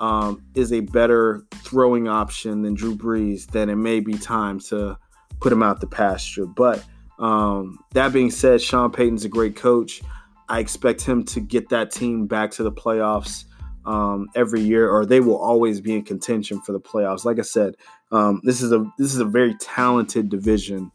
um, 0.00 0.42
is 0.54 0.72
a 0.72 0.80
better 0.80 1.42
throwing 1.56 2.06
option 2.06 2.62
than 2.62 2.74
Drew 2.74 2.96
Brees, 2.96 3.46
then 3.48 3.68
it 3.68 3.76
may 3.76 3.98
be 3.98 4.14
time 4.14 4.60
to 4.70 4.96
put 5.40 5.52
him 5.52 5.62
out 5.62 5.80
the 5.80 5.86
pasture. 5.88 6.46
But 6.46 6.84
um, 7.18 7.78
that 7.92 8.12
being 8.12 8.30
said, 8.30 8.62
Sean 8.62 8.92
Payton's 8.92 9.24
a 9.24 9.28
great 9.28 9.56
coach. 9.56 10.00
I 10.48 10.60
expect 10.60 11.02
him 11.02 11.24
to 11.24 11.40
get 11.40 11.70
that 11.70 11.90
team 11.90 12.26
back 12.26 12.52
to 12.52 12.62
the 12.62 12.72
playoffs 12.72 13.46
um, 13.84 14.28
every 14.34 14.60
year, 14.60 14.88
or 14.90 15.04
they 15.04 15.20
will 15.20 15.36
always 15.36 15.80
be 15.80 15.94
in 15.94 16.02
contention 16.02 16.60
for 16.60 16.72
the 16.72 16.80
playoffs. 16.80 17.24
Like 17.24 17.38
I 17.38 17.42
said, 17.42 17.74
um, 18.10 18.40
this 18.44 18.60
is 18.62 18.72
a 18.72 18.84
this 18.98 19.14
is 19.14 19.20
a 19.20 19.24
very 19.24 19.54
talented 19.54 20.28
division, 20.28 20.90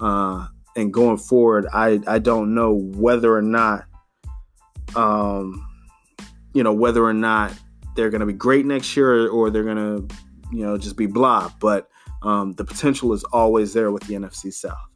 uh, 0.00 0.46
and 0.76 0.92
going 0.92 1.18
forward, 1.18 1.66
I 1.72 2.00
I 2.06 2.18
don't 2.18 2.54
know 2.54 2.72
whether 2.72 3.34
or 3.34 3.42
not, 3.42 3.84
um, 4.94 5.66
you 6.54 6.62
know, 6.62 6.72
whether 6.72 7.04
or 7.04 7.14
not 7.14 7.52
they're 7.96 8.10
going 8.10 8.20
to 8.20 8.26
be 8.26 8.32
great 8.32 8.66
next 8.66 8.96
year, 8.96 9.26
or, 9.26 9.28
or 9.28 9.50
they're 9.50 9.64
going 9.64 9.76
to, 9.76 10.14
you 10.52 10.64
know, 10.64 10.78
just 10.78 10.96
be 10.96 11.06
blah. 11.06 11.50
But 11.60 11.88
um, 12.22 12.52
the 12.52 12.64
potential 12.64 13.12
is 13.12 13.24
always 13.24 13.72
there 13.72 13.90
with 13.90 14.04
the 14.04 14.14
NFC 14.14 14.52
South. 14.52 14.89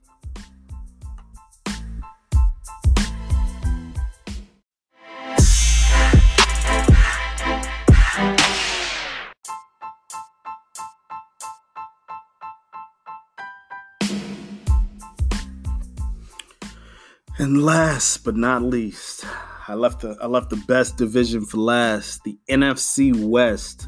And 17.45 17.63
last 17.63 18.25
but 18.25 18.37
not 18.37 18.63
least, 18.63 19.27
I 19.69 19.75
left 19.75 20.01
the 20.01 20.17
I 20.19 20.27
left 20.27 20.49
the 20.49 20.57
best 20.67 20.97
division 20.97 21.45
for 21.45 21.59
last, 21.59 22.25
the 22.25 22.39
NFC 22.49 23.15
West. 23.15 23.87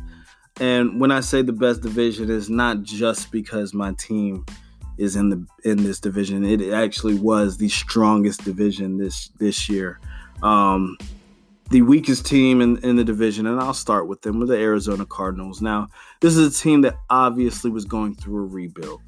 And 0.61 1.01
when 1.01 1.11
I 1.11 1.21
say 1.21 1.41
the 1.41 1.55
best 1.55 1.81
division, 1.81 2.29
is 2.29 2.51
not 2.51 2.83
just 2.83 3.33
because 3.33 3.73
my 3.73 3.95
team 3.95 4.45
is 4.99 5.17
in 5.17 5.31
the 5.31 5.47
in 5.65 5.79
this 5.85 6.01
division. 6.01 6.45
It 6.45 6.71
actually 6.71 7.15
was 7.15 7.57
the 7.57 7.71
strongest 7.71 8.45
division 8.45 8.99
this 8.99 9.31
this 9.39 9.71
year. 9.71 10.01
Um, 10.43 10.99
the 11.71 11.81
weakest 11.81 12.27
team 12.27 12.61
in, 12.61 12.77
in 12.85 12.97
the 12.97 13.05
division, 13.05 13.47
and 13.47 13.59
I'll 13.59 13.73
start 13.73 14.07
with 14.07 14.21
them, 14.21 14.39
were 14.39 14.45
the 14.45 14.59
Arizona 14.59 15.07
Cardinals. 15.07 15.63
Now, 15.63 15.89
this 16.21 16.37
is 16.37 16.55
a 16.55 16.63
team 16.63 16.83
that 16.83 16.99
obviously 17.09 17.71
was 17.71 17.87
going 17.87 18.17
through 18.17 18.37
a 18.37 18.47
rebuild. 18.47 19.01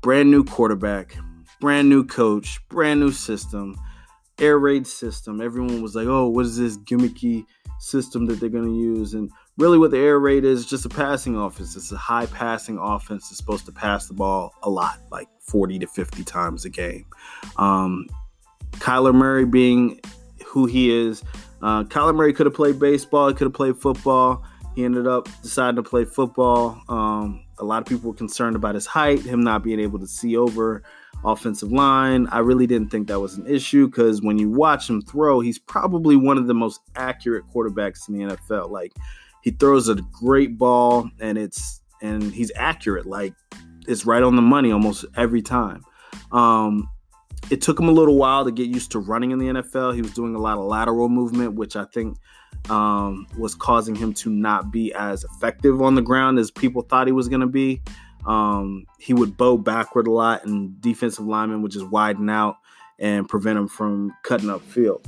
Brand 0.00 0.30
new 0.30 0.44
quarterback, 0.44 1.16
brand 1.60 1.88
new 1.88 2.04
coach, 2.04 2.60
brand 2.68 3.00
new 3.00 3.12
system. 3.12 3.76
air 4.38 4.58
raid 4.58 4.86
system. 4.86 5.42
Everyone 5.42 5.82
was 5.82 5.94
like, 5.94 6.06
"Oh, 6.06 6.26
what 6.26 6.46
is 6.46 6.56
this 6.56 6.78
gimmicky 6.78 7.44
system 7.78 8.24
that 8.24 8.40
they're 8.40 8.48
going 8.48 8.64
to 8.64 8.74
use?" 8.74 9.12
And 9.12 9.30
really, 9.58 9.76
what 9.76 9.90
the 9.90 9.98
air 9.98 10.18
raid 10.18 10.46
is 10.46 10.64
just 10.64 10.86
a 10.86 10.88
passing 10.88 11.36
offense. 11.36 11.76
It's 11.76 11.92
a 11.92 11.98
high 11.98 12.24
passing 12.24 12.78
offense. 12.78 13.28
It's 13.28 13.36
supposed 13.36 13.66
to 13.66 13.72
pass 13.72 14.06
the 14.06 14.14
ball 14.14 14.54
a 14.62 14.70
lot, 14.70 14.98
like 15.12 15.28
40 15.40 15.80
to 15.80 15.86
50 15.86 16.24
times 16.24 16.64
a 16.64 16.70
game. 16.70 17.04
Um, 17.58 18.06
Kyler 18.76 19.14
Murray 19.14 19.44
being 19.44 20.00
who 20.46 20.64
he 20.64 20.90
is, 20.90 21.22
uh, 21.60 21.84
Kyler 21.84 22.14
Murray 22.14 22.32
could 22.32 22.46
have 22.46 22.54
played 22.54 22.78
baseball. 22.78 23.28
He 23.28 23.34
could 23.34 23.44
have 23.44 23.52
played 23.52 23.76
football. 23.76 24.42
He 24.74 24.84
ended 24.84 25.06
up 25.06 25.28
deciding 25.42 25.76
to 25.76 25.82
play 25.82 26.06
football. 26.06 26.80
Um, 26.88 27.44
a 27.58 27.64
lot 27.64 27.82
of 27.82 27.86
people 27.86 28.10
were 28.10 28.16
concerned 28.16 28.56
about 28.56 28.74
his 28.74 28.86
height, 28.86 29.20
him 29.20 29.42
not 29.42 29.62
being 29.62 29.80
able 29.80 29.98
to 29.98 30.06
see 30.06 30.36
over 30.36 30.82
offensive 31.24 31.72
line. 31.72 32.26
I 32.28 32.38
really 32.38 32.66
didn't 32.66 32.90
think 32.90 33.08
that 33.08 33.20
was 33.20 33.36
an 33.36 33.46
issue 33.46 33.86
because 33.86 34.22
when 34.22 34.38
you 34.38 34.50
watch 34.50 34.88
him 34.88 35.02
throw, 35.02 35.40
he's 35.40 35.58
probably 35.58 36.16
one 36.16 36.38
of 36.38 36.46
the 36.46 36.54
most 36.54 36.80
accurate 36.96 37.44
quarterbacks 37.52 38.08
in 38.08 38.14
the 38.14 38.36
NFL. 38.36 38.70
Like 38.70 38.92
he 39.42 39.50
throws 39.50 39.88
a 39.88 39.96
great 39.96 40.58
ball 40.58 41.10
and 41.20 41.36
it's 41.38 41.82
and 42.02 42.32
he's 42.32 42.52
accurate. 42.56 43.06
Like 43.06 43.34
it's 43.86 44.06
right 44.06 44.22
on 44.22 44.36
the 44.36 44.42
money 44.42 44.72
almost 44.72 45.04
every 45.16 45.42
time. 45.42 45.84
Um, 46.32 46.88
it 47.50 47.62
took 47.62 47.80
him 47.80 47.88
a 47.88 47.92
little 47.92 48.16
while 48.16 48.44
to 48.44 48.52
get 48.52 48.68
used 48.68 48.92
to 48.92 48.98
running 48.98 49.30
in 49.30 49.38
the 49.38 49.46
NFL. 49.46 49.94
He 49.94 50.02
was 50.02 50.12
doing 50.12 50.34
a 50.34 50.38
lot 50.38 50.58
of 50.58 50.64
lateral 50.64 51.08
movement, 51.08 51.54
which 51.54 51.74
I 51.74 51.84
think 51.86 52.18
um, 52.68 53.26
was 53.36 53.54
causing 53.54 53.94
him 53.94 54.12
to 54.14 54.30
not 54.30 54.70
be 54.70 54.92
as 54.92 55.24
effective 55.24 55.80
on 55.80 55.94
the 55.94 56.02
ground 56.02 56.38
as 56.38 56.50
people 56.50 56.82
thought 56.82 57.06
he 57.06 57.12
was 57.12 57.28
going 57.28 57.40
to 57.40 57.46
be. 57.46 57.82
Um, 58.26 58.86
he 58.98 59.14
would 59.14 59.36
bow 59.36 59.56
backward 59.56 60.06
a 60.06 60.10
lot, 60.10 60.44
and 60.44 60.80
defensive 60.80 61.24
linemen 61.24 61.62
would 61.62 61.72
just 61.72 61.86
widen 61.88 62.28
out 62.28 62.56
and 62.98 63.28
prevent 63.28 63.58
him 63.58 63.68
from 63.68 64.12
cutting 64.22 64.50
up 64.50 64.62
field. 64.62 65.06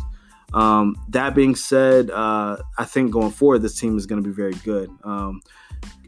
Um, 0.55 0.97
that 1.09 1.35
being 1.35 1.55
said, 1.55 2.11
uh, 2.11 2.59
I 2.77 2.85
think 2.85 3.11
going 3.11 3.31
forward, 3.31 3.61
this 3.61 3.79
team 3.79 3.97
is 3.97 4.07
going 4.07 4.23
to 4.23 4.29
be 4.29 4.35
very 4.35 4.55
good. 4.65 4.91
Um, 5.03 5.41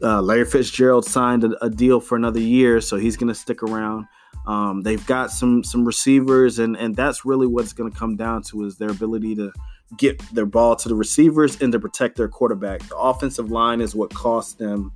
uh, 0.01 0.21
Larry 0.21 0.45
Fitzgerald 0.45 1.05
signed 1.05 1.43
a, 1.43 1.65
a, 1.65 1.69
deal 1.69 1.99
for 1.99 2.15
another 2.15 2.39
year, 2.39 2.79
so 2.79 2.97
he's 2.97 3.17
going 3.17 3.27
to 3.27 3.35
stick 3.35 3.63
around. 3.63 4.05
Um, 4.45 4.81
they've 4.81 5.05
got 5.07 5.31
some 5.31 5.63
some 5.63 5.83
receivers, 5.83 6.59
and 6.59 6.77
and 6.77 6.95
that's 6.95 7.25
really 7.25 7.47
what 7.47 7.63
it's 7.63 7.73
going 7.73 7.91
to 7.91 7.97
come 7.97 8.15
down 8.15 8.43
to 8.43 8.65
is 8.65 8.77
their 8.77 8.91
ability 8.91 9.35
to 9.35 9.51
get 9.97 10.19
their 10.33 10.45
ball 10.45 10.75
to 10.75 10.89
the 10.89 10.95
receivers 10.95 11.59
and 11.61 11.71
to 11.71 11.79
protect 11.79 12.15
their 12.15 12.27
quarterback. 12.27 12.81
The 12.87 12.97
offensive 12.97 13.51
line 13.51 13.81
is 13.81 13.95
what 13.95 14.13
costs 14.13 14.53
them 14.53 14.91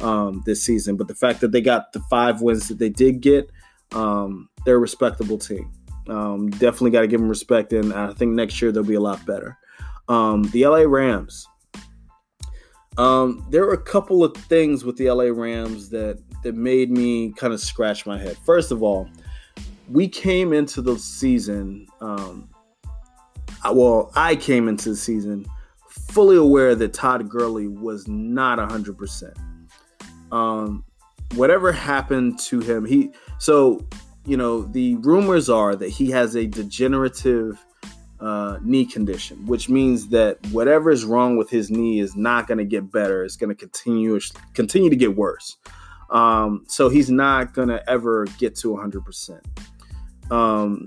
um, 0.00 0.42
this 0.44 0.62
season, 0.62 0.96
but 0.96 1.08
the 1.08 1.14
fact 1.14 1.40
that 1.40 1.52
they 1.52 1.60
got 1.60 1.92
the 1.92 2.00
five 2.10 2.40
wins 2.40 2.68
that 2.68 2.78
they 2.78 2.88
did 2.88 3.20
get, 3.20 3.50
um, 3.92 4.48
they're 4.64 4.76
a 4.76 4.78
respectable 4.78 5.38
team. 5.38 5.70
Um, 6.08 6.50
definitely 6.50 6.90
got 6.90 7.02
to 7.02 7.06
give 7.06 7.20
them 7.20 7.28
respect, 7.28 7.72
and 7.72 7.92
I 7.92 8.12
think 8.12 8.32
next 8.32 8.60
year 8.60 8.72
they'll 8.72 8.82
be 8.82 8.94
a 8.94 9.00
lot 9.00 9.24
better. 9.24 9.56
Um, 10.08 10.44
the 10.50 10.66
LA 10.66 10.80
Rams. 10.80 11.46
Um, 12.96 13.44
there 13.50 13.66
were 13.66 13.72
a 13.72 13.82
couple 13.82 14.22
of 14.22 14.36
things 14.36 14.84
with 14.84 14.96
the 14.96 15.10
LA 15.10 15.24
Rams 15.24 15.88
that 15.90 16.22
that 16.42 16.54
made 16.54 16.90
me 16.90 17.32
kind 17.32 17.52
of 17.52 17.60
scratch 17.60 18.06
my 18.06 18.18
head. 18.18 18.36
First 18.44 18.70
of 18.70 18.82
all, 18.82 19.08
we 19.90 20.06
came 20.06 20.52
into 20.52 20.82
the 20.82 20.98
season. 20.98 21.86
Um, 22.00 22.48
well, 23.72 24.12
I 24.14 24.36
came 24.36 24.68
into 24.68 24.90
the 24.90 24.96
season 24.96 25.46
fully 26.14 26.36
aware 26.36 26.74
that 26.74 26.92
Todd 26.92 27.28
Gurley 27.28 27.66
was 27.66 28.06
not 28.06 28.58
hundred 28.58 28.98
percent. 28.98 29.36
Um, 30.34 30.84
whatever 31.34 31.72
happened 31.72 32.38
to 32.40 32.60
him, 32.60 32.84
he 32.84 33.10
so 33.38 33.86
you 34.26 34.36
know 34.36 34.62
the 34.62 34.96
rumors 34.96 35.48
are 35.48 35.76
that 35.76 35.88
he 35.88 36.10
has 36.10 36.34
a 36.34 36.46
degenerative 36.46 37.64
uh, 38.20 38.58
knee 38.62 38.86
condition, 38.86 39.46
which 39.46 39.68
means 39.68 40.08
that 40.08 40.44
whatever 40.48 40.90
is 40.90 41.04
wrong 41.04 41.36
with 41.36 41.50
his 41.50 41.70
knee 41.70 42.00
is 42.00 42.16
not 42.16 42.46
going 42.46 42.58
to 42.58 42.64
get 42.64 42.90
better. 42.90 43.22
It's 43.24 43.36
going 43.36 43.50
to 43.50 43.54
continue 43.54 44.18
continue 44.54 44.90
to 44.90 44.96
get 44.96 45.16
worse. 45.16 45.56
Um, 46.10 46.64
so 46.68 46.88
he's 46.88 47.10
not 47.10 47.54
going 47.54 47.68
to 47.68 47.88
ever 47.88 48.26
get 48.38 48.54
to 48.56 48.68
100%. 48.68 49.40
Um, 50.30 50.86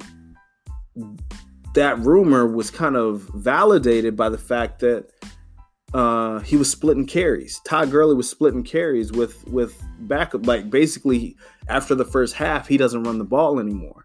that 1.73 1.99
rumor 1.99 2.47
was 2.47 2.71
kind 2.71 2.95
of 2.95 3.21
validated 3.33 4.15
by 4.15 4.29
the 4.29 4.37
fact 4.37 4.79
that 4.79 5.09
uh, 5.93 6.39
he 6.39 6.57
was 6.57 6.69
splitting 6.69 7.05
carries. 7.05 7.61
Todd 7.65 7.91
Gurley 7.91 8.15
was 8.15 8.29
splitting 8.29 8.63
carries 8.63 9.11
with 9.11 9.47
with 9.47 9.81
backup. 9.99 10.45
Like 10.45 10.69
basically, 10.69 11.37
after 11.69 11.95
the 11.95 12.05
first 12.05 12.35
half, 12.35 12.67
he 12.67 12.77
doesn't 12.77 13.03
run 13.03 13.17
the 13.17 13.23
ball 13.23 13.59
anymore. 13.59 14.03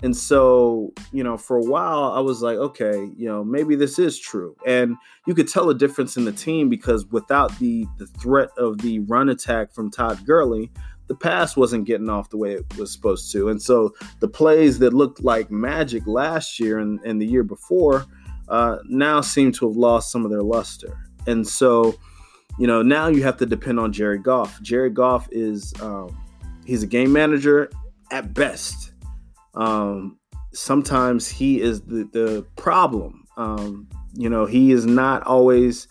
And 0.00 0.16
so, 0.16 0.92
you 1.10 1.24
know, 1.24 1.36
for 1.36 1.56
a 1.56 1.64
while, 1.64 2.12
I 2.12 2.20
was 2.20 2.40
like, 2.40 2.56
okay, 2.56 3.10
you 3.16 3.28
know, 3.28 3.42
maybe 3.42 3.74
this 3.74 3.98
is 3.98 4.16
true. 4.16 4.54
And 4.64 4.94
you 5.26 5.34
could 5.34 5.48
tell 5.48 5.70
a 5.70 5.74
difference 5.74 6.16
in 6.16 6.24
the 6.24 6.30
team 6.30 6.68
because 6.68 7.04
without 7.06 7.56
the 7.58 7.86
the 7.98 8.06
threat 8.06 8.50
of 8.56 8.78
the 8.78 9.00
run 9.00 9.28
attack 9.28 9.72
from 9.72 9.90
Todd 9.90 10.24
Gurley, 10.24 10.70
the 11.08 11.16
pass 11.16 11.56
wasn't 11.56 11.86
getting 11.86 12.08
off 12.08 12.30
the 12.30 12.36
way 12.36 12.52
it 12.52 12.76
was 12.76 12.92
supposed 12.92 13.32
to. 13.32 13.48
And 13.48 13.60
so 13.60 13.92
the 14.20 14.28
plays 14.28 14.78
that 14.78 14.92
looked 14.92 15.24
like 15.24 15.50
magic 15.50 16.06
last 16.06 16.60
year 16.60 16.78
and, 16.78 17.00
and 17.04 17.20
the 17.20 17.26
year 17.26 17.42
before 17.42 18.06
uh, 18.48 18.78
now 18.84 19.20
seem 19.20 19.50
to 19.52 19.66
have 19.66 19.76
lost 19.76 20.12
some 20.12 20.24
of 20.24 20.30
their 20.30 20.42
luster. 20.42 21.07
And 21.28 21.46
so, 21.46 21.94
you 22.58 22.66
know, 22.66 22.82
now 22.82 23.08
you 23.08 23.22
have 23.22 23.36
to 23.38 23.46
depend 23.46 23.78
on 23.78 23.92
Jared 23.92 24.22
Goff. 24.22 24.60
Jared 24.62 24.94
Goff 24.94 25.28
is 25.30 25.72
um, 25.80 26.16
he's 26.66 26.82
a 26.82 26.86
game 26.86 27.12
manager 27.12 27.70
at 28.10 28.34
best 28.34 28.92
um, 29.58 30.18
sometimes 30.52 31.28
he 31.28 31.60
is 31.60 31.82
the, 31.82 32.08
the 32.12 32.46
problem. 32.56 33.26
Um, 33.36 33.88
you 34.14 34.30
know, 34.30 34.46
he 34.46 34.72
is 34.72 34.86
not 34.86 35.24
always 35.24 35.88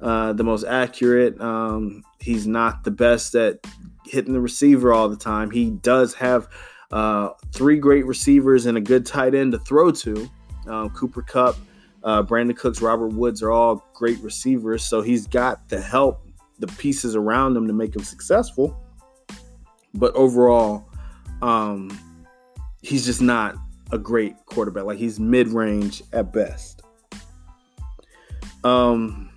uh, 0.00 0.32
the 0.32 0.42
most 0.42 0.64
accurate. 0.64 1.40
Um, 1.40 2.02
he's 2.20 2.46
not 2.46 2.84
the 2.84 2.90
best 2.90 3.34
at 3.34 3.58
hitting 4.06 4.32
the 4.32 4.40
receiver 4.40 4.92
all 4.92 5.08
the 5.08 5.16
time. 5.16 5.50
He 5.50 5.70
does 5.70 6.14
have 6.14 6.48
uh, 6.90 7.30
three 7.52 7.78
great 7.78 8.06
receivers 8.06 8.66
and 8.66 8.76
a 8.76 8.80
good 8.80 9.06
tight 9.06 9.34
end 9.34 9.52
to 9.52 9.58
throw 9.58 9.90
to. 9.92 10.28
Um, 10.66 10.90
Cooper 10.90 11.22
Kupp, 11.22 11.56
uh, 12.04 12.22
Brandin 12.22 12.56
Cooks, 12.56 12.80
Robert 12.80 13.08
Woods 13.08 13.42
are 13.42 13.52
all 13.52 13.86
great 13.94 14.18
receivers. 14.20 14.84
So 14.84 15.02
he's 15.02 15.26
got 15.26 15.68
the 15.68 15.80
help, 15.80 16.26
the 16.58 16.66
pieces 16.66 17.14
around 17.16 17.56
him 17.56 17.66
to 17.66 17.72
make 17.72 17.94
him 17.94 18.02
successful. 18.02 18.76
But 19.94 20.14
overall, 20.14 20.88
um, 21.42 21.90
he's 22.82 23.04
just 23.04 23.20
not 23.20 23.56
a 23.92 23.98
great 23.98 24.34
quarterback. 24.46 24.84
Like 24.84 24.98
he's 24.98 25.20
mid 25.20 25.48
range 25.48 26.02
at 26.12 26.32
best. 26.32 26.82
Um, 28.64 29.30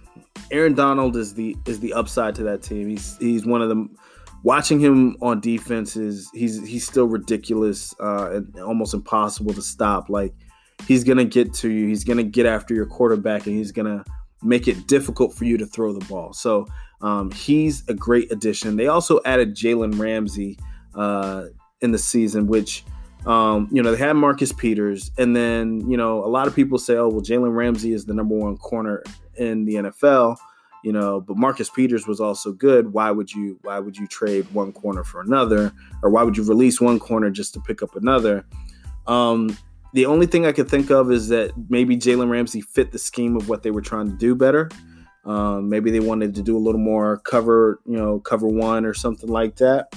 Aaron 0.52 0.74
Donald 0.74 1.18
is 1.18 1.34
the 1.34 1.56
is 1.66 1.80
the 1.80 1.94
upside 1.94 2.36
to 2.36 2.44
that 2.44 2.62
team. 2.62 2.88
He's 2.88 3.18
he's 3.18 3.46
one 3.46 3.62
of 3.62 3.70
them. 3.70 3.96
Watching 4.44 4.80
him 4.80 5.18
on 5.22 5.40
defense 5.40 5.96
is 5.96 6.30
he's 6.32 6.66
he's 6.68 6.86
still 6.86 7.08
ridiculous 7.08 7.96
uh, 8.00 8.30
and 8.32 8.60
almost 8.60 8.94
impossible 8.94 9.54
to 9.54 9.62
stop. 9.62 10.08
Like 10.08 10.34
he's 10.88 11.04
gonna 11.04 11.26
get 11.26 11.54
to 11.56 11.70
you. 11.70 11.88
He's 11.88 12.04
gonna 12.04 12.24
get 12.24 12.46
after 12.46 12.74
your 12.74 12.86
quarterback, 12.86 13.48
and 13.48 13.56
he's 13.56 13.72
gonna 13.72 14.04
make 14.42 14.68
it 14.68 14.88
difficult 14.88 15.34
for 15.34 15.46
you 15.46 15.58
to 15.58 15.66
throw 15.66 15.94
the 15.94 16.06
ball. 16.06 16.34
So 16.34 16.68
um, 17.02 17.32
he's 17.32 17.88
a 17.88 17.94
great 17.94 18.32
addition. 18.32 18.76
They 18.76 18.88
also 18.88 19.20
added 19.26 19.56
Jalen 19.56 20.00
Ramsey 20.00 20.58
uh, 20.94 21.46
in 21.82 21.92
the 21.92 21.98
season, 21.98 22.48
which 22.48 22.84
um, 23.26 23.68
you 23.72 23.82
know, 23.82 23.92
they 23.92 23.98
had 23.98 24.14
Marcus 24.14 24.54
Peters, 24.54 25.12
and 25.18 25.36
then 25.36 25.90
you 25.90 25.98
know, 25.98 26.24
a 26.24 26.28
lot 26.28 26.48
of 26.48 26.56
people 26.56 26.78
say, 26.78 26.96
"Oh, 26.96 27.10
well, 27.10 27.22
Jalen 27.22 27.56
Ramsey 27.56 27.92
is 27.92 28.06
the 28.06 28.14
number 28.14 28.36
one 28.36 28.58
corner 28.58 29.04
in 29.36 29.66
the 29.66 29.76
NFL." 29.76 30.38
You 30.84 30.94
know, 30.94 31.20
but 31.20 31.36
Marcus 31.36 31.68
Peters 31.68 32.06
was 32.06 32.22
also 32.22 32.52
good. 32.52 32.94
Why 32.94 33.10
would 33.10 33.32
you? 33.32 33.58
Why 33.64 33.80
would 33.80 33.98
you 33.98 34.06
trade 34.06 34.46
one 34.54 34.72
corner 34.72 35.04
for 35.04 35.22
another, 35.22 35.74
or 36.04 36.12
why 36.12 36.22
would 36.22 36.38
you 36.38 36.44
release 36.44 36.80
one 36.80 37.00
corner 37.00 37.32
just 37.32 37.56
to 37.56 37.60
pick 37.60 37.82
up 37.82 37.96
another? 37.96 38.46
Um, 39.08 39.58
the 39.96 40.06
only 40.06 40.26
thing 40.28 40.46
I 40.46 40.52
could 40.52 40.70
think 40.70 40.92
of 40.92 41.10
is 41.10 41.30
that 41.30 41.54
maybe 41.70 41.96
Jalen 41.96 42.30
Ramsey 42.30 42.60
fit 42.60 42.92
the 42.92 43.00
scheme 43.00 43.38
of 43.38 43.48
what 43.48 43.64
they 43.64 43.72
were 43.72 43.82
trying 43.82 44.12
to 44.12 44.18
do 44.18 44.36
better. 44.36 44.70
Um, 45.24 45.70
maybe 45.70 45.90
they 45.90 46.02
wanted 46.02 46.36
to 46.36 46.44
do 46.44 46.58
a 46.58 46.60
little 46.60 46.82
more 46.82 47.20
cover, 47.20 47.80
you 47.86 47.96
know, 47.96 48.20
cover 48.20 48.46
one 48.46 48.84
or 48.84 48.94
something 48.94 49.30
like 49.30 49.56
that. 49.56 49.96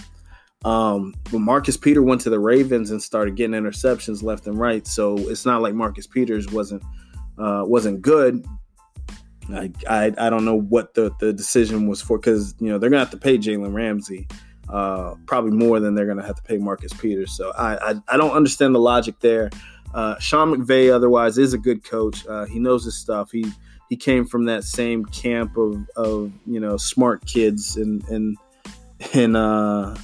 Um, 0.65 1.15
but 1.33 1.41
Marcus 1.41 1.77
Peter 1.77 2.01
went 2.01 2.21
to 2.23 2.31
the 2.31 2.39
Ravens 2.39 2.93
and 2.93 3.03
started 3.03 3.35
getting 3.35 3.61
interceptions 3.61 4.23
left 4.23 4.47
and 4.47 4.57
right. 4.57 4.87
So 4.87 5.19
it's 5.19 5.45
not 5.45 5.63
like 5.63 5.75
Marcus 5.75 6.07
Peters 6.07 6.49
wasn't 6.49 6.85
uh, 7.37 7.65
wasn't 7.67 8.01
good. 8.01 8.47
I, 9.53 9.73
I, 9.89 10.13
I 10.17 10.31
don't 10.31 10.45
know 10.45 10.61
what 10.61 10.95
the, 10.95 11.11
the 11.19 11.33
decision 11.33 11.89
was 11.89 12.01
for 12.01 12.19
because 12.19 12.55
you 12.61 12.69
know 12.69 12.79
they're 12.79 12.91
gonna 12.91 13.01
have 13.01 13.11
to 13.11 13.17
pay 13.17 13.37
Jalen 13.37 13.75
Ramsey 13.75 14.29
uh, 14.69 15.15
probably 15.27 15.53
more 15.53 15.81
than 15.81 15.97
they're 15.97 16.07
gonna 16.07 16.27
have 16.27 16.37
to 16.37 16.43
pay 16.43 16.59
Marcus 16.59 16.93
Peters. 16.93 17.33
So 17.33 17.51
I 17.59 17.91
I, 17.91 17.95
I 18.09 18.17
don't 18.17 18.33
understand 18.33 18.77
the 18.77 18.81
logic 18.81 19.19
there. 19.19 19.51
Uh, 19.95 20.19
Sean 20.19 20.55
McVay 20.55 20.93
otherwise 20.93 21.39
is 21.39 21.55
a 21.55 21.59
good 21.59 21.85
coach. 21.85 22.27
Uh, 22.27 22.45
he 22.47 22.59
knows 22.59 22.85
his 22.85 22.97
stuff. 22.97 23.31
He 23.31 23.47
he 23.89 23.97
came 23.97 24.27
from 24.27 24.45
that 24.45 24.65
same 24.65 25.05
camp 25.07 25.57
of, 25.57 25.77
of 25.97 26.33
you 26.47 26.61
know 26.61 26.77
smart 26.77 27.25
kids 27.27 27.77
and 27.77 28.03
and 28.09 28.37
and 29.15 29.37
uh, 29.37 29.95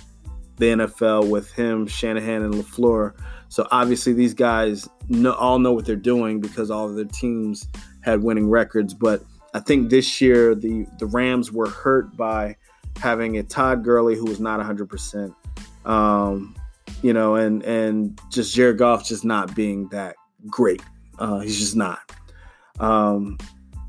the 0.56 0.66
NFL 0.66 1.28
with 1.28 1.52
him, 1.52 1.86
Shanahan, 1.86 2.42
and 2.42 2.54
LaFleur. 2.54 3.14
So 3.48 3.68
obviously 3.70 4.12
these 4.12 4.34
guys 4.34 4.88
know, 5.08 5.32
all 5.32 5.58
know 5.58 5.72
what 5.72 5.84
they're 5.84 5.96
doing 5.96 6.40
because 6.40 6.70
all 6.70 6.88
of 6.88 6.96
their 6.96 7.04
teams 7.04 7.68
had 8.00 8.22
winning 8.22 8.48
records. 8.48 8.94
But 8.94 9.22
I 9.52 9.60
think 9.60 9.90
this 9.90 10.20
year 10.20 10.54
the 10.54 10.86
the 10.98 11.06
Rams 11.06 11.52
were 11.52 11.68
hurt 11.68 12.16
by 12.16 12.56
having 12.96 13.36
a 13.38 13.42
Todd 13.42 13.84
Gurley 13.84 14.16
who 14.16 14.24
was 14.24 14.40
not 14.40 14.58
100. 14.58 14.82
Um, 14.82 14.88
percent 14.88 15.34
You 17.04 17.12
know, 17.12 17.34
and 17.34 17.62
and 17.64 18.18
just 18.30 18.54
Jared 18.54 18.78
Goff 18.78 19.04
just 19.04 19.26
not 19.26 19.54
being 19.54 19.88
that 19.88 20.16
great. 20.46 20.80
Uh, 21.18 21.40
he's 21.40 21.58
just 21.58 21.76
not. 21.76 22.00
Um, 22.80 23.36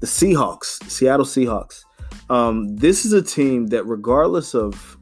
the 0.02 0.08
Seahawks, 0.08 0.84
Seattle 0.90 1.26
Seahawks. 1.26 1.86
Um, 2.30 2.76
this 2.76 3.06
is 3.06 3.14
a 3.14 3.22
team 3.22 3.68
that, 3.68 3.86
regardless 3.86 4.54
of 4.54 4.98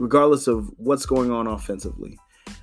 regardless 0.00 0.48
of 0.48 0.70
what's 0.76 1.06
going 1.06 1.30
on 1.30 1.46
offensively, 1.46 2.18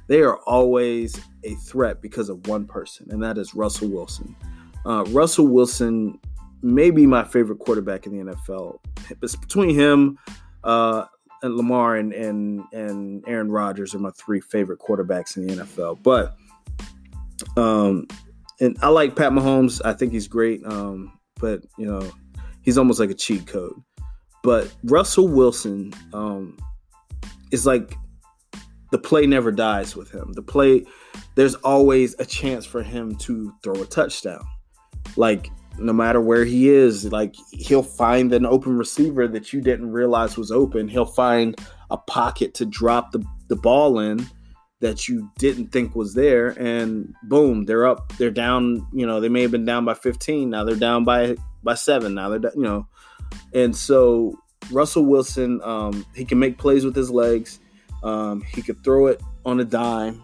they 0.07 0.19
are 0.19 0.37
always 0.39 1.17
a 1.45 1.55
threat 1.55 2.01
because 2.01 2.27
of 2.27 2.45
one 2.47 2.65
person, 2.65 3.07
and 3.11 3.23
that 3.23 3.37
is 3.37 3.55
Russell 3.55 3.87
Wilson. 3.87 4.35
Uh, 4.85 5.05
Russell 5.07 5.47
Wilson 5.47 6.19
may 6.61 6.91
be 6.91 7.07
my 7.07 7.23
favorite 7.23 7.59
quarterback 7.59 8.05
in 8.05 8.17
the 8.17 8.33
NFL. 8.33 8.79
It's 9.21 9.37
between 9.37 9.69
him 9.69 10.17
uh, 10.65 11.05
Lamar 11.49 11.95
and, 11.95 12.13
and 12.13 12.63
and 12.71 13.23
Aaron 13.27 13.51
Rodgers 13.51 13.93
are 13.95 13.99
my 13.99 14.11
three 14.11 14.39
favorite 14.39 14.79
quarterbacks 14.79 15.37
in 15.37 15.47
the 15.47 15.63
NFL. 15.63 16.01
But 16.03 16.35
um, 17.57 18.07
and 18.59 18.77
I 18.81 18.89
like 18.89 19.15
Pat 19.15 19.31
Mahomes. 19.31 19.81
I 19.83 19.93
think 19.93 20.11
he's 20.13 20.27
great. 20.27 20.65
Um, 20.65 21.19
but 21.39 21.61
you 21.77 21.85
know, 21.85 22.09
he's 22.61 22.77
almost 22.77 22.99
like 22.99 23.09
a 23.09 23.15
cheat 23.15 23.47
code. 23.47 23.75
But 24.43 24.73
Russell 24.83 25.27
Wilson 25.27 25.93
um, 26.13 26.57
is 27.51 27.65
like 27.65 27.95
the 28.91 28.97
play 28.99 29.25
never 29.25 29.51
dies 29.51 29.95
with 29.95 30.11
him. 30.11 30.33
The 30.33 30.41
play, 30.41 30.85
there's 31.35 31.55
always 31.55 32.15
a 32.19 32.25
chance 32.25 32.65
for 32.65 32.83
him 32.83 33.15
to 33.17 33.53
throw 33.63 33.81
a 33.81 33.85
touchdown. 33.85 34.45
Like 35.17 35.49
no 35.77 35.93
matter 35.93 36.21
where 36.21 36.45
he 36.45 36.69
is, 36.69 37.11
like 37.11 37.35
he'll 37.51 37.83
find 37.83 38.33
an 38.33 38.45
open 38.45 38.77
receiver 38.77 39.27
that 39.27 39.53
you 39.53 39.61
didn't 39.61 39.91
realize 39.91 40.37
was 40.37 40.51
open. 40.51 40.87
He'll 40.87 41.05
find 41.05 41.59
a 41.89 41.97
pocket 41.97 42.53
to 42.55 42.65
drop 42.65 43.11
the, 43.11 43.23
the 43.47 43.55
ball 43.55 43.99
in 43.99 44.25
that 44.81 45.07
you 45.07 45.29
didn't 45.37 45.67
think 45.67 45.95
was 45.95 46.13
there 46.13 46.49
and 46.59 47.13
boom 47.23 47.65
they're 47.65 47.85
up. 47.85 48.13
They're 48.17 48.31
down 48.31 48.87
you 48.93 49.05
know 49.05 49.19
they 49.19 49.29
may 49.29 49.41
have 49.41 49.51
been 49.51 49.65
down 49.65 49.85
by 49.85 49.93
15 49.93 50.49
now 50.49 50.63
they're 50.63 50.75
down 50.75 51.03
by 51.03 51.35
by 51.63 51.75
7 51.75 52.13
now 52.13 52.29
they're 52.29 52.51
you 52.55 52.63
know. 52.63 52.87
And 53.53 53.75
so 53.75 54.39
Russell 54.71 55.05
Wilson 55.05 55.61
um, 55.63 56.05
he 56.15 56.25
can 56.25 56.39
make 56.39 56.57
plays 56.57 56.85
with 56.85 56.95
his 56.95 57.09
legs. 57.09 57.59
Um, 58.03 58.41
he 58.41 58.61
could 58.61 58.83
throw 58.83 59.07
it 59.07 59.21
on 59.45 59.59
a 59.59 59.65
dime 59.65 60.21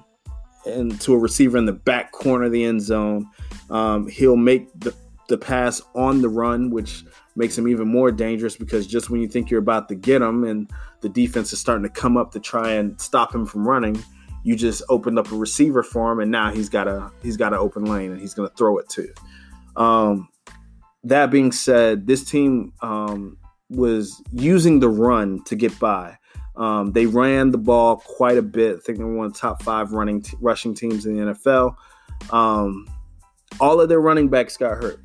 and 0.66 1.00
to 1.02 1.14
a 1.14 1.18
receiver 1.18 1.58
in 1.58 1.66
the 1.66 1.74
back 1.74 2.12
corner 2.12 2.46
of 2.46 2.52
the 2.52 2.64
end 2.64 2.82
zone. 2.82 3.30
Um, 3.70 4.08
he'll 4.08 4.36
make 4.36 4.68
the 4.80 4.94
the 5.32 5.38
pass 5.38 5.82
on 5.96 6.22
the 6.22 6.30
run 6.30 6.70
which 6.70 7.04
makes 7.36 7.58
him 7.58 7.68
even 7.68 7.88
more 7.88 8.12
dangerous 8.12 8.56
because 8.56 8.86
just 8.86 9.10
when 9.10 9.22
you 9.22 9.28
think 9.28 9.50
you're 9.50 9.60
about 9.60 9.90
to 9.90 9.96
get 9.96 10.22
him 10.22 10.44
and 10.44 10.70
the 11.02 11.10
defense 11.10 11.52
is 11.52 11.60
starting 11.60 11.84
to 11.84 11.90
come 11.90 12.18
up 12.18 12.32
to 12.32 12.40
try 12.40 12.74
and 12.74 13.00
stop 13.02 13.34
him 13.34 13.46
from 13.46 13.68
running 13.68 14.02
you 14.44 14.56
just 14.56 14.82
opened 14.90 15.20
up 15.20 15.32
a 15.32 15.36
receiver 15.36 15.84
for 15.84 16.12
him, 16.12 16.20
and 16.20 16.32
now 16.32 16.52
he's 16.52 16.70
got 16.70 16.88
a 16.88 17.12
he's 17.22 17.38
got 17.38 17.54
an 17.54 17.60
open 17.60 17.86
lane, 17.86 18.12
and 18.12 18.20
he's 18.20 18.34
going 18.34 18.50
to 18.50 18.56
throw 18.56 18.78
it 18.78 18.90
to. 18.90 19.14
Um, 19.76 20.30
that 21.04 21.32
being 21.32 21.52
said, 21.52 22.08
this 22.08 22.24
team 22.24 22.74
um, 22.82 23.38
was 23.70 24.22
using 24.32 24.80
the 24.80 24.90
run 24.90 25.44
to 25.46 25.56
get 25.56 25.78
by. 25.80 26.18
Um, 26.56 26.92
they 26.92 27.06
ran 27.06 27.52
the 27.52 27.58
ball 27.58 27.98
quite 27.98 28.38
a 28.38 28.42
bit. 28.42 28.78
I 28.78 28.80
think 28.80 28.98
they 28.98 29.04
were 29.04 29.16
one 29.16 29.28
of 29.28 29.34
the 29.34 29.40
top 29.40 29.64
five 29.64 29.94
running 29.94 30.22
t- 30.22 30.38
rushing 30.42 30.74
teams 30.74 31.06
in 31.06 31.16
the 31.16 31.34
NFL. 31.34 31.76
Um, 32.32 32.88
all 33.60 33.80
of 33.80 33.90
their 33.90 34.02
running 34.02 34.28
backs 34.28 34.58
got 34.58 34.78
hurt. 34.78 35.02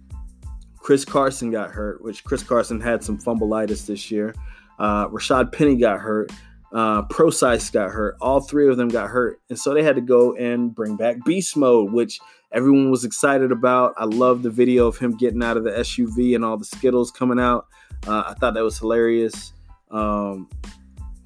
Chris 0.87 1.05
Carson 1.05 1.51
got 1.51 1.73
hurt, 1.73 2.01
which 2.01 2.23
Chris 2.23 2.45
Carson 2.45 2.81
had 2.81 3.03
some 3.03 3.19
fumbleitis 3.19 3.87
this 3.87 4.09
year. 4.09 4.33
Uh, 4.79 5.09
Rashaad 5.09 5.51
Penny 5.51 5.75
got 5.75 5.99
hurt. 5.99 6.31
Uh, 6.73 7.03
Prosise 7.03 7.71
got 7.71 7.91
hurt. 7.91 8.17
All 8.21 8.39
three 8.39 8.69
of 8.69 8.77
them 8.77 8.87
got 8.87 9.11
hurt. 9.11 9.41
And 9.51 9.59
so 9.59 9.75
they 9.75 9.83
had 9.83 9.97
to 9.97 10.01
go 10.01 10.37
and 10.37 10.73
bring 10.73 10.95
back 10.95 11.17
Beast 11.25 11.57
Mode, 11.57 11.91
which 11.93 12.21
everyone 12.53 12.93
was 12.93 13.05
excited 13.05 13.51
about. 13.51 13.95
I 13.97 14.05
love 14.05 14.45
the 14.45 14.51
video 14.51 14.87
of 14.87 14.97
him 14.97 15.17
getting 15.17 15.43
out 15.43 15.57
of 15.57 15.65
the 15.65 15.71
SUV 15.71 16.37
and 16.37 16.45
all 16.45 16.57
the 16.57 16.65
Skittles 16.65 17.11
coming 17.11 17.41
out. 17.41 17.67
Uh, 18.07 18.23
I 18.29 18.35
thought 18.35 18.55
that 18.55 18.63
was 18.63 18.79
hilarious. 18.79 19.55
Um, 19.91 20.49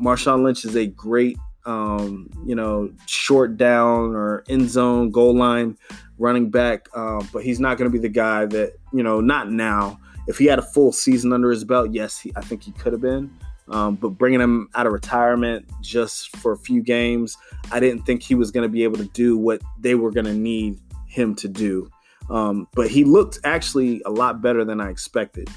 Marshawn 0.00 0.42
Lynch 0.42 0.64
is 0.64 0.74
a 0.74 0.86
great, 0.86 1.36
um, 1.66 2.30
you 2.46 2.54
know, 2.54 2.90
short 3.04 3.58
down 3.58 4.14
or 4.16 4.42
end 4.48 4.70
zone 4.70 5.10
goal 5.10 5.36
line 5.36 5.76
running 6.20 6.50
back, 6.50 6.88
uh, 6.94 7.24
but 7.32 7.42
he's 7.42 7.58
not 7.58 7.78
going 7.78 7.90
to 7.90 7.92
be 7.92 8.00
the 8.00 8.12
guy 8.12 8.46
that, 8.46 8.74
you 8.92 9.02
know, 9.02 9.20
not 9.20 9.50
now. 9.50 9.98
If 10.28 10.38
he 10.38 10.46
had 10.46 10.58
a 10.58 10.62
full 10.62 10.92
season 10.92 11.32
under 11.32 11.50
his 11.50 11.64
belt, 11.64 11.90
yes, 11.92 12.20
he, 12.20 12.32
I 12.36 12.42
think 12.42 12.62
he 12.62 12.72
could 12.72 12.92
have 12.92 13.00
been. 13.00 13.30
Um, 13.68 13.94
but 13.94 14.10
bringing 14.10 14.40
him 14.40 14.68
out 14.74 14.86
of 14.86 14.92
retirement 14.92 15.68
just 15.80 16.36
for 16.36 16.52
a 16.52 16.58
few 16.58 16.82
games, 16.82 17.36
I 17.72 17.80
didn't 17.80 18.02
think 18.02 18.22
he 18.22 18.34
was 18.34 18.50
going 18.50 18.64
to 18.64 18.68
be 18.68 18.84
able 18.84 18.98
to 18.98 19.06
do 19.06 19.36
what 19.36 19.62
they 19.78 19.94
were 19.94 20.10
going 20.10 20.26
to 20.26 20.34
need 20.34 20.78
him 21.06 21.34
to 21.36 21.48
do. 21.48 21.90
Um, 22.28 22.68
but 22.74 22.88
he 22.88 23.04
looked 23.04 23.38
actually 23.44 24.02
a 24.04 24.10
lot 24.10 24.42
better 24.42 24.64
than 24.64 24.80
I 24.80 24.90
expected. 24.90 25.48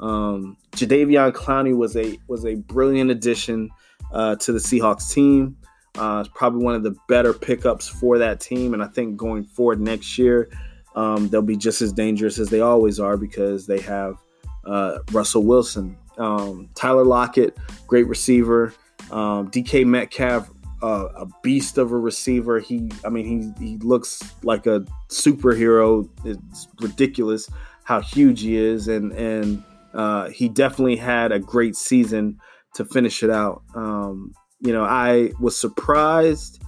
Um, 0.00 0.56
Jadeveon 0.72 1.32
Clowney 1.32 1.76
was 1.76 1.96
a 1.96 2.18
was 2.26 2.44
a 2.44 2.54
brilliant 2.54 3.10
addition 3.10 3.70
uh, 4.12 4.36
to 4.36 4.52
the 4.52 4.58
Seahawks 4.58 5.12
team. 5.12 5.56
Uh, 5.96 6.20
it's 6.20 6.34
probably 6.34 6.62
one 6.64 6.74
of 6.74 6.82
the 6.82 6.94
better 7.08 7.32
pickups 7.32 7.88
for 7.88 8.18
that 8.18 8.40
team, 8.40 8.74
and 8.74 8.82
I 8.82 8.86
think 8.86 9.16
going 9.16 9.44
forward 9.44 9.80
next 9.80 10.18
year, 10.18 10.48
um, 10.94 11.28
they'll 11.28 11.42
be 11.42 11.56
just 11.56 11.82
as 11.82 11.92
dangerous 11.92 12.38
as 12.38 12.48
they 12.48 12.60
always 12.60 13.00
are 13.00 13.16
because 13.16 13.66
they 13.66 13.80
have 13.80 14.16
uh, 14.64 14.98
Russell 15.12 15.44
Wilson 15.44 15.96
um, 16.18 16.68
Tyler 16.74 17.04
Lockett, 17.04 17.56
great 17.86 18.06
receiver. 18.06 18.72
Um, 19.10 19.50
DK 19.50 19.86
Metcalf, 19.86 20.50
uh, 20.82 21.08
a 21.14 21.26
beast 21.42 21.78
of 21.78 21.92
a 21.92 21.96
receiver. 21.96 22.58
He, 22.58 22.90
I 23.04 23.08
mean, 23.08 23.54
he 23.58 23.66
he 23.66 23.76
looks 23.78 24.22
like 24.42 24.66
a 24.66 24.84
superhero. 25.08 26.08
It's 26.24 26.68
ridiculous 26.80 27.48
how 27.84 28.00
huge 28.00 28.42
he 28.42 28.56
is, 28.56 28.88
and 28.88 29.12
and 29.12 29.62
uh, 29.94 30.30
he 30.30 30.48
definitely 30.48 30.96
had 30.96 31.32
a 31.32 31.38
great 31.38 31.76
season 31.76 32.40
to 32.74 32.84
finish 32.84 33.22
it 33.22 33.30
out. 33.30 33.62
Um, 33.74 34.32
you 34.60 34.72
know, 34.72 34.84
I 34.84 35.32
was 35.40 35.58
surprised, 35.58 36.62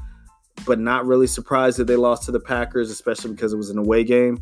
but 0.66 0.78
not 0.78 1.06
really 1.06 1.26
surprised 1.26 1.78
that 1.78 1.86
they 1.86 1.96
lost 1.96 2.24
to 2.24 2.32
the 2.32 2.40
Packers, 2.40 2.90
especially 2.90 3.32
because 3.32 3.52
it 3.52 3.56
was 3.56 3.70
an 3.70 3.78
away 3.78 4.04
game. 4.04 4.38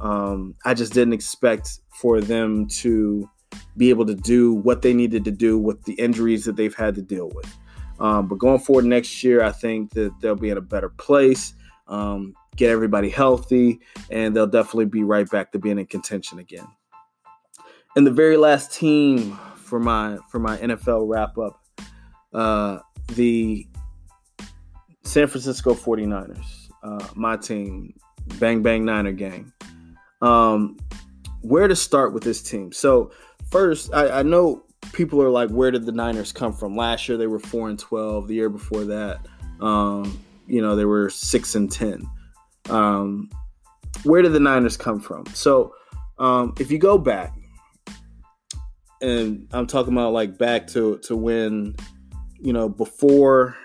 Um, 0.00 0.54
I 0.64 0.74
just 0.74 0.92
didn't 0.92 1.12
expect 1.12 1.80
for 1.90 2.20
them 2.20 2.66
to 2.68 3.28
be 3.76 3.90
able 3.90 4.06
to 4.06 4.14
do 4.14 4.54
what 4.54 4.82
they 4.82 4.92
needed 4.92 5.24
to 5.24 5.30
do 5.30 5.58
with 5.58 5.84
the 5.84 5.94
injuries 5.94 6.44
that 6.44 6.56
they've 6.56 6.74
had 6.74 6.94
to 6.96 7.02
deal 7.02 7.30
with. 7.34 7.56
Um, 7.98 8.28
but 8.28 8.38
going 8.38 8.58
forward 8.58 8.86
next 8.86 9.22
year, 9.22 9.42
I 9.42 9.52
think 9.52 9.92
that 9.92 10.12
they'll 10.20 10.34
be 10.34 10.48
in 10.48 10.56
a 10.56 10.62
better 10.62 10.88
place, 10.88 11.54
um, 11.86 12.34
get 12.56 12.70
everybody 12.70 13.10
healthy, 13.10 13.80
and 14.10 14.34
they'll 14.34 14.46
definitely 14.46 14.86
be 14.86 15.04
right 15.04 15.28
back 15.30 15.52
to 15.52 15.58
being 15.58 15.78
in 15.78 15.86
contention 15.86 16.38
again. 16.38 16.66
And 17.96 18.06
the 18.06 18.10
very 18.10 18.36
last 18.36 18.72
team 18.72 19.38
for 19.56 19.78
my 19.78 20.18
for 20.30 20.38
my 20.38 20.56
NFL 20.58 21.08
wrap 21.08 21.36
up, 21.36 21.62
uh, 22.32 22.78
the 23.14 23.66
San 25.02 25.26
Francisco 25.26 25.74
49ers, 25.74 26.70
uh, 26.82 27.06
my 27.14 27.36
team, 27.36 27.94
Bang 28.38 28.62
Bang 28.62 28.84
Niner 28.84 29.12
Gang. 29.12 29.52
Um, 30.22 30.78
where 31.42 31.68
to 31.68 31.76
start 31.76 32.12
with 32.12 32.22
this 32.22 32.42
team? 32.42 32.72
So 32.72 33.10
first, 33.50 33.92
I, 33.94 34.20
I 34.20 34.22
know 34.22 34.64
people 34.92 35.22
are 35.22 35.30
like, 35.30 35.50
where 35.50 35.70
did 35.70 35.86
the 35.86 35.92
Niners 35.92 36.32
come 36.32 36.52
from? 36.52 36.76
Last 36.76 37.08
year 37.08 37.16
they 37.18 37.26
were 37.26 37.38
four 37.38 37.68
and 37.68 37.78
twelve. 37.78 38.28
The 38.28 38.34
year 38.34 38.48
before 38.50 38.84
that, 38.84 39.26
um, 39.60 40.20
you 40.46 40.60
know, 40.60 40.76
they 40.76 40.84
were 40.84 41.10
six 41.10 41.54
and 41.54 41.70
ten. 41.70 42.08
Um, 42.68 43.30
where 44.04 44.22
did 44.22 44.32
the 44.32 44.40
Niners 44.40 44.76
come 44.76 45.00
from? 45.00 45.26
So, 45.34 45.74
um, 46.18 46.54
if 46.58 46.70
you 46.70 46.78
go 46.78 46.98
back, 46.98 47.34
and 49.00 49.48
I'm 49.52 49.66
talking 49.66 49.92
about 49.92 50.12
like 50.12 50.36
back 50.38 50.66
to 50.68 50.98
to 50.98 51.16
when, 51.16 51.74
you 52.42 52.52
know, 52.52 52.68
before 52.68 53.56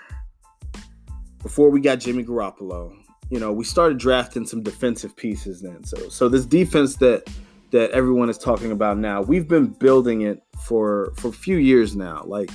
before 1.41 1.69
we 1.69 1.79
got 1.79 1.99
Jimmy 1.99 2.23
Garoppolo, 2.23 2.95
you 3.29 3.39
know, 3.39 3.51
we 3.51 3.63
started 3.63 3.97
drafting 3.97 4.45
some 4.45 4.63
defensive 4.63 5.15
pieces 5.15 5.61
then. 5.61 5.83
So, 5.83 6.09
so 6.09 6.27
this 6.27 6.45
defense 6.45 6.95
that 6.97 7.29
that 7.71 7.91
everyone 7.91 8.29
is 8.29 8.37
talking 8.37 8.71
about 8.71 8.97
now. 8.97 9.21
We've 9.21 9.47
been 9.47 9.67
building 9.67 10.21
it 10.21 10.41
for 10.65 11.13
for 11.17 11.29
a 11.29 11.33
few 11.33 11.57
years 11.57 11.95
now. 11.95 12.23
Like 12.25 12.49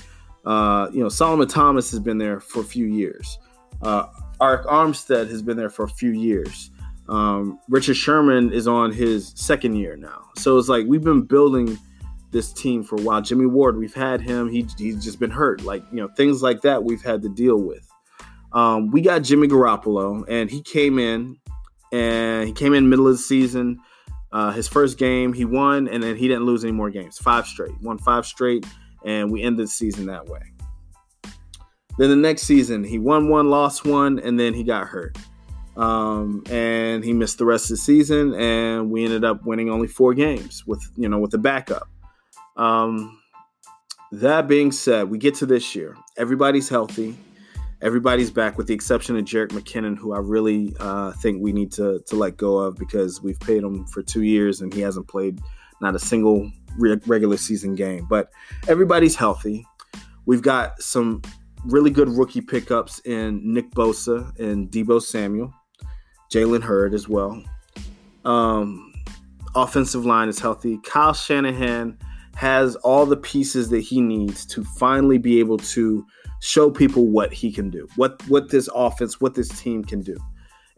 uh, 0.45 0.89
you 0.93 1.03
know, 1.03 1.09
Solomon 1.09 1.49
Thomas 1.49 1.91
has 1.91 2.01
been 2.01 2.19
there 2.19 2.41
for 2.41 2.61
a 2.61 2.65
few 2.65 2.87
years. 2.87 3.39
Uh, 3.83 4.07
Arik 4.41 4.65
Armstead 4.67 5.29
has 5.31 5.43
been 5.43 5.57
there 5.57 5.71
for 5.71 5.85
a 5.85 5.89
few 5.89 6.11
years. 6.11 6.71
Um, 7.09 7.59
Richard 7.69 7.97
Sherman 7.97 8.53
is 8.53 8.69
on 8.69 8.93
his 8.93 9.33
second 9.35 9.75
year 9.75 9.97
now. 9.97 10.31
So 10.37 10.57
it's 10.59 10.69
like 10.69 10.87
we've 10.87 11.03
been 11.03 11.23
building 11.23 11.79
this 12.31 12.53
team 12.53 12.83
for 12.83 12.97
a 12.97 13.03
while. 13.03 13.21
Jimmy 13.21 13.47
Ward, 13.47 13.77
we've 13.77 13.95
had 13.95 14.21
him. 14.21 14.49
He, 14.49 14.67
he's 14.79 15.03
just 15.03 15.19
been 15.19 15.31
hurt. 15.31 15.63
Like, 15.63 15.83
you 15.91 15.99
know, 15.99 16.09
things 16.09 16.43
like 16.43 16.63
that 16.63 16.85
we've 16.85 17.03
had 17.03 17.23
to 17.23 17.29
deal 17.29 17.57
with. 17.57 17.89
Um, 18.53 18.91
we 18.91 19.01
got 19.01 19.23
Jimmy 19.23 19.49
Garoppolo, 19.49 20.25
and 20.29 20.51
he 20.51 20.63
came 20.63 20.99
in, 20.99 21.37
and 21.93 22.47
he 22.47 22.53
came 22.53 22.75
in 22.75 22.89
middle 22.89 23.07
of 23.07 23.15
the 23.15 23.19
season. 23.19 23.81
Uh, 24.33 24.53
his 24.53 24.69
first 24.69 24.99
game, 24.99 25.33
he 25.33 25.45
won, 25.45 25.89
and 25.89 26.03
then 26.03 26.17
he 26.17 26.29
didn't 26.29 26.45
lose 26.45 26.65
any 26.65 26.73
more 26.73 26.91
games. 26.91 27.19
Five 27.19 27.47
straight, 27.47 27.81
won 27.83 27.99
five 27.99 28.27
straight, 28.27 28.65
and 29.05 29.31
we 29.31 29.43
ended 29.43 29.67
the 29.67 29.71
season 29.71 30.07
that 30.07 30.27
way. 30.27 30.41
Then 31.99 32.11
the 32.11 32.17
next 32.17 32.43
season, 32.43 32.85
he 32.85 32.99
won 32.99 33.29
one, 33.29 33.51
lost 33.51 33.85
one, 33.85 34.19
and 34.21 34.39
then 34.39 34.55
he 34.55 34.63
got 34.63 34.87
hurt. 34.87 35.19
Um, 35.77 36.43
and 36.51 37.05
he 37.05 37.13
missed 37.13 37.39
the 37.39 37.45
rest 37.45 37.67
of 37.67 37.71
the 37.71 37.77
season, 37.79 38.35
and 38.35 38.91
we 38.91 39.05
ended 39.05 39.25
up 39.25 39.45
winning 39.45 39.71
only 39.71 39.89
four 39.89 40.15
games 40.15 40.65
with 40.67 40.83
you 40.97 41.09
know 41.09 41.19
with 41.19 41.31
the 41.31 41.39
backup. 41.39 41.89
Um, 42.61 43.19
that 44.13 44.47
being 44.49 44.71
said, 44.71 45.09
we 45.09 45.17
get 45.17 45.35
to 45.37 45.47
this 45.47 45.75
year. 45.75 45.97
Everybody's 46.19 46.69
healthy. 46.69 47.17
Everybody's 47.81 48.31
back, 48.31 48.59
with 48.59 48.67
the 48.67 48.75
exception 48.75 49.17
of 49.17 49.25
Jerick 49.25 49.49
McKinnon, 49.49 49.97
who 49.97 50.13
I 50.13 50.19
really 50.19 50.77
uh, 50.79 51.13
think 51.13 51.43
we 51.43 51.53
need 51.53 51.73
to 51.73 52.01
to 52.09 52.17
let 52.17 52.37
go 52.37 52.59
of 52.59 52.77
because 52.77 53.23
we've 53.23 53.41
paid 53.41 53.63
him 53.63 53.87
for 53.87 54.03
two 54.03 54.23
years 54.23 54.61
and 54.61 54.75
he 54.75 54.83
hasn't 54.83 55.09
played 55.09 55.41
not 55.81 55.95
a 55.95 55.99
single 55.99 56.53
re- 56.77 57.01
regular 57.07 57.39
season 57.39 57.75
game. 57.75 58.07
But 58.11 58.31
everybody's 58.69 59.17
healthy. 59.17 59.67
We've 60.27 60.43
got 60.43 60.83
some 60.83 61.23
really 61.65 61.91
good 61.91 62.11
rookie 62.11 62.43
pickups 62.43 62.99
in 63.07 63.41
Nick 63.55 63.71
Bosa 63.71 64.39
and 64.39 64.71
Deebo 64.71 65.01
Samuel, 65.01 65.55
Jalen 66.31 66.63
Hurd 66.63 66.93
as 66.93 67.09
well. 67.09 67.43
Um, 68.27 68.93
offensive 69.55 70.05
line 70.05 70.29
is 70.29 70.39
healthy. 70.39 70.79
Kyle 70.85 71.15
Shanahan 71.15 71.97
has 72.41 72.75
all 72.77 73.05
the 73.05 73.19
pieces 73.19 73.69
that 73.69 73.81
he 73.81 74.01
needs 74.01 74.47
to 74.47 74.65
finally 74.65 75.19
be 75.19 75.39
able 75.41 75.59
to 75.59 76.03
show 76.41 76.71
people 76.71 77.07
what 77.07 77.31
he 77.35 77.53
can 77.53 77.69
do, 77.69 77.87
what 77.97 78.27
what 78.29 78.49
this 78.49 78.67
offense, 78.75 79.21
what 79.21 79.35
this 79.35 79.51
team 79.61 79.85
can 79.85 80.01
do. 80.01 80.17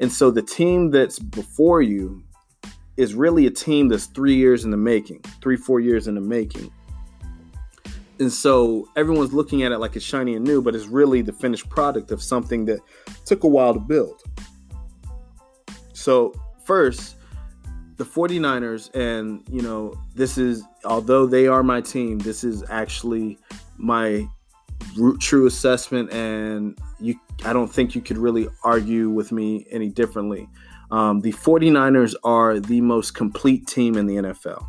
And 0.00 0.10
so 0.10 0.32
the 0.32 0.42
team 0.42 0.90
that's 0.90 1.20
before 1.20 1.80
you 1.80 2.20
is 2.96 3.14
really 3.14 3.46
a 3.46 3.50
team 3.50 3.86
that's 3.86 4.06
three 4.06 4.34
years 4.34 4.64
in 4.64 4.72
the 4.72 4.76
making, 4.76 5.20
three, 5.40 5.56
four 5.56 5.78
years 5.78 6.08
in 6.08 6.16
the 6.16 6.20
making. 6.20 6.68
And 8.18 8.32
so 8.32 8.88
everyone's 8.96 9.32
looking 9.32 9.62
at 9.62 9.70
it 9.70 9.78
like 9.78 9.94
it's 9.94 10.04
shiny 10.04 10.34
and 10.34 10.44
new, 10.44 10.62
but 10.62 10.74
it's 10.74 10.86
really 10.86 11.22
the 11.22 11.32
finished 11.32 11.68
product 11.68 12.10
of 12.10 12.20
something 12.20 12.64
that 12.64 12.80
took 13.24 13.44
a 13.44 13.48
while 13.48 13.72
to 13.72 13.78
build. 13.78 14.20
So, 15.92 16.34
first, 16.64 17.14
the 18.02 18.08
49ers, 18.08 18.92
and 18.94 19.44
you 19.48 19.62
know, 19.62 19.94
this 20.14 20.36
is 20.36 20.64
although 20.84 21.24
they 21.24 21.46
are 21.46 21.62
my 21.62 21.80
team, 21.80 22.18
this 22.18 22.42
is 22.42 22.64
actually 22.68 23.38
my 23.76 24.26
root 24.96 25.20
true 25.20 25.46
assessment, 25.46 26.12
and 26.12 26.76
you 26.98 27.14
I 27.44 27.52
don't 27.52 27.72
think 27.72 27.94
you 27.94 28.00
could 28.00 28.18
really 28.18 28.48
argue 28.64 29.08
with 29.08 29.30
me 29.30 29.66
any 29.70 29.88
differently. 29.88 30.48
Um, 30.90 31.20
the 31.20 31.32
49ers 31.32 32.14
are 32.24 32.58
the 32.58 32.80
most 32.80 33.14
complete 33.14 33.66
team 33.68 33.96
in 33.96 34.06
the 34.06 34.16
NFL. 34.16 34.66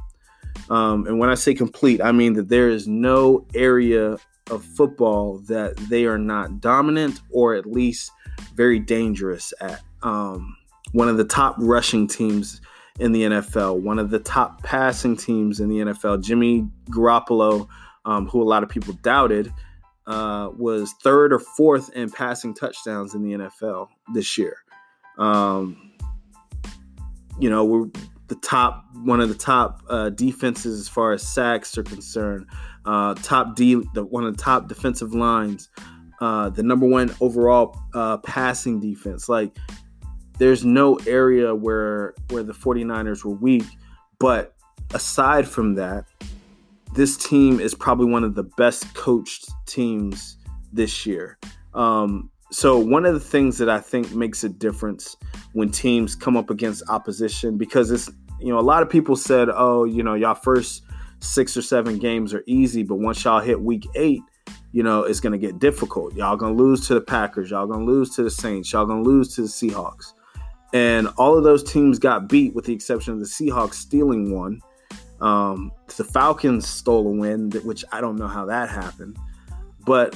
Um, 0.69 1.07
and 1.07 1.17
when 1.17 1.29
I 1.29 1.35
say 1.35 1.55
complete, 1.55 2.01
I 2.01 2.11
mean 2.11 2.33
that 2.33 2.49
there 2.49 2.69
is 2.69 2.87
no 2.87 3.47
area 3.55 4.17
of 4.51 4.63
football 4.63 5.39
that 5.47 5.75
they 5.89 6.05
are 6.05 6.19
not 6.19 6.61
dominant 6.61 7.21
or 7.31 7.55
at 7.55 7.65
least 7.65 8.11
very 8.53 8.77
dangerous 8.77 9.53
at. 9.59 9.81
Um, 10.03 10.55
one 10.91 11.09
of 11.09 11.17
the 11.17 11.23
top 11.23 11.55
rushing 11.57 12.07
teams 12.07 12.61
in 12.99 13.11
the 13.11 13.23
NFL, 13.23 13.81
one 13.81 13.99
of 13.99 14.09
the 14.09 14.19
top 14.19 14.61
passing 14.63 15.17
teams 15.17 15.59
in 15.59 15.69
the 15.69 15.79
NFL. 15.79 16.23
Jimmy 16.23 16.67
Garoppolo, 16.89 17.67
um, 18.05 18.27
who 18.27 18.41
a 18.41 18.45
lot 18.45 18.63
of 18.63 18.69
people 18.69 18.93
doubted, 19.01 19.51
uh, 20.05 20.49
was 20.57 20.93
third 21.01 21.33
or 21.33 21.39
fourth 21.39 21.89
in 21.93 22.09
passing 22.09 22.53
touchdowns 22.53 23.15
in 23.15 23.23
the 23.23 23.37
NFL 23.37 23.87
this 24.13 24.37
year. 24.37 24.57
Um, 25.17 25.93
you 27.39 27.49
know, 27.49 27.65
we're 27.65 27.87
the 28.27 28.35
top, 28.35 28.85
one 29.03 29.21
of 29.21 29.29
the 29.29 29.35
top 29.35 29.81
uh, 29.89 30.09
defenses 30.09 30.79
as 30.79 30.87
far 30.87 31.13
as 31.13 31.27
sacks 31.27 31.77
are 31.77 31.83
concerned. 31.83 32.45
Uh, 32.85 33.15
top 33.15 33.55
D, 33.55 33.81
the, 33.93 34.03
one 34.03 34.23
of 34.23 34.35
the 34.35 34.43
top 34.43 34.67
defensive 34.67 35.13
lines. 35.13 35.69
Uh, 36.21 36.49
the 36.49 36.63
number 36.63 36.85
one 36.85 37.13
overall 37.21 37.77
uh, 37.93 38.17
passing 38.17 38.79
defense. 38.79 39.27
Like 39.27 39.55
there's 40.37 40.65
no 40.65 40.95
area 41.07 41.53
where 41.53 42.13
where 42.29 42.43
the 42.43 42.53
49ers 42.53 43.23
were 43.23 43.35
weak. 43.35 43.65
But 44.19 44.55
aside 44.93 45.47
from 45.47 45.75
that, 45.75 46.05
this 46.93 47.17
team 47.17 47.59
is 47.59 47.73
probably 47.73 48.05
one 48.05 48.23
of 48.23 48.35
the 48.35 48.43
best 48.43 48.93
coached 48.93 49.49
teams 49.65 50.37
this 50.71 51.05
year. 51.05 51.37
Um, 51.73 52.29
so 52.51 52.77
one 52.77 53.05
of 53.05 53.13
the 53.13 53.19
things 53.19 53.57
that 53.57 53.69
I 53.69 53.79
think 53.79 54.13
makes 54.13 54.43
a 54.43 54.49
difference 54.49 55.17
when 55.53 55.71
teams 55.71 56.15
come 56.15 56.37
up 56.37 56.49
against 56.49 56.83
opposition, 56.87 57.57
because 57.57 57.89
it's 57.89 58.09
you 58.39 58.49
know 58.49 58.59
a 58.59 58.61
lot 58.61 58.83
of 58.83 58.89
people 58.89 59.15
said, 59.15 59.49
oh, 59.51 59.85
you 59.85 60.03
know, 60.03 60.13
y'all 60.13 60.35
first 60.35 60.83
six 61.19 61.55
or 61.55 61.61
seven 61.61 61.97
games 61.97 62.33
are 62.33 62.43
easy, 62.45 62.83
but 62.83 62.95
once 62.95 63.23
y'all 63.23 63.39
hit 63.39 63.61
week 63.61 63.87
eight, 63.95 64.21
you 64.71 64.83
know, 64.83 65.03
it's 65.03 65.19
gonna 65.19 65.37
get 65.37 65.59
difficult. 65.59 66.13
Y'all 66.15 66.37
gonna 66.37 66.55
lose 66.55 66.87
to 66.87 66.93
the 66.93 67.01
Packers, 67.01 67.51
y'all 67.51 67.65
gonna 67.65 67.85
lose 67.85 68.15
to 68.15 68.23
the 68.23 68.31
Saints, 68.31 68.71
y'all 68.71 68.85
gonna 68.85 69.03
lose 69.03 69.33
to 69.35 69.41
the 69.41 69.47
Seahawks. 69.47 70.13
And 70.73 71.07
all 71.17 71.37
of 71.37 71.43
those 71.43 71.63
teams 71.63 71.99
got 71.99 72.27
beat 72.27 72.55
with 72.55 72.65
the 72.65 72.73
exception 72.73 73.13
of 73.13 73.19
the 73.19 73.25
Seahawks 73.25 73.75
stealing 73.75 74.33
one. 74.33 74.59
Um, 75.21 75.71
the 75.95 76.03
Falcons 76.03 76.67
stole 76.67 77.07
a 77.07 77.11
win, 77.11 77.51
which 77.63 77.85
I 77.91 78.01
don't 78.01 78.17
know 78.17 78.27
how 78.27 78.45
that 78.47 78.69
happened. 78.69 79.17
But 79.85 80.15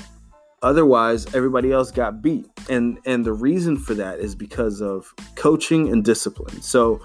otherwise, 0.64 1.34
everybody 1.36 1.72
else 1.72 1.92
got 1.92 2.22
beat. 2.22 2.48
And 2.70 2.98
and 3.06 3.24
the 3.24 3.34
reason 3.34 3.78
for 3.78 3.94
that 3.94 4.20
is 4.20 4.36
because 4.36 4.82
of 4.82 5.14
coaching 5.36 5.92
and 5.92 6.04
discipline. 6.04 6.62
So 6.62 7.02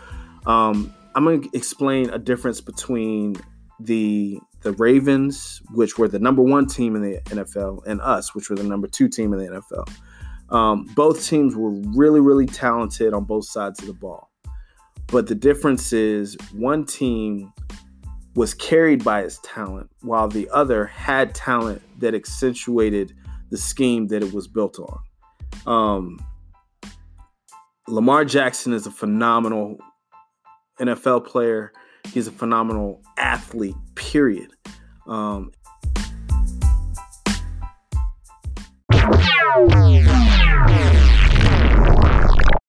um, 0.47 0.93
I'm 1.15 1.25
going 1.25 1.43
to 1.43 1.51
explain 1.53 2.11
a 2.11 2.19
difference 2.19 2.61
between 2.61 3.37
the 3.79 4.41
the 4.63 4.73
Ravens, 4.73 5.61
which 5.73 5.99
were 5.99 6.09
the 6.09 6.19
number 6.19 6.43
one 6.43 6.67
team 6.67 6.97
in 6.97 7.03
the 7.03 7.21
NFL, 7.27 7.85
and 7.87 8.01
us, 8.01 8.35
which 8.35 8.49
were 8.49 8.57
the 8.57 8.63
number 8.63 8.87
two 8.87 9.09
team 9.09 9.33
in 9.33 9.41
the 9.41 9.61
NFL. 9.61 9.93
Um, 10.53 10.85
both 10.95 11.27
teams 11.27 11.57
were 11.57 11.71
really, 11.97 12.21
really 12.21 12.47
talented 12.47 13.15
on 13.15 13.25
both 13.25 13.47
sides 13.47 13.81
of 13.81 13.87
the 13.87 13.95
ball. 13.95 14.31
But 15.07 15.27
the 15.27 15.35
difference 15.35 15.93
is 15.93 16.37
one 16.53 16.85
team 16.85 17.53
was 18.35 18.55
carried 18.55 19.03
by 19.03 19.23
its 19.23 19.41
talent, 19.43 19.91
while 20.03 20.29
the 20.29 20.49
other 20.51 20.87
had 20.87 21.35
talent 21.35 21.83
that 22.01 22.15
accentuated 22.15 23.15
the 23.51 23.57
scheme 23.57 24.09
that 24.09 24.23
it 24.23 24.33
was 24.33 24.47
built 24.47 24.79
on. 24.79 24.99
Um, 25.67 26.19
Lamar 27.89 28.25
Jackson 28.25 28.73
is 28.73 28.87
a 28.87 28.91
phenomenal 28.91 29.79
NFL 30.79 31.27
player. 31.27 31.73
He's 32.09 32.27
a 32.27 32.33
phenomenal 32.33 33.03
athlete, 33.19 33.77
period. 33.95 34.51
Um, 35.07 35.53
Yeah. 40.53 41.12